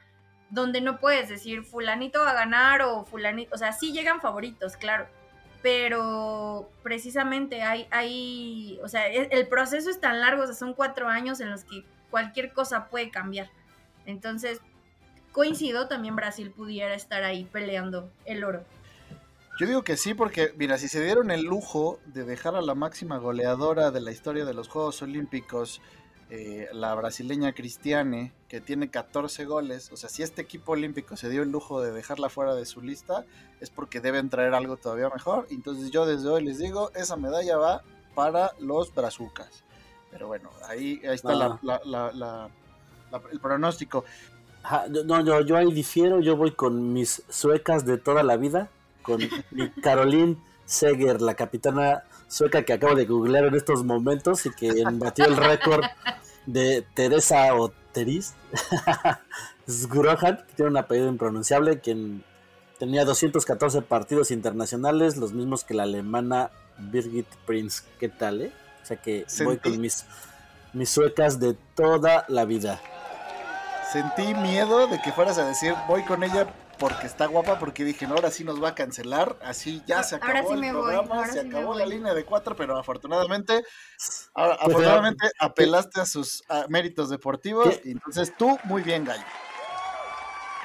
donde 0.49 0.81
no 0.81 0.99
puedes 0.99 1.29
decir 1.29 1.63
fulanito 1.63 2.21
va 2.21 2.31
a 2.31 2.33
ganar 2.33 2.81
o 2.81 3.05
fulanito, 3.05 3.55
o 3.55 3.57
sea, 3.57 3.71
sí 3.71 3.93
llegan 3.93 4.19
favoritos, 4.19 4.75
claro, 4.75 5.07
pero 5.61 6.69
precisamente 6.83 7.61
hay, 7.63 7.87
hay, 7.89 8.79
o 8.83 8.89
sea, 8.89 9.07
e, 9.07 9.29
el 9.31 9.47
proceso 9.47 9.89
es 9.89 9.99
tan 10.01 10.19
largo, 10.19 10.43
o 10.43 10.45
sea, 10.45 10.55
son 10.55 10.73
cuatro 10.73 11.07
años 11.07 11.39
en 11.39 11.49
los 11.49 11.63
que 11.63 11.85
cualquier 12.09 12.51
cosa 12.51 12.89
puede 12.89 13.09
cambiar. 13.09 13.49
Entonces, 14.05 14.59
coincido, 15.31 15.87
también 15.87 16.15
Brasil 16.15 16.51
pudiera 16.51 16.93
estar 16.93 17.23
ahí 17.23 17.45
peleando 17.45 18.11
el 18.25 18.43
oro. 18.43 18.65
Yo 19.61 19.67
digo 19.67 19.83
que 19.83 19.95
sí, 19.95 20.15
porque, 20.15 20.55
mira, 20.57 20.79
si 20.79 20.87
se 20.87 21.03
dieron 21.03 21.29
el 21.29 21.43
lujo 21.43 21.99
de 22.07 22.23
dejar 22.23 22.55
a 22.55 22.61
la 22.63 22.73
máxima 22.73 23.19
goleadora 23.19 23.91
de 23.91 24.01
la 24.01 24.09
historia 24.09 24.43
de 24.43 24.55
los 24.55 24.67
Juegos 24.67 25.03
Olímpicos 25.03 25.81
eh, 26.31 26.67
la 26.73 26.95
brasileña 26.95 27.53
Cristiane, 27.53 28.33
que 28.47 28.59
tiene 28.59 28.89
14 28.89 29.45
goles, 29.45 29.91
o 29.91 29.97
sea, 29.97 30.09
si 30.09 30.23
este 30.23 30.41
equipo 30.41 30.71
olímpico 30.71 31.15
se 31.15 31.29
dio 31.29 31.43
el 31.43 31.51
lujo 31.51 31.79
de 31.79 31.91
dejarla 31.91 32.29
fuera 32.29 32.55
de 32.55 32.65
su 32.65 32.81
lista, 32.81 33.23
es 33.59 33.69
porque 33.69 33.99
deben 34.01 34.31
traer 34.31 34.55
algo 34.55 34.77
todavía 34.77 35.09
mejor. 35.09 35.45
Entonces 35.51 35.91
yo 35.91 36.07
desde 36.07 36.27
hoy 36.27 36.43
les 36.43 36.57
digo, 36.57 36.89
esa 36.95 37.15
medalla 37.15 37.57
va 37.57 37.83
para 38.15 38.53
los 38.59 38.91
brazucas. 38.95 39.63
Pero 40.09 40.25
bueno, 40.25 40.49
ahí, 40.69 40.99
ahí 41.03 41.13
está 41.13 41.33
Ah. 41.33 41.59
la- 41.61 41.81
la- 41.85 42.11
la- 42.13 42.49
la- 43.11 43.21
el 43.31 43.39
pronóstico. 43.39 44.05
Ajá, 44.63 44.87
yo- 44.87 45.03
no, 45.03 45.23
yo, 45.23 45.41
yo 45.41 45.55
ahí 45.55 45.71
difiero, 45.71 46.19
yo 46.19 46.35
voy 46.35 46.49
con 46.51 46.93
mis 46.93 47.21
suecas 47.29 47.85
de 47.85 47.99
toda 47.99 48.23
la 48.23 48.37
vida, 48.37 48.71
con 49.01 49.21
Caroline 49.81 50.37
Seger, 50.65 51.21
la 51.21 51.35
capitana 51.35 52.03
sueca 52.27 52.63
que 52.63 52.73
acabo 52.73 52.95
de 52.95 53.05
googlear 53.05 53.45
en 53.45 53.55
estos 53.55 53.83
momentos 53.83 54.45
y 54.45 54.51
que 54.51 54.83
batió 54.93 55.25
el 55.25 55.35
récord 55.35 55.83
de 56.45 56.85
Teresa 56.93 57.53
o 57.55 57.71
Teris 57.91 58.33
Sgrohan, 59.67 60.37
que 60.47 60.53
tiene 60.55 60.71
un 60.71 60.77
apellido 60.77 61.09
impronunciable, 61.09 61.79
quien 61.79 62.23
tenía 62.79 63.05
214 63.05 63.81
partidos 63.81 64.31
internacionales, 64.31 65.17
los 65.17 65.33
mismos 65.33 65.63
que 65.63 65.73
la 65.73 65.83
alemana 65.83 66.51
Birgit 66.77 67.27
Prinz. 67.45 67.83
¿Qué 67.99 68.09
tal, 68.09 68.41
eh? 68.41 68.51
O 68.81 68.85
sea 68.85 68.97
que 68.97 69.25
voy 69.43 69.57
con 69.57 69.79
mis, 69.79 70.05
mis 70.73 70.89
suecas 70.89 71.39
de 71.39 71.55
toda 71.75 72.25
la 72.27 72.45
vida. 72.45 72.81
Sentí 73.91 74.33
miedo 74.33 74.87
de 74.87 75.01
que 75.01 75.11
fueras 75.11 75.37
a 75.37 75.45
decir, 75.45 75.73
voy 75.87 76.03
con 76.05 76.23
ella 76.23 76.47
porque 76.81 77.07
está 77.07 77.27
guapa, 77.27 77.59
porque 77.59 77.85
dije, 77.85 78.07
no, 78.07 78.15
ahora 78.15 78.31
sí 78.31 78.43
nos 78.43 78.61
va 78.61 78.69
a 78.69 78.75
cancelar, 78.75 79.37
así 79.43 79.83
ya 79.85 80.03
se 80.03 80.15
Ahora 80.15 80.39
acabó 80.39 80.49
sí 80.49 80.53
el 80.55 80.59
me 80.59 80.73
voy, 80.73 80.81
programa, 80.81 81.15
ahora 81.15 81.31
se 81.31 81.39
acabó 81.41 81.75
la 81.75 81.85
voy. 81.85 81.93
línea 81.95 82.13
de 82.13 82.25
cuatro, 82.25 82.55
pero 82.55 82.77
afortunadamente, 82.77 83.63
ahora, 84.33 84.57
Pues, 84.57 84.67
afortunadamente 84.67 85.31
apelaste 85.39 86.01
a 86.01 86.05
sus 86.05 86.43
ah, 86.49 86.65
méritos 86.69 87.09
deportivos, 87.09 87.79
y 87.85 87.91
entonces 87.91 88.35
tú, 88.35 88.59
muy 88.63 88.81
bien, 88.81 89.05
Gallo. 89.05 89.23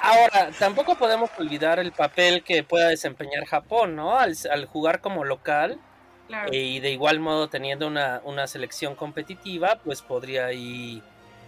Ahora, 0.03 0.53
tampoco 0.59 0.97
podemos 0.97 1.31
olvidar 1.39 1.79
el 1.79 1.93
papel 1.93 2.45
que 2.45 2.63
pueda 2.63 2.89
desempeñar 2.89 3.45
Japón, 3.47 3.97
¿no? 3.97 4.19
Al, 4.19 4.37
al 4.51 4.67
jugar 4.67 5.01
como 5.01 5.25
local 5.25 5.81
Claro. 6.27 6.53
eh, 6.53 6.57
y 6.59 6.81
de 6.81 6.91
igual 6.93 7.21
modo 7.21 7.49
teniendo 7.49 7.87
una, 7.87 8.21
una 8.25 8.47
selección 8.47 8.95
competitiva, 8.97 9.81
pues 9.85 10.03
podría 10.03 10.47
ahí 10.47 11.03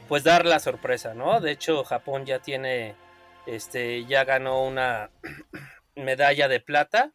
pues 0.09 0.25
dar 0.25 0.47
la 0.47 0.61
sorpresa, 0.61 1.15
¿no? 1.15 1.41
De 1.41 1.53
hecho, 1.53 1.85
Japón 1.85 2.27
ya 2.27 2.41
tiene, 2.41 2.97
este, 3.49 4.05
ya 4.05 4.25
ganó 4.25 4.65
una 4.65 5.11
medalla 5.97 6.49
de 6.49 6.61
plata 6.61 7.15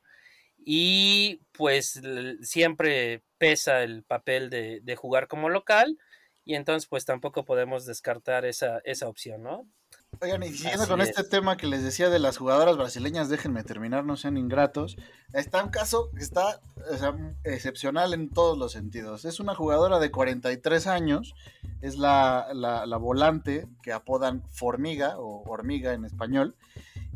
y 0.57 1.41
pues 1.51 2.01
siempre 2.41 3.21
pesa 3.37 3.83
el 3.83 4.03
papel 4.03 4.49
de, 4.49 4.79
de 4.81 4.95
jugar 4.95 5.27
como 5.27 5.49
local 5.49 5.97
y 6.45 6.55
entonces 6.55 6.87
pues 6.87 7.05
tampoco 7.05 7.45
podemos 7.45 7.85
descartar 7.85 8.45
esa, 8.45 8.81
esa 8.83 9.07
opción, 9.07 9.43
¿no? 9.43 9.67
Oigan, 10.21 10.43
y 10.43 10.49
siguiendo 10.53 10.83
Así 10.83 10.89
con 10.91 11.01
es. 11.01 11.09
este 11.09 11.23
tema 11.23 11.57
que 11.57 11.67
les 11.67 11.83
decía 11.83 12.09
de 12.09 12.19
las 12.19 12.37
jugadoras 12.37 12.77
brasileñas, 12.77 13.29
déjenme 13.29 13.63
terminar, 13.63 14.05
no 14.05 14.15
sean 14.15 14.37
ingratos. 14.37 14.95
Está 15.33 15.63
un 15.63 15.69
caso 15.69 16.09
que 16.11 16.23
está 16.23 16.61
o 16.91 16.97
sea, 16.97 17.15
excepcional 17.43 18.13
en 18.13 18.29
todos 18.29 18.57
los 18.57 18.71
sentidos. 18.71 19.25
Es 19.25 19.39
una 19.39 19.53
jugadora 19.55 19.99
de 19.99 20.11
43 20.11 20.87
años, 20.87 21.33
es 21.81 21.97
la, 21.97 22.47
la- 22.53 22.85
la 22.85 22.97
volante 22.97 23.67
que 23.81 23.91
apodan 23.91 24.43
Formiga 24.49 25.17
o 25.19 25.43
Hormiga 25.49 25.93
en 25.93 26.05
español, 26.05 26.55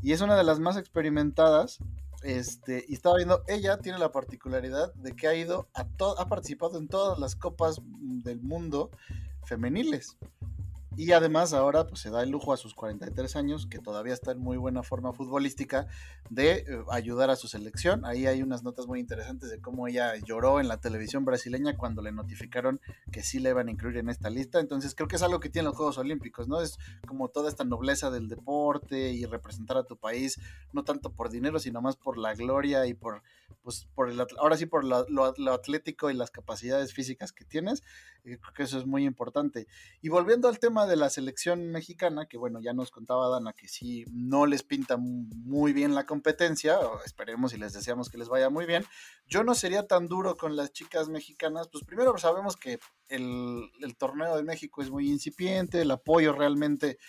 y 0.01 0.11
es 0.11 0.21
una 0.21 0.35
de 0.35 0.43
las 0.43 0.59
más 0.59 0.75
experimentadas. 0.77 1.79
Este, 2.23 2.83
y 2.89 2.95
estaba 2.95 3.17
viendo, 3.17 3.43
ella 3.47 3.77
tiene 3.77 3.99
la 3.99 4.11
particularidad 4.11 4.91
de 4.95 5.15
que 5.15 5.27
ha 5.27 5.35
ido 5.35 5.67
a 5.75 5.85
ha 6.17 6.25
participado 6.27 6.79
en 6.79 6.87
todas 6.87 7.19
las 7.19 7.35
copas 7.35 7.79
del 7.85 8.41
mundo 8.41 8.89
femeniles. 9.45 10.17
Y 10.97 11.11
además 11.11 11.53
ahora 11.53 11.85
pues 11.85 12.01
se 12.01 12.09
da 12.09 12.23
el 12.23 12.31
lujo 12.31 12.53
a 12.53 12.57
sus 12.57 12.73
43 12.73 13.35
años, 13.35 13.67
que 13.67 13.77
todavía 13.77 14.15
está 14.15 14.31
en 14.31 14.39
muy 14.39 14.57
buena 14.57 14.81
forma 14.81 15.13
futbolística, 15.13 15.85
de 16.31 16.53
eh, 16.53 16.65
ayudar 16.89 17.29
a 17.29 17.35
su 17.35 17.47
selección. 17.47 18.03
Ahí 18.03 18.25
hay 18.25 18.41
unas 18.41 18.63
notas 18.63 18.87
muy 18.87 18.99
interesantes 18.99 19.51
de 19.51 19.61
cómo 19.61 19.87
ella 19.87 20.15
lloró 20.25 20.59
en 20.59 20.67
la 20.67 20.79
televisión 20.79 21.23
brasileña 21.23 21.77
cuando 21.77 22.01
le 22.01 22.11
notificaron 22.11 22.81
que 23.11 23.21
sí 23.21 23.39
le 23.39 23.51
iban 23.51 23.67
a 23.67 23.71
incluir 23.71 23.97
en 23.97 24.09
esta 24.09 24.31
lista. 24.31 24.59
Entonces 24.59 24.95
creo 24.95 25.07
que 25.07 25.17
es 25.17 25.21
algo 25.21 25.39
que 25.39 25.49
tienen 25.49 25.67
los 25.67 25.77
Juegos 25.77 25.99
Olímpicos, 25.99 26.47
¿no? 26.47 26.61
Es 26.61 26.79
como 27.07 27.29
toda 27.29 27.49
esta 27.49 27.63
nobleza 27.63 28.09
del 28.09 28.27
deporte 28.27 29.11
y 29.11 29.23
representar 29.25 29.77
a 29.77 29.83
tu 29.83 29.97
país, 29.97 30.39
no 30.73 30.83
tanto 30.83 31.11
por 31.13 31.29
dinero, 31.29 31.59
sino 31.59 31.79
más 31.79 31.95
por 31.95 32.17
la 32.17 32.33
gloria 32.33 32.87
y 32.87 32.95
por, 32.95 33.21
pues, 33.67 33.85
por 33.95 34.09
el, 34.09 34.17
ahora 34.37 34.55
sí 34.55 34.65
por 34.65 34.85
lo, 34.85 35.05
lo 35.09 35.51
atlético 35.51 36.09
y 36.09 36.13
las 36.13 36.31
capacidades 36.31 36.93
físicas 36.93 37.33
que 37.33 37.43
tienes. 37.43 37.83
Eh, 38.23 38.37
creo 38.39 38.53
que 38.53 38.63
eso 38.63 38.77
es 38.77 38.85
muy 38.85 39.03
importante. 39.03 39.67
Y 40.01 40.07
volviendo 40.07 40.47
al 40.47 40.57
tema 40.57 40.87
de 40.87 40.95
la 40.95 41.09
selección 41.09 41.69
mexicana, 41.69 42.27
que 42.27 42.37
bueno, 42.37 42.61
ya 42.61 42.71
nos 42.71 42.91
contaba 42.91 43.27
Dana 43.27 43.51
que 43.51 43.67
sí 43.67 44.05
no 44.09 44.45
les 44.45 44.63
pinta 44.63 44.95
mu- 44.95 45.27
muy 45.35 45.73
bien 45.73 45.95
la 45.95 46.05
competencia, 46.05 46.79
esperemos 47.05 47.53
y 47.53 47.57
les 47.57 47.73
deseamos 47.73 48.07
que 48.09 48.17
les 48.17 48.29
vaya 48.29 48.49
muy 48.49 48.65
bien. 48.65 48.85
Yo 49.27 49.43
no 49.43 49.53
sería 49.53 49.85
tan 49.85 50.07
duro 50.07 50.37
con 50.37 50.55
las 50.55 50.71
chicas 50.71 51.09
mexicanas, 51.09 51.67
pues 51.67 51.83
primero 51.83 52.17
sabemos 52.17 52.55
que 52.55 52.79
el, 53.09 53.69
el 53.81 53.97
torneo 53.97 54.37
de 54.37 54.43
México 54.43 54.81
es 54.81 54.89
muy 54.89 55.09
incipiente, 55.09 55.81
el 55.81 55.91
apoyo 55.91 56.31
realmente 56.31 56.99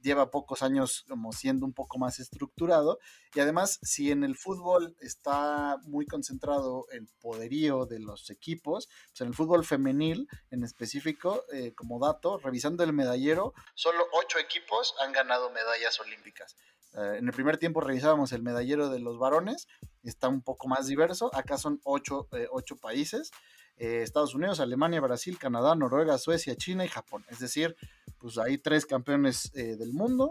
lleva 0.00 0.30
pocos 0.30 0.62
años 0.62 1.04
como 1.08 1.32
siendo 1.32 1.66
un 1.66 1.72
poco 1.72 1.98
más 1.98 2.18
estructurado 2.18 2.98
y 3.34 3.40
además 3.40 3.78
si 3.82 4.10
en 4.10 4.24
el 4.24 4.36
fútbol 4.36 4.96
está 5.00 5.76
muy 5.84 6.06
concentrado 6.06 6.86
el 6.92 7.08
poderío 7.20 7.86
de 7.86 7.98
los 8.00 8.30
equipos, 8.30 8.88
pues 9.10 9.20
en 9.20 9.28
el 9.28 9.34
fútbol 9.34 9.64
femenil 9.64 10.28
en 10.50 10.64
específico, 10.64 11.44
eh, 11.52 11.74
como 11.74 11.98
dato, 11.98 12.38
revisando 12.38 12.84
el 12.84 12.92
medallero, 12.92 13.54
solo 13.74 14.04
ocho 14.12 14.38
equipos 14.38 14.94
han 15.00 15.12
ganado 15.12 15.50
medallas 15.50 16.00
olímpicas. 16.00 16.56
Eh, 16.94 17.16
en 17.18 17.26
el 17.26 17.34
primer 17.34 17.58
tiempo 17.58 17.80
revisábamos 17.80 18.32
el 18.32 18.42
medallero 18.42 18.88
de 18.88 18.98
los 18.98 19.18
varones, 19.18 19.68
está 20.02 20.28
un 20.28 20.42
poco 20.42 20.68
más 20.68 20.86
diverso, 20.86 21.30
acá 21.34 21.58
son 21.58 21.80
ocho, 21.84 22.28
eh, 22.32 22.48
ocho 22.50 22.76
países, 22.76 23.30
eh, 23.78 24.02
Estados 24.02 24.34
Unidos, 24.34 24.60
Alemania, 24.60 25.00
Brasil, 25.00 25.38
Canadá, 25.38 25.74
Noruega, 25.74 26.18
Suecia, 26.18 26.56
China 26.56 26.84
y 26.84 26.88
Japón. 26.88 27.24
Es 27.30 27.38
decir, 27.38 27.76
pues 28.18 28.38
hay 28.38 28.58
tres 28.58 28.86
campeones 28.86 29.52
eh, 29.54 29.76
del 29.76 29.92
mundo, 29.92 30.30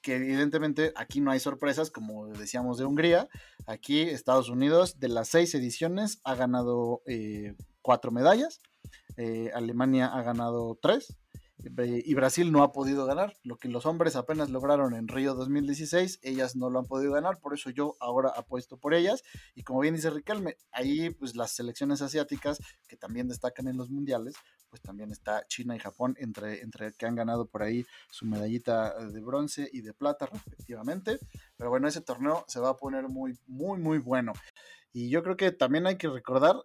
que 0.00 0.16
evidentemente 0.16 0.92
aquí 0.96 1.20
no 1.20 1.30
hay 1.30 1.40
sorpresas, 1.40 1.90
como 1.90 2.28
decíamos 2.28 2.78
de 2.78 2.86
Hungría. 2.86 3.28
Aquí 3.66 4.00
Estados 4.00 4.48
Unidos, 4.48 4.98
de 4.98 5.08
las 5.08 5.28
seis 5.28 5.54
ediciones, 5.54 6.20
ha 6.24 6.34
ganado 6.34 7.02
eh, 7.06 7.54
cuatro 7.82 8.10
medallas. 8.10 8.60
Alemania 9.52 10.06
ha 10.06 10.22
ganado 10.22 10.78
tres. 10.80 11.19
Y 11.62 12.14
Brasil 12.14 12.50
no 12.52 12.62
ha 12.62 12.72
podido 12.72 13.04
ganar, 13.04 13.36
lo 13.42 13.56
que 13.56 13.68
los 13.68 13.84
hombres 13.84 14.16
apenas 14.16 14.50
lograron 14.50 14.94
en 14.94 15.08
Río 15.08 15.34
2016, 15.34 16.20
ellas 16.22 16.56
no 16.56 16.70
lo 16.70 16.78
han 16.78 16.86
podido 16.86 17.12
ganar, 17.12 17.38
por 17.38 17.52
eso 17.52 17.70
yo 17.70 17.96
ahora 18.00 18.32
apuesto 18.34 18.78
por 18.78 18.94
ellas. 18.94 19.22
Y 19.54 19.62
como 19.62 19.80
bien 19.80 19.94
dice 19.94 20.10
Riquelme, 20.10 20.56
ahí 20.72 21.10
pues 21.10 21.36
las 21.36 21.52
selecciones 21.52 22.00
asiáticas 22.00 22.58
que 22.88 22.96
también 22.96 23.28
destacan 23.28 23.68
en 23.68 23.76
los 23.76 23.90
mundiales, 23.90 24.36
pues 24.70 24.80
también 24.80 25.10
está 25.10 25.46
China 25.48 25.76
y 25.76 25.80
Japón 25.80 26.14
entre, 26.18 26.62
entre 26.62 26.92
que 26.94 27.06
han 27.06 27.16
ganado 27.16 27.46
por 27.46 27.62
ahí 27.62 27.84
su 28.10 28.24
medallita 28.24 28.94
de 29.06 29.20
bronce 29.20 29.68
y 29.72 29.82
de 29.82 29.92
plata 29.92 30.26
respectivamente. 30.26 31.18
Pero 31.56 31.70
bueno, 31.70 31.88
ese 31.88 32.00
torneo 32.00 32.44
se 32.48 32.60
va 32.60 32.70
a 32.70 32.76
poner 32.76 33.08
muy, 33.08 33.38
muy, 33.46 33.78
muy 33.78 33.98
bueno. 33.98 34.32
Y 34.92 35.10
yo 35.10 35.22
creo 35.22 35.36
que 35.36 35.52
también 35.52 35.86
hay 35.86 35.96
que 35.96 36.08
recordar 36.08 36.56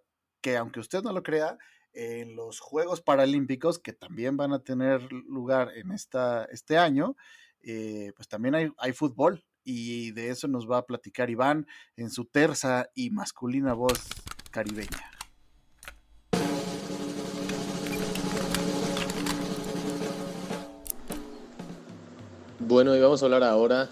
que 0.42 0.58
aunque 0.58 0.80
usted 0.80 1.02
no 1.02 1.12
lo 1.12 1.24
crea, 1.24 1.58
en 1.96 2.36
los 2.36 2.60
Juegos 2.60 3.02
Paralímpicos, 3.02 3.80
que 3.80 3.94
también 3.94 4.38
van 4.38 4.54
a 4.54 4.60
tener 4.60 5.12
lugar 5.12 5.72
en 5.76 5.92
esta, 5.92 6.46
este 6.46 6.78
año, 6.78 7.16
eh, 7.62 8.12
pues 8.16 8.28
también 8.28 8.56
hay, 8.56 8.70
hay 8.78 8.94
fútbol. 8.94 9.44
Y 9.64 10.12
de 10.12 10.30
eso 10.30 10.48
nos 10.48 10.70
va 10.70 10.78
a 10.78 10.86
platicar 10.86 11.32
Iván 11.32 11.66
en 11.98 12.12
su 12.12 12.26
terza 12.26 12.90
y 12.94 13.10
masculina 13.10 13.74
voz 13.74 14.08
caribeña. 14.52 15.10
Bueno, 22.60 22.96
y 22.96 23.00
vamos 23.00 23.22
a 23.22 23.26
hablar 23.26 23.44
ahora 23.44 23.90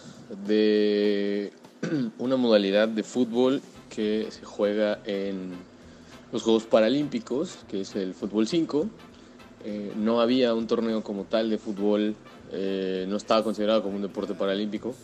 de 0.47 1.53
una 2.17 2.37
modalidad 2.37 2.87
de 2.87 3.03
fútbol 3.03 3.61
que 3.89 4.27
se 4.31 4.45
juega 4.45 4.99
en 5.05 5.53
los 6.33 6.41
Juegos 6.41 6.63
Paralímpicos, 6.63 7.59
que 7.69 7.81
es 7.81 7.95
el 7.95 8.15
fútbol 8.15 8.47
5. 8.47 8.87
Eh, 9.65 9.93
no 9.95 10.19
había 10.19 10.55
un 10.55 10.65
torneo 10.65 11.03
como 11.03 11.25
tal 11.25 11.51
de 11.51 11.59
fútbol, 11.59 12.15
eh, 12.51 13.05
no 13.07 13.17
estaba 13.17 13.43
considerado 13.43 13.83
como 13.83 13.95
un 13.95 14.01
deporte 14.01 14.33
paralímpico. 14.33 14.95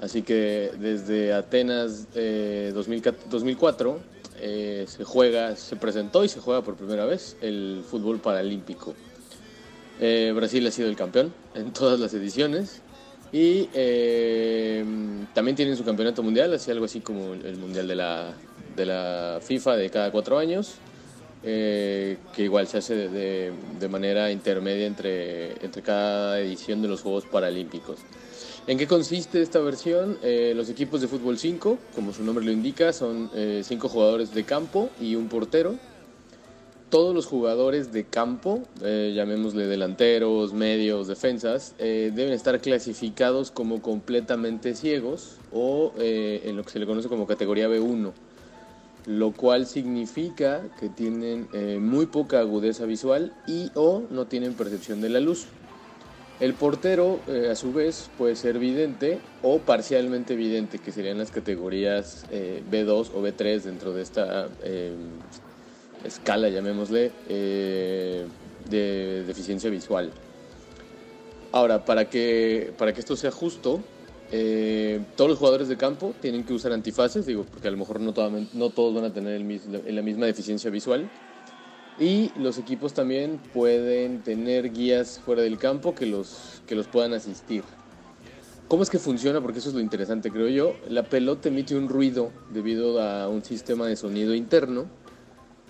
Así 0.00 0.22
que 0.22 0.70
desde 0.80 1.34
Atenas 1.34 2.08
eh, 2.14 2.72
2004 2.74 4.00
eh, 4.40 4.86
se 4.88 5.04
juega, 5.04 5.54
se 5.54 5.76
presentó 5.76 6.24
y 6.24 6.28
se 6.28 6.40
juega 6.40 6.62
por 6.62 6.76
primera 6.76 7.04
vez 7.04 7.36
el 7.42 7.84
fútbol 7.88 8.18
paralímpico. 8.18 8.94
Brasil 10.00 10.64
ha 10.66 10.70
sido 10.70 10.88
el 10.88 10.96
campeón 10.96 11.34
en 11.54 11.72
todas 11.72 11.98
las 11.98 12.14
ediciones 12.14 12.80
y 13.32 13.64
también 15.34 15.56
tienen 15.56 15.76
su 15.76 15.84
campeonato 15.84 16.22
mundial, 16.22 16.54
así 16.54 16.70
algo 16.70 16.84
así 16.84 17.00
como 17.00 17.34
el 17.34 17.56
mundial 17.56 17.88
de 17.88 17.96
la, 17.96 18.32
de 18.78 18.86
la 18.86 19.40
FIFA 19.42 19.76
de 19.76 19.90
cada 19.90 20.10
cuatro 20.10 20.38
años. 20.38 20.76
eh, 21.44 22.16
que 22.34 22.42
igual 22.42 22.66
se 22.66 22.78
hace 22.78 22.94
de, 22.96 23.52
de- 23.78 23.88
manera 23.88 24.32
intermedia 24.32 24.86
entre, 24.86 25.52
entre 25.64 25.82
cada 25.82 26.40
edición 26.40 26.82
de 26.82 26.88
los 26.88 27.02
Juegos 27.02 27.26
Paralímpicos. 27.26 27.98
¿En 28.66 28.76
qué 28.76 28.88
consiste 28.88 29.40
esta 29.40 29.60
versión? 29.60 30.18
Eh, 30.22 30.52
los 30.56 30.68
equipos 30.68 31.00
de 31.00 31.06
fútbol 31.06 31.38
5, 31.38 31.78
como 31.94 32.12
su 32.12 32.24
nombre 32.24 32.44
lo 32.44 32.50
indica, 32.50 32.92
son 32.92 33.30
eh, 33.34 33.62
cinco 33.64 33.88
jugadores 33.88 34.34
de 34.34 34.42
campo 34.44 34.90
y 35.00 35.14
un 35.14 35.28
portero. 35.28 35.76
Todos 36.90 37.14
los 37.14 37.26
jugadores 37.26 37.92
de 37.92 38.04
campo, 38.04 38.62
eh, 38.82 39.12
llamémosle 39.14 39.66
delanteros, 39.66 40.54
medios, 40.54 41.06
defensas, 41.06 41.74
eh, 41.78 42.10
deben 42.14 42.32
estar 42.32 42.60
clasificados 42.60 43.50
como 43.50 43.80
completamente 43.80 44.74
ciegos 44.74 45.36
o 45.52 45.92
eh, 45.98 46.42
en 46.46 46.56
lo 46.56 46.64
que 46.64 46.70
se 46.72 46.78
le 46.78 46.86
conoce 46.86 47.08
como 47.08 47.26
categoría 47.26 47.68
B1, 47.68 48.12
lo 49.06 49.32
cual 49.32 49.66
significa 49.66 50.62
que 50.78 50.88
tienen 50.88 51.48
eh, 51.52 51.78
muy 51.80 52.06
poca 52.06 52.40
agudeza 52.40 52.84
visual 52.84 53.32
y 53.46 53.70
o 53.74 54.02
no 54.10 54.26
tienen 54.26 54.54
percepción 54.54 55.00
de 55.00 55.08
la 55.08 55.20
luz. 55.20 55.46
El 56.40 56.54
portero, 56.54 57.18
eh, 57.26 57.48
a 57.50 57.56
su 57.56 57.72
vez, 57.72 58.10
puede 58.16 58.36
ser 58.36 58.58
vidente 58.58 59.18
o 59.42 59.58
parcialmente 59.58 60.36
vidente, 60.36 60.78
que 60.78 60.92
serían 60.92 61.18
las 61.18 61.30
categorías 61.30 62.26
eh, 62.30 62.62
B2 62.70 63.10
o 63.14 63.22
B3 63.22 63.62
dentro 63.62 63.92
de 63.92 64.02
esta 64.02 64.48
escala, 66.04 66.48
llamémosle, 66.48 67.10
de 67.28 69.24
deficiencia 69.26 69.68
visual. 69.68 70.12
Ahora, 71.50 71.84
para 71.84 72.08
que, 72.08 72.72
para 72.76 72.92
que 72.92 73.00
esto 73.00 73.16
sea 73.16 73.30
justo, 73.30 73.80
eh, 74.30 75.00
todos 75.16 75.30
los 75.30 75.38
jugadores 75.38 75.68
de 75.68 75.76
campo 75.76 76.14
tienen 76.20 76.44
que 76.44 76.52
usar 76.52 76.72
antifaces, 76.72 77.24
digo, 77.24 77.44
porque 77.44 77.68
a 77.68 77.70
lo 77.70 77.78
mejor 77.78 78.00
no, 78.00 78.12
todos 78.12 78.94
van 78.94 79.04
a 79.04 79.12
tener 79.12 79.34
el 79.34 79.94
la 79.94 80.02
misma 80.02 80.26
deficiencia 80.26 80.70
visual. 80.70 81.10
Y 81.98 82.30
los 82.38 82.58
equipos 82.58 82.94
también 82.94 83.40
pueden 83.52 84.22
tener 84.22 84.72
guías 84.72 85.20
fuera 85.24 85.42
del 85.42 85.58
campo 85.58 85.94
que 85.94 86.06
los, 86.06 86.62
que 86.66 86.76
los 86.76 86.86
puedan 86.86 87.12
asistir. 87.12 87.64
¿Cómo 88.68 88.82
es 88.82 88.90
que 88.90 88.98
funciona? 88.98 89.40
Porque 89.40 89.58
eso 89.58 89.70
es 89.70 89.74
lo 89.74 89.80
interesante, 89.80 90.30
creo 90.30 90.48
yo. 90.48 90.74
La 90.88 91.02
pelota 91.02 91.48
emite 91.48 91.74
un 91.74 91.88
ruido 91.88 92.30
debido 92.52 93.00
a 93.02 93.28
un 93.28 93.42
sistema 93.42 93.86
de 93.86 93.96
sonido 93.96 94.34
interno 94.34 94.86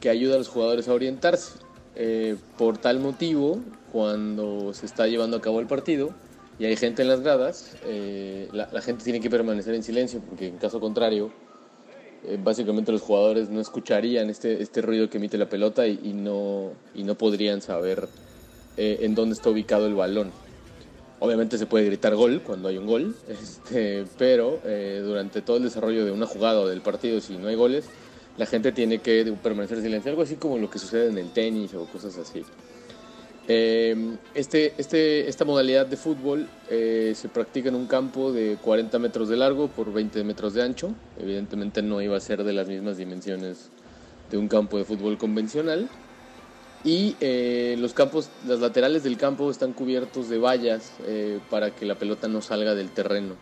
que 0.00 0.10
ayuda 0.10 0.34
a 0.34 0.38
los 0.38 0.48
jugadores 0.48 0.88
a 0.88 0.94
orientarse. 0.94 1.60
Eh, 1.94 2.36
por 2.58 2.76
tal 2.76 2.98
motivo, 2.98 3.60
cuando 3.92 4.74
se 4.74 4.84
está 4.84 5.06
llevando 5.06 5.36
a 5.36 5.40
cabo 5.40 5.60
el 5.60 5.66
partido 5.66 6.12
y 6.58 6.64
hay 6.64 6.76
gente 6.76 7.02
en 7.02 7.08
las 7.08 7.20
gradas, 7.20 7.76
eh, 7.84 8.48
la, 8.52 8.80
gente 8.80 9.04
tiene 9.04 9.20
que 9.20 9.30
permanecer 9.30 9.74
en 9.74 9.82
silencio 9.82 10.20
porque 10.20 10.48
en 10.48 10.56
caso 10.58 10.80
contrario, 10.80 11.30
eh, 12.24 12.38
básicamente 12.42 12.90
los 12.90 13.02
jugadores 13.02 13.48
no 13.48 13.60
escucharían 13.60 14.28
este, 14.28 14.60
este 14.60 14.82
ruido 14.82 15.08
que 15.08 15.18
emite 15.18 15.38
la 15.38 15.48
pelota 15.48 15.86
y, 15.86 16.00
y 16.02 16.12
no, 16.12 16.72
y 16.94 17.04
no 17.04 17.14
podrían 17.16 17.62
saber 17.62 18.08
eh, 18.80 19.04
en 19.04 19.16
dónde 19.16 19.34
está 19.34 19.50
ubicado 19.50 19.86
el 19.88 19.94
balón. 19.96 20.30
Obviamente 21.18 21.58
se 21.58 21.66
puede 21.66 21.86
gritar 21.86 22.14
gol 22.14 22.42
cuando 22.42 22.68
hay 22.68 22.78
un 22.78 22.86
gol, 22.86 23.16
este, 23.28 24.04
pero 24.16 24.60
eh, 24.64 25.02
durante 25.04 25.42
todo 25.42 25.56
el 25.56 25.64
desarrollo 25.64 26.04
de 26.04 26.12
una 26.12 26.26
jugada 26.26 26.60
o 26.60 26.68
del 26.68 26.80
partido, 26.80 27.20
si 27.20 27.36
no 27.36 27.48
hay 27.48 27.56
goles, 27.56 27.86
la 28.36 28.46
gente 28.46 28.70
tiene 28.70 29.00
que 29.00 29.34
permanecer 29.42 29.78
en 29.78 29.84
silencio, 29.84 30.10
algo 30.10 30.22
así 30.22 30.36
como 30.36 30.58
lo 30.58 30.70
que 30.70 30.78
sucede 30.78 31.08
en 31.08 31.18
el 31.18 31.32
tenis 31.32 31.74
o 31.74 31.86
cosas 31.86 32.16
así. 32.18 32.44
Eh, 33.50 33.96
este, 34.34 34.74
este, 34.76 35.26
esta 35.26 35.46
modalidad 35.46 35.86
de 35.86 35.96
fútbol 35.96 36.46
eh, 36.68 37.14
se 37.16 37.30
practica 37.30 37.70
en 37.70 37.76
un 37.76 37.86
campo 37.86 38.30
de 38.30 38.58
40 38.60 38.98
metros 38.98 39.30
de 39.30 39.38
largo 39.38 39.68
por 39.68 39.90
20 39.90 40.22
metros 40.22 40.52
de 40.52 40.62
ancho. 40.62 40.94
Evidentemente 41.18 41.80
no 41.80 42.02
iba 42.02 42.14
a 42.14 42.20
ser 42.20 42.44
de 42.44 42.52
las 42.52 42.68
mismas 42.68 42.98
dimensiones 42.98 43.70
de 44.30 44.36
un 44.36 44.48
campo 44.48 44.76
de 44.76 44.84
fútbol 44.84 45.16
convencional. 45.16 45.88
Y 46.84 47.16
eh, 47.20 47.76
los 47.78 47.94
campos, 47.94 48.28
las 48.46 48.60
laterales 48.60 49.02
del 49.02 49.16
campo 49.16 49.50
están 49.50 49.72
cubiertos 49.72 50.28
de 50.28 50.38
vallas 50.38 50.92
eh, 51.06 51.40
para 51.48 51.74
que 51.74 51.86
la 51.86 51.94
pelota 51.94 52.28
no 52.28 52.42
salga 52.42 52.74
del 52.74 52.90
terreno. 52.90 53.34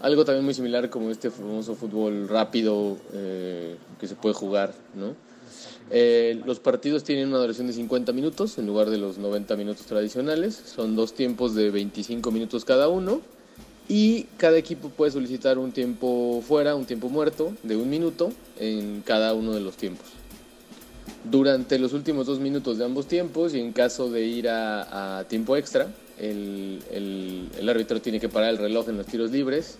Algo 0.00 0.24
también 0.24 0.46
muy 0.46 0.54
similar 0.54 0.88
como 0.88 1.10
este 1.10 1.30
famoso 1.30 1.74
fútbol 1.74 2.28
rápido 2.28 2.98
que 3.12 4.06
se 4.06 4.14
puede 4.14 4.34
jugar, 4.34 4.74
¿no? 4.94 5.14
Eh, 5.90 6.40
los 6.44 6.58
partidos 6.58 7.04
tienen 7.04 7.28
una 7.28 7.38
duración 7.38 7.66
de 7.66 7.72
50 7.72 8.12
minutos 8.12 8.58
en 8.58 8.66
lugar 8.66 8.90
de 8.90 8.98
los 8.98 9.18
90 9.18 9.56
minutos 9.56 9.86
tradicionales. 9.86 10.54
Son 10.54 10.96
dos 10.96 11.14
tiempos 11.14 11.54
de 11.54 11.70
25 11.70 12.30
minutos 12.30 12.64
cada 12.64 12.88
uno. 12.88 13.20
Y 13.88 14.24
cada 14.36 14.58
equipo 14.58 14.88
puede 14.88 15.12
solicitar 15.12 15.58
un 15.58 15.70
tiempo 15.70 16.42
fuera, 16.46 16.74
un 16.74 16.86
tiempo 16.86 17.08
muerto 17.08 17.52
de 17.62 17.76
un 17.76 17.88
minuto 17.88 18.32
en 18.58 19.02
cada 19.02 19.32
uno 19.32 19.52
de 19.52 19.60
los 19.60 19.76
tiempos. 19.76 20.06
Durante 21.22 21.78
los 21.78 21.92
últimos 21.92 22.26
dos 22.26 22.40
minutos 22.40 22.78
de 22.78 22.84
ambos 22.84 23.06
tiempos 23.06 23.54
y 23.54 23.60
en 23.60 23.72
caso 23.72 24.10
de 24.10 24.24
ir 24.24 24.48
a, 24.48 25.24
tiempo 25.28 25.56
extra, 25.56 25.86
el 26.18 27.68
árbitro 27.68 28.00
tiene 28.00 28.18
que 28.18 28.28
parar 28.28 28.50
el 28.50 28.58
reloj 28.58 28.88
en 28.88 28.96
los 28.96 29.06
tiros 29.06 29.30
libres, 29.30 29.78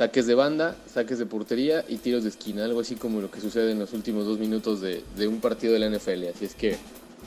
saques 0.00 0.26
de 0.26 0.34
banda, 0.34 0.76
saques 0.86 1.18
de 1.18 1.26
portería 1.26 1.84
y 1.86 1.96
tiros 1.96 2.22
de 2.22 2.30
esquina, 2.30 2.64
algo 2.64 2.80
así 2.80 2.94
como 2.94 3.20
lo 3.20 3.30
que 3.30 3.38
sucede 3.38 3.72
en 3.72 3.78
los 3.78 3.92
últimos 3.92 4.24
dos 4.24 4.38
minutos 4.38 4.80
de, 4.80 5.28
un 5.28 5.42
partido 5.42 5.74
de 5.74 5.78
la 5.78 5.90
NFL. 5.90 6.24
Así 6.34 6.46
es 6.46 6.54
que, 6.54 6.78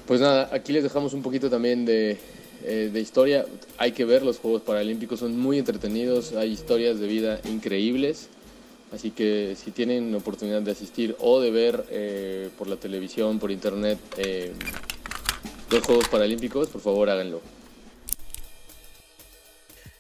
pues 0.07 0.19
nada, 0.19 0.49
aquí 0.51 0.73
les 0.73 0.81
dejamos 0.81 1.13
un 1.13 1.21
poquito 1.21 1.51
también 1.51 1.85
de, 1.85 2.17
eh, 2.63 2.89
de 2.91 2.99
historia. 2.99 3.45
Hay 3.77 3.91
que 3.91 4.05
ver, 4.05 4.23
los 4.23 4.39
Juegos 4.39 4.63
Paralímpicos 4.63 5.19
son 5.19 5.39
muy 5.39 5.59
entretenidos, 5.59 6.33
hay 6.33 6.51
historias 6.51 6.99
de 6.99 7.05
vida 7.05 7.39
increíbles. 7.47 8.29
Así 8.91 9.11
que 9.11 9.55
si 9.55 9.69
tienen 9.69 10.15
oportunidad 10.15 10.63
de 10.63 10.71
asistir 10.71 11.15
o 11.19 11.41
de 11.41 11.51
ver 11.51 11.85
eh, 11.91 12.49
por 12.57 12.67
la 12.67 12.77
televisión, 12.77 13.37
por 13.37 13.51
internet, 13.51 13.99
eh, 14.17 14.51
los 15.69 15.83
Juegos 15.83 16.07
Paralímpicos, 16.07 16.69
por 16.69 16.81
favor 16.81 17.11
háganlo. 17.11 17.39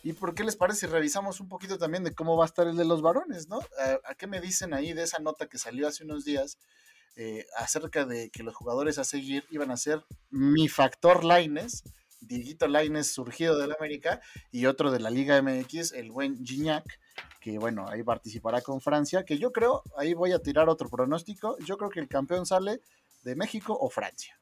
¿Y 0.03 0.11
por 0.13 0.35
qué 0.35 0.43
les 0.43 0.57
parece 0.57 0.81
si 0.81 0.87
revisamos 0.87 1.39
un 1.39 1.47
poquito 1.47 1.77
también 1.77 2.03
de 2.03 2.13
cómo 2.13 2.35
va 2.35 2.43
a 2.43 2.47
estar 2.47 2.67
el 2.67 2.75
de 2.75 2.83
los 2.83 3.01
varones, 3.01 3.47
¿no? 3.47 3.61
Eh, 3.61 3.99
¿A 4.03 4.15
qué 4.15 4.27
me 4.27 4.41
dicen 4.41 4.73
ahí 4.73 4.91
de 4.91 5.03
esa 5.03 5.19
nota 5.19 5.47
que 5.47 5.57
salió 5.57 5.87
hace 5.87 6.03
unos 6.03 6.25
días 6.25 6.57
eh, 7.15 7.45
acerca 7.57 8.05
de 8.05 8.29
que 8.29 8.43
los 8.43 8.53
jugadores 8.53 8.97
a 8.97 9.05
seguir 9.05 9.45
iban 9.49 9.71
a 9.71 9.77
ser 9.77 10.03
mi 10.29 10.67
factor 10.67 11.23
Laines, 11.23 11.83
Dieguito 12.19 12.67
Laines 12.67 13.13
surgido 13.13 13.57
del 13.57 13.71
América 13.71 14.19
y 14.51 14.65
otro 14.65 14.91
de 14.91 14.99
la 14.99 15.09
Liga 15.09 15.41
MX, 15.41 15.93
el 15.93 16.11
buen 16.11 16.43
Gignac, 16.43 16.99
que 17.39 17.57
bueno, 17.57 17.87
ahí 17.87 18.03
participará 18.03 18.61
con 18.61 18.81
Francia, 18.81 19.23
que 19.23 19.37
yo 19.37 19.51
creo, 19.51 19.83
ahí 19.97 20.13
voy 20.13 20.33
a 20.33 20.39
tirar 20.39 20.67
otro 20.69 20.89
pronóstico, 20.89 21.57
yo 21.59 21.77
creo 21.77 21.89
que 21.89 21.99
el 21.99 22.09
campeón 22.09 22.45
sale 22.45 22.81
de 23.23 23.35
México 23.35 23.77
o 23.79 23.89
Francia. 23.89 24.37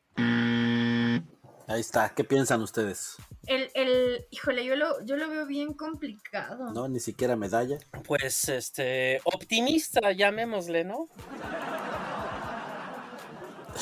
Ahí 1.72 1.80
está, 1.80 2.09
¿qué 2.09 2.26
piensan 2.26 2.61
ustedes? 2.61 3.15
El, 3.47 3.72
el, 3.76 4.28
híjole, 4.30 4.65
yo 4.65 4.76
lo, 4.76 5.01
yo 5.05 5.15
lo 5.15 5.30
veo 5.30 5.45
bien 5.45 5.74
complicado. 5.74 6.74
¿No? 6.74 6.89
Ni 6.89 6.99
siquiera 6.99 7.38
medalla. 7.38 7.78
Pues 8.05 8.49
este, 8.49 9.22
optimista, 9.24 10.11
llamémosle, 10.11 10.84
¿no? 10.84 11.07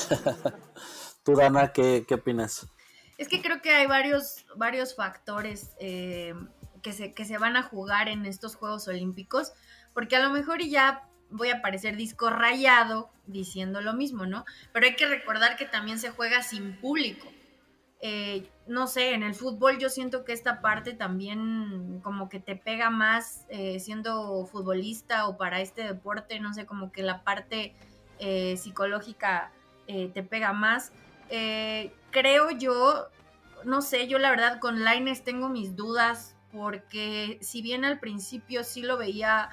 Tú, 1.24 1.34
Dana, 1.34 1.72
¿qué, 1.72 2.04
qué 2.06 2.14
opinas? 2.14 2.68
Es 3.18 3.26
que 3.26 3.42
creo 3.42 3.60
que 3.60 3.70
hay 3.70 3.86
varios, 3.86 4.46
varios 4.54 4.94
factores 4.94 5.72
eh, 5.80 6.34
que, 6.82 6.92
se, 6.92 7.12
que 7.12 7.24
se 7.24 7.38
van 7.38 7.56
a 7.56 7.64
jugar 7.64 8.08
en 8.08 8.24
estos 8.24 8.54
Juegos 8.54 8.86
Olímpicos, 8.86 9.52
porque 9.94 10.14
a 10.14 10.20
lo 10.20 10.30
mejor 10.30 10.62
y 10.62 10.70
ya 10.70 11.08
voy 11.28 11.50
a 11.50 11.60
parecer 11.60 11.96
disco 11.96 12.30
rayado 12.30 13.10
diciendo 13.26 13.80
lo 13.80 13.94
mismo, 13.94 14.26
¿no? 14.26 14.44
Pero 14.72 14.86
hay 14.86 14.94
que 14.94 15.06
recordar 15.06 15.56
que 15.56 15.64
también 15.64 15.98
se 15.98 16.10
juega 16.10 16.44
sin 16.44 16.80
público. 16.80 17.26
Eh, 18.02 18.48
no 18.70 18.86
sé, 18.86 19.14
en 19.14 19.24
el 19.24 19.34
fútbol 19.34 19.78
yo 19.78 19.90
siento 19.90 20.24
que 20.24 20.32
esta 20.32 20.60
parte 20.60 20.92
también 20.94 22.00
como 22.02 22.28
que 22.28 22.38
te 22.38 22.54
pega 22.54 22.88
más 22.88 23.44
eh, 23.48 23.80
siendo 23.80 24.46
futbolista 24.46 25.26
o 25.26 25.36
para 25.36 25.60
este 25.60 25.82
deporte, 25.82 26.38
no 26.38 26.54
sé, 26.54 26.66
como 26.66 26.92
que 26.92 27.02
la 27.02 27.24
parte 27.24 27.74
eh, 28.20 28.56
psicológica 28.56 29.50
eh, 29.88 30.08
te 30.14 30.22
pega 30.22 30.52
más. 30.52 30.92
Creo 32.10 32.50
yo, 32.50 33.08
no 33.64 33.82
sé, 33.82 34.06
yo 34.08 34.18
la 34.18 34.30
verdad 34.30 34.60
con 34.60 34.84
Laines 34.84 35.24
tengo 35.24 35.48
mis 35.48 35.76
dudas 35.76 36.36
porque 36.52 37.38
si 37.40 37.62
bien 37.62 37.84
al 37.84 37.98
principio 37.98 38.64
sí 38.64 38.82
lo 38.82 38.98
veía 38.98 39.50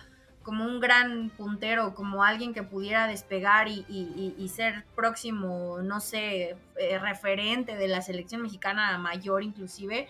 como 0.48 0.64
un 0.64 0.80
gran 0.80 1.30
puntero, 1.30 1.94
como 1.94 2.24
alguien 2.24 2.54
que 2.54 2.64
pudiera 2.64 3.06
despegar 3.06 3.68
y, 3.68 3.84
y- 3.90 4.34
y- 4.38 4.48
ser 4.48 4.86
próximo, 4.96 5.80
no 5.84 6.00
sé, 6.00 6.56
eh, 6.78 7.00
referente 7.00 7.76
de 7.76 7.90
la 7.90 8.02
selección 8.02 8.42
mexicana 8.44 8.98
mayor 8.98 9.44
inclusive, 9.44 10.08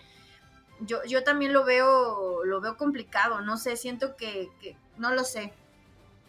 yo, 0.78 1.02
yo 1.08 1.24
también 1.24 1.52
lo 1.52 1.64
veo, 1.64 2.44
lo 2.44 2.60
veo 2.60 2.76
complicado, 2.76 3.40
no 3.40 3.56
sé, 3.56 3.74
siento 3.76 4.14
que, 4.14 4.48
que- 4.60 4.76
no 4.96 5.10
lo 5.12 5.24
sé, 5.24 5.52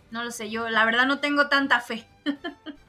no 0.09 0.23
lo 0.23 0.31
sé, 0.31 0.49
yo 0.49 0.67
la 0.69 0.85
verdad 0.85 1.05
no 1.05 1.19
tengo 1.19 1.47
tanta 1.47 1.79
fe. 1.79 2.07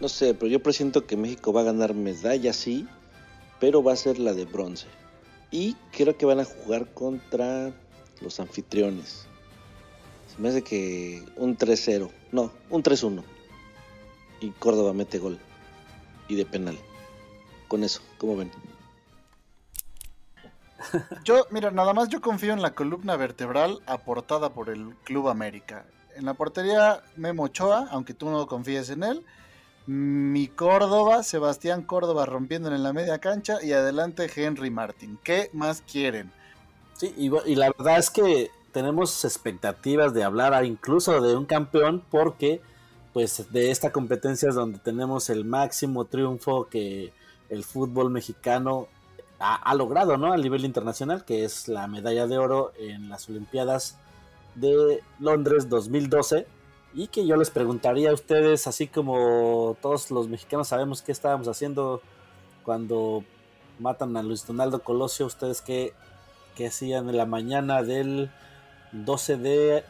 No 0.00 0.08
sé, 0.08 0.34
pero 0.34 0.48
yo 0.48 0.60
presiento 0.60 1.06
que 1.06 1.16
México 1.16 1.52
va 1.52 1.60
a 1.60 1.64
ganar 1.64 1.94
medalla, 1.94 2.52
sí, 2.52 2.88
pero 3.60 3.84
va 3.84 3.92
a 3.92 3.96
ser 3.96 4.18
la 4.18 4.32
de 4.32 4.44
bronce. 4.46 4.88
Y 5.52 5.74
creo 5.92 6.16
que 6.16 6.26
van 6.26 6.40
a 6.40 6.44
jugar 6.44 6.92
contra 6.94 7.72
los 8.22 8.40
anfitriones. 8.40 9.26
Se 10.34 10.40
me 10.40 10.48
hace 10.48 10.62
que 10.62 11.22
un 11.36 11.58
3-0. 11.58 12.10
No, 12.32 12.50
un 12.70 12.82
3-1. 12.82 13.22
Y 14.40 14.50
Córdoba 14.52 14.94
mete 14.94 15.18
gol. 15.18 15.38
Y 16.26 16.36
de 16.36 16.46
penal. 16.46 16.78
Con 17.68 17.84
eso, 17.84 18.00
¿cómo 18.16 18.36
ven? 18.36 18.50
Yo, 21.24 21.46
mira, 21.50 21.70
nada 21.70 21.92
más 21.94 22.08
yo 22.08 22.20
confío 22.20 22.52
en 22.52 22.60
la 22.60 22.74
columna 22.74 23.16
vertebral 23.16 23.80
aportada 23.86 24.52
por 24.52 24.68
el 24.68 24.96
Club 25.04 25.28
América. 25.28 25.84
En 26.16 26.24
la 26.24 26.34
portería 26.34 27.02
Memo 27.16 27.44
Ochoa, 27.44 27.88
aunque 27.90 28.14
tú 28.14 28.30
no 28.30 28.46
confíes 28.46 28.90
en 28.90 29.04
él. 29.04 29.24
Mi 29.86 30.46
Córdoba, 30.46 31.22
Sebastián 31.22 31.82
Córdoba 31.82 32.24
rompiendo 32.24 32.72
en 32.72 32.82
la 32.82 32.92
media 32.92 33.18
cancha 33.18 33.62
y 33.62 33.72
adelante 33.72 34.30
Henry 34.34 34.70
Martin. 34.70 35.18
¿Qué 35.24 35.50
más 35.52 35.82
quieren? 35.82 36.30
Sí, 36.94 37.12
y, 37.16 37.54
la 37.56 37.72
verdad 37.76 37.98
es 37.98 38.10
que 38.10 38.50
tenemos 38.70 39.24
expectativas 39.24 40.14
de 40.14 40.22
hablar 40.22 40.64
incluso 40.64 41.20
de 41.20 41.36
un 41.36 41.46
campeón 41.46 42.02
porque 42.10 42.60
pues 43.12 43.52
de 43.52 43.70
esta 43.70 43.90
competencia 43.90 44.48
es 44.48 44.54
donde 44.54 44.78
tenemos 44.78 45.28
el 45.30 45.44
máximo 45.44 46.04
triunfo 46.04 46.68
que 46.68 47.12
el 47.50 47.64
fútbol 47.64 48.10
mexicano 48.10 48.86
ha, 49.38 49.56
ha, 49.56 49.74
logrado, 49.74 50.16
¿no? 50.16 50.32
A 50.32 50.36
nivel 50.36 50.64
internacional, 50.64 51.24
que 51.24 51.44
es 51.44 51.68
la 51.68 51.88
medalla 51.88 52.26
de 52.26 52.38
oro 52.38 52.72
en 52.78 53.08
las 53.08 53.28
Olimpiadas 53.28 53.98
de 54.54 55.02
Londres 55.18 55.68
2012. 55.68 56.46
Y 56.94 57.08
que 57.08 57.26
yo 57.26 57.36
les 57.36 57.50
preguntaría 57.50 58.10
a 58.10 58.14
ustedes, 58.14 58.66
así 58.66 58.86
como 58.86 59.76
todos 59.80 60.10
los 60.10 60.28
mexicanos 60.28 60.68
sabemos 60.68 61.00
qué 61.00 61.12
estábamos 61.12 61.48
haciendo 61.48 62.02
cuando 62.64 63.24
matan 63.78 64.16
a 64.16 64.22
Luis 64.22 64.46
Donaldo 64.46 64.82
Colosio, 64.82 65.26
ustedes 65.26 65.62
qué, 65.62 65.94
qué 66.54 66.66
hacían 66.66 67.08
en 67.08 67.16
la 67.16 67.24
mañana 67.24 67.82
del 67.82 68.30
12 68.92 69.36
de... 69.38 69.84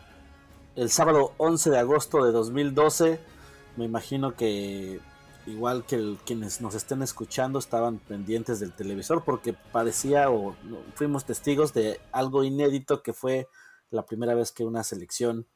el 0.77 0.91
sábado 0.91 1.33
11 1.39 1.71
de 1.71 1.79
agosto 1.79 2.25
de 2.25 2.31
2012. 2.31 3.21
Me 3.77 3.85
imagino 3.85 4.37
que 4.37 5.01
igual 5.47 5.85
que 5.85 6.17
quienes 6.25 6.61
nos 6.61 6.77
estén 6.77 7.03
escuchando 7.03 7.59
estaban 7.59 7.99
pendientes 7.99 8.61
del 8.61 8.73
televisor 8.73 9.25
porque 9.25 9.55
parecía 9.73 10.31
o 10.31 10.55
fuimos 10.95 11.25
testigos 11.25 11.75
de 11.75 12.01
algo 12.13 12.45
inédito 12.45 13.03
que 13.03 13.13
fue 13.13 13.49
la 13.91 14.07
primera 14.07 14.35
vez 14.35 14.53
que 14.53 14.65
una 14.65 14.85
selección 14.85 15.47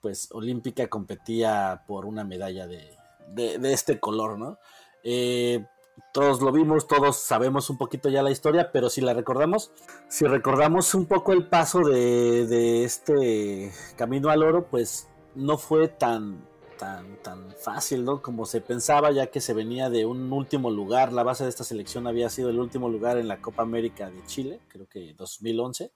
pues 0.00 0.28
olímpica 0.32 0.88
competía 0.88 1.84
por 1.86 2.06
una 2.06 2.24
medalla 2.24 2.66
de, 2.66 2.96
de, 3.28 3.72
este 3.72 3.98
color, 4.00 4.38
¿no? 4.38 4.58
Eh, 5.02 5.64
todos 6.12 6.40
lo 6.40 6.52
vimos, 6.52 6.86
todos 6.86 7.16
sabemos 7.16 7.70
un 7.70 7.78
poquito 7.78 8.08
ya 8.08 8.22
la 8.22 8.30
historia, 8.30 8.70
pero 8.72 8.88
si 8.88 9.00
la 9.00 9.14
recordamos, 9.14 9.72
si 10.08 10.26
recordamos 10.26 10.94
un 10.94 11.06
poco 11.06 11.32
el 11.32 11.48
paso 11.48 11.80
de, 11.80 12.46
de 12.46 12.84
este 12.84 13.72
camino 13.96 14.30
al 14.30 14.42
oro, 14.42 14.66
pues 14.68 15.08
no 15.34 15.58
fue 15.58 15.88
tan, 15.88 16.44
tan, 16.78 17.20
tan 17.22 17.52
fácil, 17.52 18.04
¿no? 18.04 18.22
Como 18.22 18.46
se 18.46 18.60
pensaba, 18.60 19.10
ya 19.10 19.26
que 19.26 19.40
se 19.40 19.52
venía 19.52 19.90
de 19.90 20.06
un 20.06 20.32
último 20.32 20.70
lugar. 20.70 21.12
La 21.12 21.24
base 21.24 21.44
de 21.44 21.50
esta 21.50 21.64
selección 21.64 22.06
había 22.06 22.30
sido 22.30 22.48
el 22.48 22.58
último 22.58 22.88
lugar 22.88 23.18
en 23.18 23.28
la 23.28 23.42
Copa 23.42 23.62
América 23.62 24.10
de 24.10 24.24
Chile, 24.24 24.60
creo 24.68 24.86
que 24.86 25.14
2011. 25.14 25.92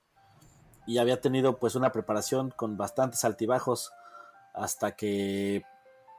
Y 0.86 0.98
había 0.98 1.20
tenido 1.20 1.58
pues 1.58 1.74
una 1.74 1.92
preparación 1.92 2.50
con 2.50 2.76
bastantes 2.76 3.24
altibajos 3.24 3.92
hasta 4.52 4.92
que 4.96 5.62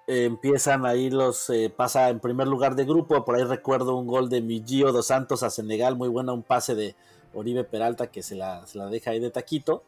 empiezan 0.07 0.85
ahí 0.85 1.09
los 1.09 1.49
eh, 1.49 1.73
pasa 1.75 2.09
en 2.09 2.19
primer 2.19 2.47
lugar 2.47 2.75
de 2.75 2.85
grupo. 2.85 3.23
Por 3.25 3.35
ahí 3.35 3.43
recuerdo 3.43 3.95
un 3.95 4.07
gol 4.07 4.29
de 4.29 4.41
Migio 4.41 4.91
dos 4.91 5.07
Santos 5.07 5.43
a 5.43 5.49
Senegal 5.49 5.95
muy 5.95 6.09
buena 6.09 6.33
un 6.33 6.43
pase 6.43 6.75
de 6.75 6.95
Oribe 7.33 7.63
Peralta 7.63 8.07
que 8.07 8.23
se 8.23 8.35
la, 8.35 8.65
se 8.67 8.77
la 8.77 8.87
deja 8.87 9.11
ahí 9.11 9.19
de 9.19 9.31
taquito. 9.31 9.83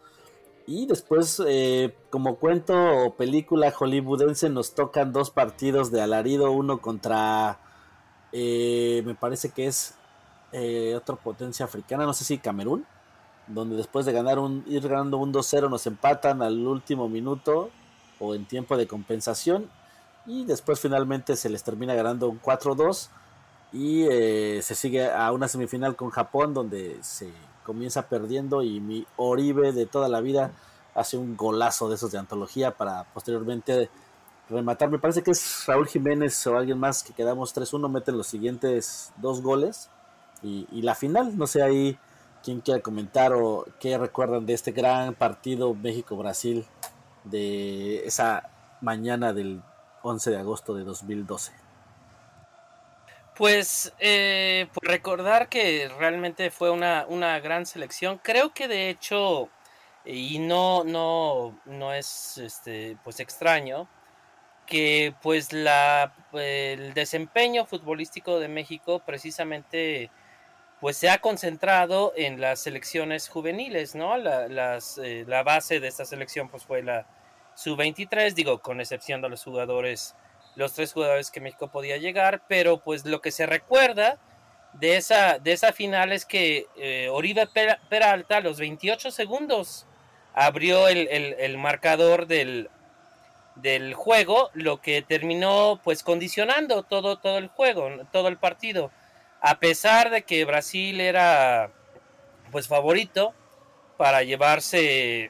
Y 0.67 0.88
después, 0.88 1.41
eh, 1.45 1.95
como 2.09 2.38
cuento 2.38 2.73
o 2.73 3.13
película 3.13 3.71
hollywoodense, 3.71 4.49
nos 4.49 4.73
tocan 4.73 5.13
dos 5.13 5.30
partidos 5.30 5.91
de 5.91 6.01
alarido, 6.01 6.51
uno 6.51 6.82
contra, 6.82 7.59
eh, 8.32 9.03
me 9.05 9.13
parece 9.13 9.49
que 9.49 9.67
es 9.67 9.93
otra 10.95 11.17
potencia 11.17 11.65
africana, 11.65 12.05
no 12.05 12.13
sé 12.13 12.23
si 12.23 12.38
Camerún, 12.38 12.86
donde 13.48 13.76
después 13.76 14.06
de 14.06 14.12
ganar 14.12 14.39
un, 14.39 14.64
ir 14.68 14.88
ganando 14.88 15.18
un 15.18 15.34
2-0 15.34 15.70
nos 15.70 15.86
empatan 15.88 16.41
al 16.41 16.66
último 16.66 17.08
minuto 17.10 17.70
o 18.20 18.36
en 18.36 18.46
tiempo 18.46 18.78
de 18.78 18.88
compensación 18.88 19.70
y 20.26 20.46
después 20.46 20.80
finalmente 20.80 21.36
se 21.36 21.50
les 21.50 21.64
termina 21.64 21.93
ganando 21.93 22.30
un 22.30 22.41
4-2 22.41 23.10
y 23.74 24.06
se 24.62 24.76
sigue 24.76 25.12
a 25.12 25.32
una 25.32 25.48
semifinal 25.48 25.96
con 25.96 26.10
Japón 26.10 26.54
donde 26.54 26.98
se 27.02 27.30
comienza 27.66 28.08
perdiendo 28.08 28.62
y 28.62 28.80
mi 28.80 29.06
Oribe 29.18 29.74
de 29.74 29.86
toda 29.86 30.08
la 30.08 30.22
vida 30.22 30.52
hace 30.93 31.18
un 31.18 31.36
golazo 31.36 31.89
de 31.89 31.96
esos 31.96 32.12
de 32.12 32.18
antología 32.18 32.72
para 32.72 33.04
posteriormente 33.14 33.89
rematar. 34.50 34.89
Me 34.89 35.00
parece 35.00 35.24
que 35.24 35.32
es 35.32 35.66
Raúl 35.68 35.88
Jiménez 35.88 36.48
o 36.48 36.58
alguien 36.58 36.80
más 36.80 37.04
que 37.04 37.14
quedamos 37.14 37.54
3-1, 37.54 37.89
meten 37.89 38.18
los 38.18 38.28
siguientes 38.28 39.12
dos 39.18 39.41
goles 39.41 39.89
y, 40.41 40.68
y, 40.72 40.84
la 40.84 40.96
final. 40.96 41.38
No 41.38 41.48
sé 41.48 41.62
ahí 41.62 41.98
quién 42.46 42.62
quiera 42.62 42.80
comentar 42.80 43.34
o 43.34 43.66
qué 43.80 43.98
recuerdan 43.98 44.46
de 44.46 44.54
este 44.54 44.72
gran 44.72 45.16
partido 45.16 45.74
México-Brasil 45.74 46.64
de 47.24 48.06
esa 48.06 48.52
mañana 48.82 49.34
del 49.34 49.64
11 50.04 50.30
de 50.30 50.38
agosto 50.38 50.76
de 50.76 50.84
2012. 50.84 51.52
Pues, 53.36 53.91
eh, 54.00 54.68
recordar 54.84 55.50
que 55.50 55.89
realmente 55.98 56.52
fue 56.52 56.70
una, 56.70 57.06
una, 57.10 57.39
gran 57.39 57.66
selección. 57.66 58.20
Creo 58.24 58.54
que 58.54 58.68
de 58.68 58.89
hecho, 58.91 59.50
y 60.06 60.38
no, 60.38 60.84
no, 60.84 61.60
no 61.66 61.93
es 61.93 62.38
este, 62.38 62.96
pues 63.04 63.20
extraño, 63.20 63.89
que 64.68 65.16
pues 65.22 65.52
la, 65.52 66.14
el 66.34 66.93
desempeño 66.93 67.66
futbolístico 67.66 68.39
de 68.39 68.48
México 68.50 69.02
precisamente 69.04 70.12
pues 70.86 70.98
se 70.98 71.10
ha 71.10 71.18
concentrado 71.18 72.14
en 72.16 72.40
las 72.40 72.60
selecciones 72.60 73.28
juveniles, 73.28 73.96
¿no? 73.96 74.18
La, 74.18 74.78
eh, 75.02 75.26
la 75.28 75.42
base 75.42 75.80
de 75.80 75.88
esta 75.88 76.06
selección 76.06 76.48
pues 76.48 76.64
fue 76.64 76.84
la 76.84 77.08
sub-23, 77.56 78.36
digo, 78.36 78.60
con 78.60 78.80
excepción 78.80 79.20
de 79.20 79.30
los 79.30 79.44
jugadores 79.44 80.14
los 80.54 80.74
tres 80.74 80.94
jugadores 80.94 81.32
que 81.32 81.42
México 81.42 81.70
podía 81.70 81.98
llegar, 81.98 82.44
pero 82.48 82.82
pues 82.82 83.04
lo 83.04 83.20
que 83.20 83.32
se 83.32 83.48
recuerda 83.48 84.20
de 84.74 84.98
esa, 84.98 85.40
de 85.40 85.54
esa 85.54 85.74
final 85.74 86.12
es 86.12 86.24
que 86.24 86.68
eh, 86.78 87.10
Oribe 87.12 87.48
Peralta 87.90 88.38
a 88.38 88.42
los 88.42 88.60
28 88.60 89.10
segundos 89.10 89.88
abrió 90.36 90.88
el, 90.88 91.08
el, 91.08 91.34
el 91.40 91.58
marcador 91.58 92.28
del, 92.28 92.70
del, 93.56 93.96
juego, 93.96 94.52
lo 94.54 94.82
que 94.82 95.02
terminó 95.02 95.82
pues 95.84 96.04
condicionando 96.04 96.84
todo, 96.84 97.18
todo 97.18 97.40
el 97.40 97.48
juego, 97.48 97.90
todo 98.12 98.28
el 98.28 98.38
partido. 98.38 98.92
A 99.48 99.60
pesar 99.60 100.10
de 100.10 100.24
que 100.24 100.43
Brasil 100.43 101.00
era 101.00 101.70
pues 102.52 102.68
favorito 102.68 103.32
para 103.96 104.24
llevarse 104.24 105.30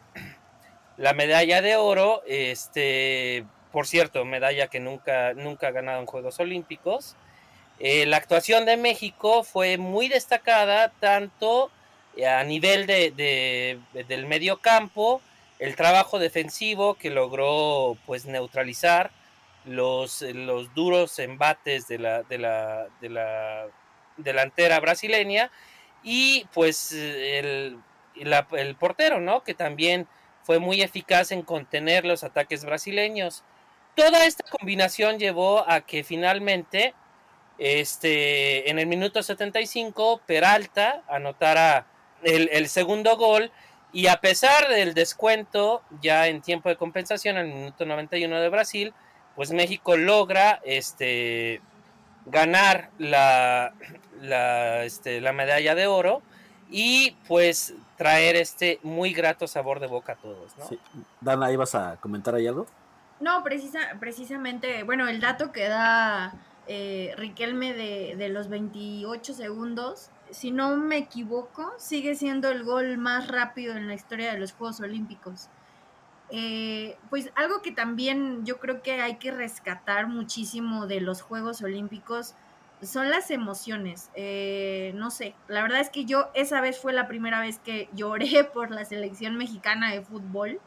la 0.95 1.11
medalla 1.11 1.61
de 1.61 1.75
oro, 1.75 2.23
este 2.25 3.43
por 3.73 3.87
cierto, 3.87 4.23
medalla 4.23 4.67
que 4.67 4.79
nunca, 4.79 5.33
nunca 5.33 5.67
ha 5.67 5.71
ganado 5.71 5.99
en 5.99 6.05
Juegos 6.05 6.39
Olímpicos. 6.39 7.17
Eh, 7.77 8.05
la 8.05 8.15
actuación 8.15 8.63
de 8.63 8.77
México 8.77 9.43
fue 9.43 9.77
muy 9.77 10.07
destacada, 10.07 10.93
tanto 11.01 11.69
a 12.25 12.41
nivel 12.45 12.87
de, 12.87 13.11
de, 13.11 14.05
del 14.05 14.27
medio 14.27 14.61
campo, 14.61 15.21
el 15.59 15.75
trabajo 15.75 16.19
defensivo 16.19 16.93
que 16.93 17.09
logró 17.09 17.97
pues 18.05 18.25
neutralizar 18.25 19.11
los, 19.65 20.21
los 20.21 20.73
duros 20.73 21.19
embates 21.19 21.89
de 21.89 21.99
la, 21.99 22.23
de 22.23 22.37
la, 22.37 22.87
de 23.01 23.09
la 23.09 23.67
delantera 24.17 24.79
brasileña 24.79 25.51
y 26.03 26.47
pues 26.53 26.91
el, 26.91 27.79
el 28.15 28.75
portero, 28.75 29.19
¿no? 29.19 29.43
Que 29.43 29.53
también 29.53 30.07
fue 30.43 30.59
muy 30.59 30.81
eficaz 30.81 31.31
en 31.31 31.41
contener 31.41 32.05
los 32.05 32.23
ataques 32.23 32.63
brasileños 32.65 33.43
toda 33.95 34.25
esta 34.25 34.43
combinación 34.49 35.17
llevó 35.17 35.67
a 35.67 35.81
que 35.81 36.03
finalmente, 36.03 36.93
este, 37.57 38.69
en 38.69 38.77
el 38.77 38.87
minuto 38.87 39.23
75, 39.23 40.21
Peralta 40.25 41.01
anotara 41.07 41.87
el, 42.23 42.49
el, 42.51 42.67
segundo 42.67 43.15
gol 43.17 43.51
y 43.93 44.07
a 44.07 44.19
pesar 44.19 44.67
del 44.67 44.93
descuento 44.93 45.81
ya 46.01 46.27
en 46.27 46.41
tiempo 46.41 46.69
de 46.69 46.75
compensación, 46.75 47.37
en 47.37 47.47
el 47.47 47.53
minuto 47.53 47.85
91 47.85 48.41
de 48.41 48.49
Brasil, 48.49 48.93
pues 49.35 49.51
México 49.51 49.95
logra 49.95 50.61
este, 50.65 51.61
ganar 52.25 52.89
la, 52.97 53.73
la, 54.21 54.83
este, 54.83 55.21
la 55.21 55.33
medalla 55.33 55.75
de 55.75 55.87
oro 55.87 56.21
y 56.69 57.15
pues 57.27 57.73
traer 57.97 58.35
este 58.35 58.79
muy 58.83 59.13
grato 59.13 59.47
sabor 59.47 59.79
de 59.79 59.87
boca 59.87 60.13
a 60.13 60.15
todos. 60.15 60.57
¿no? 60.57 60.67
Sí. 60.67 60.79
Dana, 61.21 61.51
¿ibas 61.51 61.75
a 61.75 61.97
comentar 61.97 62.35
ahí 62.35 62.47
algo? 62.47 62.65
No, 63.19 63.43
precisa, 63.43 63.79
precisamente, 63.99 64.83
bueno, 64.83 65.07
el 65.07 65.21
dato 65.21 65.51
que 65.51 65.69
da 65.69 66.33
eh, 66.67 67.13
Riquelme 67.17 67.73
de, 67.73 68.15
de, 68.17 68.29
los 68.29 68.49
28 68.49 69.33
segundos, 69.33 70.09
si 70.31 70.51
no 70.51 70.75
me 70.75 70.97
equivoco, 70.97 71.73
sigue 71.77 72.15
siendo 72.15 72.49
el 72.49 72.63
gol 72.63 72.97
más 72.97 73.27
rápido 73.27 73.75
en 73.75 73.87
la 73.87 73.93
historia 73.93 74.33
de 74.33 74.39
los 74.39 74.51
Juegos 74.51 74.81
Olímpicos. 74.81 75.47
Eh, 76.29 76.97
pues 77.09 77.31
algo 77.35 77.61
que 77.61 77.71
también 77.71 78.45
yo 78.45 78.59
creo 78.59 78.81
que 78.81 79.01
hay 79.01 79.17
que 79.17 79.31
rescatar 79.31 80.07
muchísimo 80.07 80.87
de 80.87 81.01
los 81.01 81.21
Juegos 81.21 81.61
Olímpicos 81.61 82.35
son 82.81 83.09
las 83.09 83.31
emociones. 83.31 84.09
Eh, 84.15 84.91
no 84.95 85.11
sé, 85.11 85.35
la 85.47 85.61
verdad 85.61 85.79
es 85.79 85.89
que 85.89 86.05
yo 86.05 86.29
esa 86.33 86.61
vez 86.61 86.79
fue 86.79 86.93
la 86.93 87.07
primera 87.07 87.39
vez 87.39 87.59
que 87.59 87.89
lloré 87.93 88.43
por 88.53 88.71
la 88.71 88.85
selección 88.85 89.37
mexicana 89.37 89.91
de 89.91 90.01
fútbol 90.01 90.59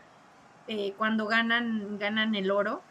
eh, 0.68 0.94
cuando 0.96 1.26
ganan, 1.26 1.98
ganan 1.98 2.34
el 2.34 2.50
oro. 2.50 2.82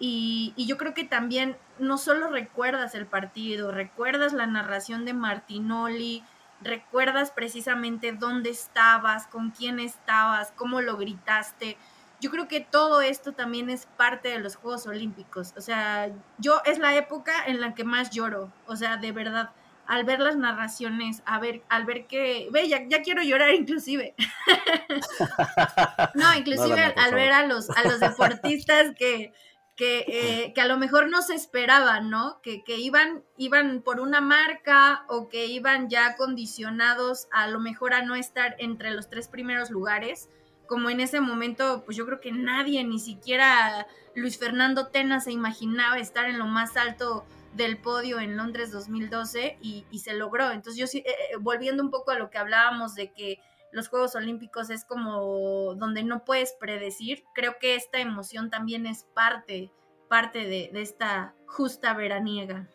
Y, 0.00 0.52
y, 0.56 0.66
yo 0.66 0.76
creo 0.76 0.92
que 0.92 1.04
también 1.04 1.56
no 1.78 1.98
solo 1.98 2.28
recuerdas 2.28 2.96
el 2.96 3.06
partido, 3.06 3.70
recuerdas 3.70 4.32
la 4.32 4.46
narración 4.46 5.04
de 5.04 5.14
Martinoli, 5.14 6.24
recuerdas 6.60 7.30
precisamente 7.30 8.12
dónde 8.12 8.50
estabas, 8.50 9.28
con 9.28 9.52
quién 9.52 9.78
estabas, 9.78 10.52
cómo 10.56 10.80
lo 10.80 10.96
gritaste 10.96 11.78
yo 12.24 12.30
creo 12.30 12.48
que 12.48 12.60
todo 12.60 13.02
esto 13.02 13.32
también 13.32 13.68
es 13.68 13.84
parte 13.98 14.30
de 14.30 14.38
los 14.38 14.56
Juegos 14.56 14.86
Olímpicos. 14.86 15.52
O 15.58 15.60
sea, 15.60 16.10
yo 16.38 16.62
es 16.64 16.78
la 16.78 16.96
época 16.96 17.32
en 17.46 17.60
la 17.60 17.74
que 17.74 17.84
más 17.84 18.08
lloro. 18.08 18.50
O 18.66 18.76
sea, 18.76 18.96
de 18.96 19.12
verdad, 19.12 19.50
al 19.86 20.04
ver 20.04 20.20
las 20.20 20.34
narraciones, 20.34 21.22
a 21.26 21.38
ver, 21.38 21.60
al 21.68 21.84
ver 21.84 22.06
que, 22.06 22.48
ve, 22.50 22.66
ya, 22.66 23.02
quiero 23.02 23.22
llorar 23.22 23.52
inclusive. 23.52 24.14
no, 26.14 26.34
inclusive 26.38 26.94
al, 26.96 27.14
ver 27.14 27.32
a 27.32 27.46
los, 27.46 27.68
a 27.68 27.82
los 27.82 28.00
deportistas 28.00 28.94
que, 28.98 29.34
que, 29.76 30.06
eh, 30.08 30.52
que, 30.54 30.62
a 30.62 30.66
lo 30.66 30.78
mejor 30.78 31.10
no 31.10 31.20
se 31.20 31.34
esperaban, 31.34 32.08
¿no? 32.08 32.40
Que, 32.40 32.64
que, 32.64 32.78
iban, 32.78 33.22
iban 33.36 33.82
por 33.82 34.00
una 34.00 34.22
marca 34.22 35.04
o 35.08 35.28
que 35.28 35.44
iban 35.44 35.90
ya 35.90 36.16
condicionados 36.16 37.28
a 37.32 37.48
lo 37.48 37.60
mejor 37.60 37.92
a 37.92 38.00
no 38.00 38.14
estar 38.14 38.56
entre 38.60 38.92
los 38.92 39.10
tres 39.10 39.28
primeros 39.28 39.68
lugares 39.68 40.30
como 40.66 40.90
en 40.90 41.00
ese 41.00 41.20
momento, 41.20 41.82
pues 41.84 41.96
yo 41.96 42.06
creo 42.06 42.20
que 42.20 42.32
nadie, 42.32 42.84
ni 42.84 42.98
siquiera 42.98 43.86
Luis 44.14 44.38
Fernando 44.38 44.88
Tena 44.88 45.20
se 45.20 45.32
imaginaba 45.32 45.98
estar 45.98 46.26
en 46.26 46.38
lo 46.38 46.46
más 46.46 46.76
alto 46.76 47.24
del 47.54 47.78
podio 47.78 48.18
en 48.18 48.36
Londres 48.36 48.72
2012 48.72 49.58
y, 49.60 49.84
se 49.98 50.14
logró. 50.14 50.50
Entonces 50.50 50.76
yo 50.76 50.98
eh, 50.98 51.04
eh, 51.06 51.36
volviendo 51.40 51.82
un 51.82 51.90
poco 51.90 52.10
a 52.10 52.18
lo 52.18 52.30
que 52.30 52.38
hablábamos 52.38 52.94
de 52.94 53.12
que 53.12 53.38
los 53.72 53.88
Juegos 53.88 54.14
Olímpicos 54.14 54.70
es 54.70 54.84
como 54.84 55.74
donde 55.74 56.04
no 56.04 56.24
puedes 56.24 56.52
predecir, 56.52 57.24
creo 57.34 57.56
que 57.60 57.74
esta 57.74 57.98
emoción 57.98 58.48
también 58.48 58.86
es 58.86 59.04
parte, 59.14 59.72
parte 60.08 60.46
de 60.46 60.70
esta 60.80 61.34
justa 61.46 61.92
veraniega. 61.94 62.68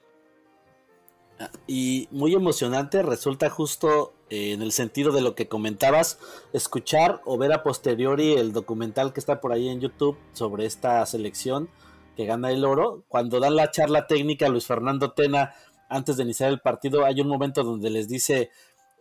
Y 1.67 2.07
muy 2.11 2.33
emocionante 2.33 3.01
resulta 3.01 3.49
justo 3.49 4.13
eh, 4.29 4.51
en 4.51 4.61
el 4.61 4.71
sentido 4.71 5.11
de 5.11 5.21
lo 5.21 5.35
que 5.35 5.47
comentabas, 5.47 6.19
escuchar 6.53 7.21
o 7.25 7.37
ver 7.37 7.53
a 7.53 7.63
posteriori 7.63 8.33
el 8.33 8.53
documental 8.53 9.13
que 9.13 9.19
está 9.19 9.41
por 9.41 9.51
ahí 9.51 9.69
en 9.69 9.81
YouTube 9.81 10.17
sobre 10.33 10.65
esta 10.65 11.05
selección 11.05 11.69
que 12.15 12.25
gana 12.25 12.51
el 12.51 12.65
oro. 12.65 13.03
Cuando 13.07 13.39
dan 13.39 13.55
la 13.55 13.71
charla 13.71 14.05
técnica 14.07 14.49
Luis 14.49 14.65
Fernando 14.65 15.11
Tena 15.11 15.53
antes 15.87 16.17
de 16.17 16.23
iniciar 16.23 16.49
el 16.49 16.59
partido, 16.59 17.05
hay 17.05 17.21
un 17.21 17.27
momento 17.27 17.63
donde 17.63 17.89
les 17.89 18.07
dice, 18.07 18.51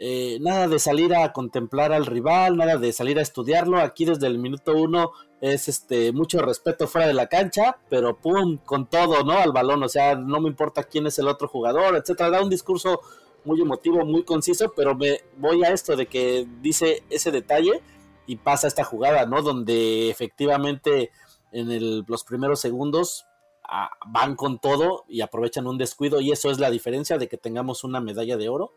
eh, 0.00 0.38
nada 0.40 0.68
de 0.68 0.78
salir 0.78 1.12
a 1.12 1.32
contemplar 1.32 1.92
al 1.92 2.06
rival, 2.06 2.56
nada 2.56 2.76
de 2.76 2.92
salir 2.92 3.18
a 3.18 3.22
estudiarlo. 3.22 3.78
Aquí 3.78 4.04
desde 4.04 4.28
el 4.28 4.38
minuto 4.38 4.72
uno 4.76 5.10
es 5.40 5.68
este 5.68 6.12
mucho 6.12 6.40
respeto 6.40 6.86
fuera 6.86 7.08
de 7.08 7.14
la 7.14 7.26
cancha, 7.26 7.78
pero 7.90 8.16
pum, 8.16 8.58
con 8.64 8.86
todo, 8.86 9.24
¿no? 9.24 9.32
Al 9.32 9.52
balón, 9.52 9.82
o 9.82 9.88
sea, 9.88 10.14
no 10.14 10.40
me 10.40 10.48
importa 10.48 10.84
quién 10.84 11.08
es 11.08 11.18
el 11.18 11.26
otro 11.26 11.48
jugador, 11.48 11.96
etcétera. 11.96 12.30
Da 12.30 12.42
un 12.42 12.50
discurso 12.50 13.00
muy 13.44 13.60
emotivo, 13.60 14.04
muy 14.04 14.24
conciso, 14.24 14.72
pero 14.74 14.94
me 14.94 15.20
voy 15.36 15.64
a 15.64 15.72
esto 15.72 15.96
de 15.96 16.06
que 16.06 16.46
dice 16.60 17.02
ese 17.10 17.30
detalle 17.30 17.82
y 18.26 18.36
pasa 18.36 18.68
esta 18.68 18.84
jugada, 18.84 19.26
¿no? 19.26 19.42
Donde 19.42 20.10
efectivamente 20.10 21.10
en 21.52 22.04
los 22.06 22.24
primeros 22.24 22.60
segundos 22.60 23.24
ah, 23.64 23.90
van 24.06 24.36
con 24.36 24.58
todo 24.58 25.04
y 25.08 25.22
aprovechan 25.22 25.66
un 25.66 25.78
descuido 25.78 26.20
y 26.20 26.32
eso 26.32 26.50
es 26.50 26.58
la 26.58 26.70
diferencia 26.70 27.18
de 27.18 27.28
que 27.28 27.38
tengamos 27.38 27.84
una 27.84 28.00
medalla 28.00 28.36
de 28.36 28.48
oro 28.48 28.72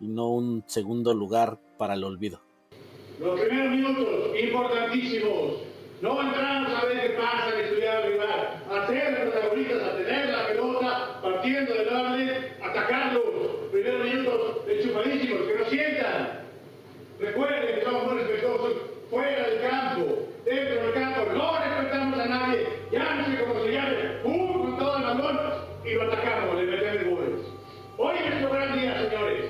y 0.00 0.08
no 0.08 0.28
un 0.28 0.64
segundo 0.66 1.14
lugar 1.14 1.60
para 1.78 1.94
el 1.94 2.04
olvido. 2.04 2.40
Los 3.20 3.40
primeros 3.40 3.70
minutos, 3.70 4.08
importantísimos. 4.42 5.52
No 6.02 6.20
entramos 6.20 6.72
a 6.74 6.84
ver 6.84 7.00
qué 7.00 7.16
pasa 7.16 7.58
estudiar 7.58 7.96
al 7.96 8.12
rival, 8.12 8.64
a 8.70 8.82
a 8.82 8.86
tener 8.86 10.30
la 10.30 10.46
pelota, 10.48 11.20
partiendo 11.22 11.72
del 11.72 11.88
orden, 11.88 12.35
enchufadísimos, 15.04 15.46
que 15.46 15.58
nos 15.58 15.68
sientan. 15.68 16.40
Recuerden 17.20 17.74
que 17.74 17.84
somos 17.84 18.06
muy 18.06 18.22
respetuosos 18.22 18.72
fuera 19.10 19.48
del 19.48 19.60
campo, 19.60 20.04
dentro 20.44 20.82
del 20.82 20.94
campo, 20.94 21.32
no 21.32 21.58
respetamos 21.58 22.18
a 22.18 22.26
nadie, 22.26 22.66
no 22.92 23.26
sé 23.26 23.44
cómo 23.44 23.64
se 23.64 23.72
llame, 23.72 23.94
¡pum! 24.22 24.62
con 24.62 24.78
todo 24.78 24.96
el 24.96 25.02
balón 25.02 25.38
y 25.84 25.94
lo 25.94 26.02
atacamos, 26.02 26.56
le 26.56 26.66
metemos 26.66 27.18
goles. 27.18 27.40
Hoy 27.98 28.16
es 28.18 28.30
nuestro 28.30 28.50
gran 28.50 28.78
día, 28.78 29.08
señores. 29.08 29.46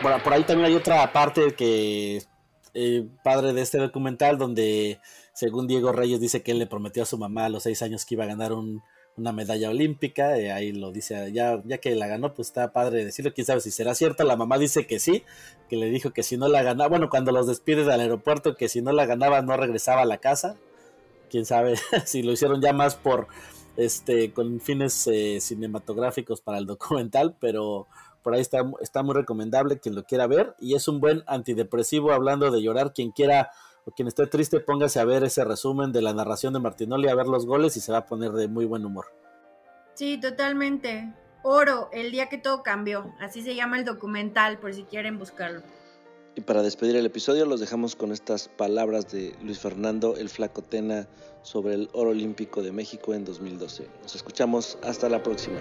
Bueno, 0.00 0.22
por 0.22 0.32
ahí 0.32 0.44
también 0.44 0.70
hay 0.70 0.76
otra 0.76 1.12
parte 1.12 1.54
que 1.54 2.22
eh, 2.72 3.06
padre 3.24 3.52
de 3.52 3.62
este 3.62 3.78
documental 3.78 4.38
donde 4.38 5.00
según 5.32 5.66
Diego 5.66 5.90
Reyes 5.92 6.20
dice 6.20 6.42
que 6.42 6.52
él 6.52 6.60
le 6.60 6.66
prometió 6.66 7.02
a 7.02 7.06
su 7.06 7.18
mamá 7.18 7.46
a 7.46 7.48
los 7.48 7.64
seis 7.64 7.82
años 7.82 8.04
que 8.04 8.14
iba 8.14 8.24
a 8.24 8.28
ganar 8.28 8.52
una 9.18 9.32
medalla 9.32 9.70
olímpica, 9.70 10.40
y 10.40 10.46
ahí 10.46 10.72
lo 10.72 10.92
dice, 10.92 11.32
ya, 11.32 11.60
ya 11.64 11.78
que 11.78 11.94
la 11.94 12.06
ganó, 12.06 12.34
pues 12.34 12.48
está 12.48 12.72
padre 12.72 13.04
decirlo, 13.04 13.34
quién 13.34 13.46
sabe 13.46 13.60
si 13.60 13.70
será 13.70 13.94
cierto, 13.94 14.24
la 14.24 14.36
mamá 14.36 14.58
dice 14.58 14.86
que 14.86 15.00
sí, 15.00 15.24
que 15.68 15.76
le 15.76 15.90
dijo 15.90 16.12
que 16.12 16.22
si 16.22 16.36
no 16.36 16.48
la 16.48 16.62
ganaba, 16.62 16.88
bueno, 16.88 17.10
cuando 17.10 17.32
los 17.32 17.46
despide 17.46 17.84
del 17.84 18.00
aeropuerto, 18.00 18.56
que 18.56 18.68
si 18.68 18.80
no 18.80 18.92
la 18.92 19.06
ganaba 19.06 19.42
no 19.42 19.56
regresaba 19.56 20.02
a 20.02 20.06
la 20.06 20.18
casa, 20.18 20.56
quién 21.30 21.44
sabe 21.44 21.74
si 22.06 22.22
lo 22.22 22.32
hicieron 22.32 22.60
ya 22.60 22.72
más 22.72 22.96
por 22.96 23.28
este, 23.76 24.32
con 24.32 24.60
fines 24.60 25.06
eh, 25.06 25.38
cinematográficos 25.40 26.40
para 26.40 26.58
el 26.58 26.66
documental, 26.66 27.36
pero 27.38 27.86
por 28.22 28.34
ahí 28.34 28.40
está, 28.40 28.58
está 28.80 29.02
muy 29.02 29.14
recomendable 29.14 29.78
quien 29.78 29.94
lo 29.94 30.04
quiera 30.04 30.26
ver 30.26 30.54
y 30.60 30.74
es 30.74 30.88
un 30.88 31.00
buen 31.00 31.22
antidepresivo 31.26 32.12
hablando 32.12 32.50
de 32.50 32.62
llorar, 32.62 32.92
quien 32.92 33.12
quiera 33.12 33.50
o 33.88 33.90
quien 33.90 34.06
esté 34.06 34.26
triste 34.26 34.60
póngase 34.60 35.00
a 35.00 35.06
ver 35.06 35.24
ese 35.24 35.44
resumen 35.44 35.92
de 35.92 36.02
la 36.02 36.12
narración 36.12 36.52
de 36.52 36.60
Martinoli, 36.60 37.08
a 37.08 37.14
ver 37.14 37.26
los 37.26 37.46
goles 37.46 37.74
y 37.78 37.80
se 37.80 37.90
va 37.90 37.98
a 37.98 38.06
poner 38.06 38.32
de 38.32 38.46
muy 38.46 38.66
buen 38.66 38.84
humor. 38.84 39.06
Sí, 39.94 40.20
totalmente. 40.20 41.10
Oro, 41.42 41.88
el 41.90 42.10
día 42.12 42.28
que 42.28 42.36
todo 42.36 42.62
cambió, 42.62 43.14
así 43.18 43.40
se 43.42 43.54
llama 43.54 43.78
el 43.78 43.86
documental 43.86 44.58
por 44.58 44.74
si 44.74 44.82
quieren 44.84 45.18
buscarlo. 45.18 45.62
Y 46.34 46.42
para 46.42 46.62
despedir 46.62 46.96
el 46.96 47.06
episodio 47.06 47.46
los 47.46 47.60
dejamos 47.60 47.96
con 47.96 48.12
estas 48.12 48.48
palabras 48.48 49.10
de 49.10 49.34
Luis 49.42 49.58
Fernando 49.58 50.18
el 50.18 50.28
Flaco 50.28 50.60
Tena 50.60 51.08
sobre 51.40 51.74
el 51.74 51.88
oro 51.94 52.10
olímpico 52.10 52.62
de 52.62 52.72
México 52.72 53.14
en 53.14 53.24
2012. 53.24 53.88
Nos 54.02 54.14
escuchamos 54.14 54.78
hasta 54.82 55.08
la 55.08 55.22
próxima. 55.22 55.58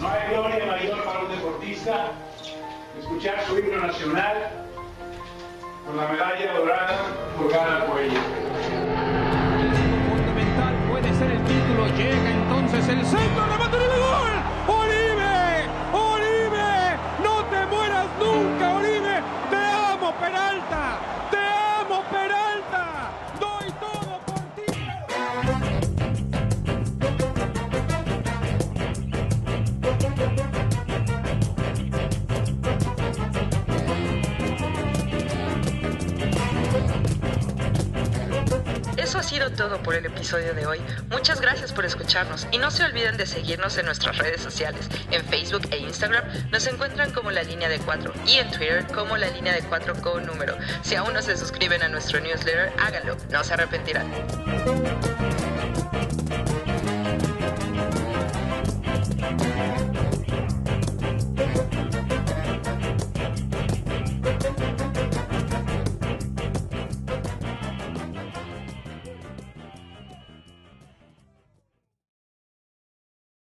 No 0.00 0.08
hay 0.08 0.30
gloria 0.30 0.66
mayor 0.66 1.04
para 1.04 1.24
un 1.24 1.30
deportista 1.30 2.29
escuchar 3.10 3.44
su 3.44 3.58
himno 3.58 3.80
nacional 3.80 4.36
con 5.84 5.96
la 5.96 6.06
medalla 6.06 6.54
dorada 6.54 6.98
colgada 7.36 7.82
al 7.82 7.86
cuello. 7.86 8.20
Fundamental 10.10 10.74
puede 10.88 11.14
ser 11.14 11.30
el 11.32 11.42
título. 11.42 11.86
Llega 11.96 12.30
entonces 12.30 12.88
el 12.88 13.04
centro, 13.04 13.46
de 13.46 13.56
gol. 13.56 13.89
Sido 39.30 39.52
todo 39.52 39.80
por 39.80 39.94
el 39.94 40.04
episodio 40.04 40.54
de 40.54 40.66
hoy. 40.66 40.80
Muchas 41.08 41.40
gracias 41.40 41.72
por 41.72 41.84
escucharnos 41.84 42.48
y 42.50 42.58
no 42.58 42.72
se 42.72 42.82
olviden 42.82 43.16
de 43.16 43.26
seguirnos 43.26 43.78
en 43.78 43.86
nuestras 43.86 44.18
redes 44.18 44.40
sociales. 44.40 44.88
En 45.12 45.24
Facebook 45.24 45.68
e 45.70 45.78
Instagram 45.78 46.24
nos 46.50 46.66
encuentran 46.66 47.12
como 47.12 47.30
la 47.30 47.44
línea 47.44 47.68
de 47.68 47.78
4 47.78 48.12
y 48.26 48.38
en 48.38 48.50
Twitter 48.50 48.84
como 48.92 49.16
la 49.16 49.28
línea 49.28 49.52
de 49.52 49.62
4 49.62 50.02
con 50.02 50.26
número. 50.26 50.56
Si 50.82 50.96
aún 50.96 51.14
no 51.14 51.22
se 51.22 51.36
suscriben 51.36 51.80
a 51.84 51.88
nuestro 51.88 52.18
newsletter, 52.18 52.72
háganlo, 52.80 53.16
no 53.30 53.44
se 53.44 53.54
arrepentirán. 53.54 54.10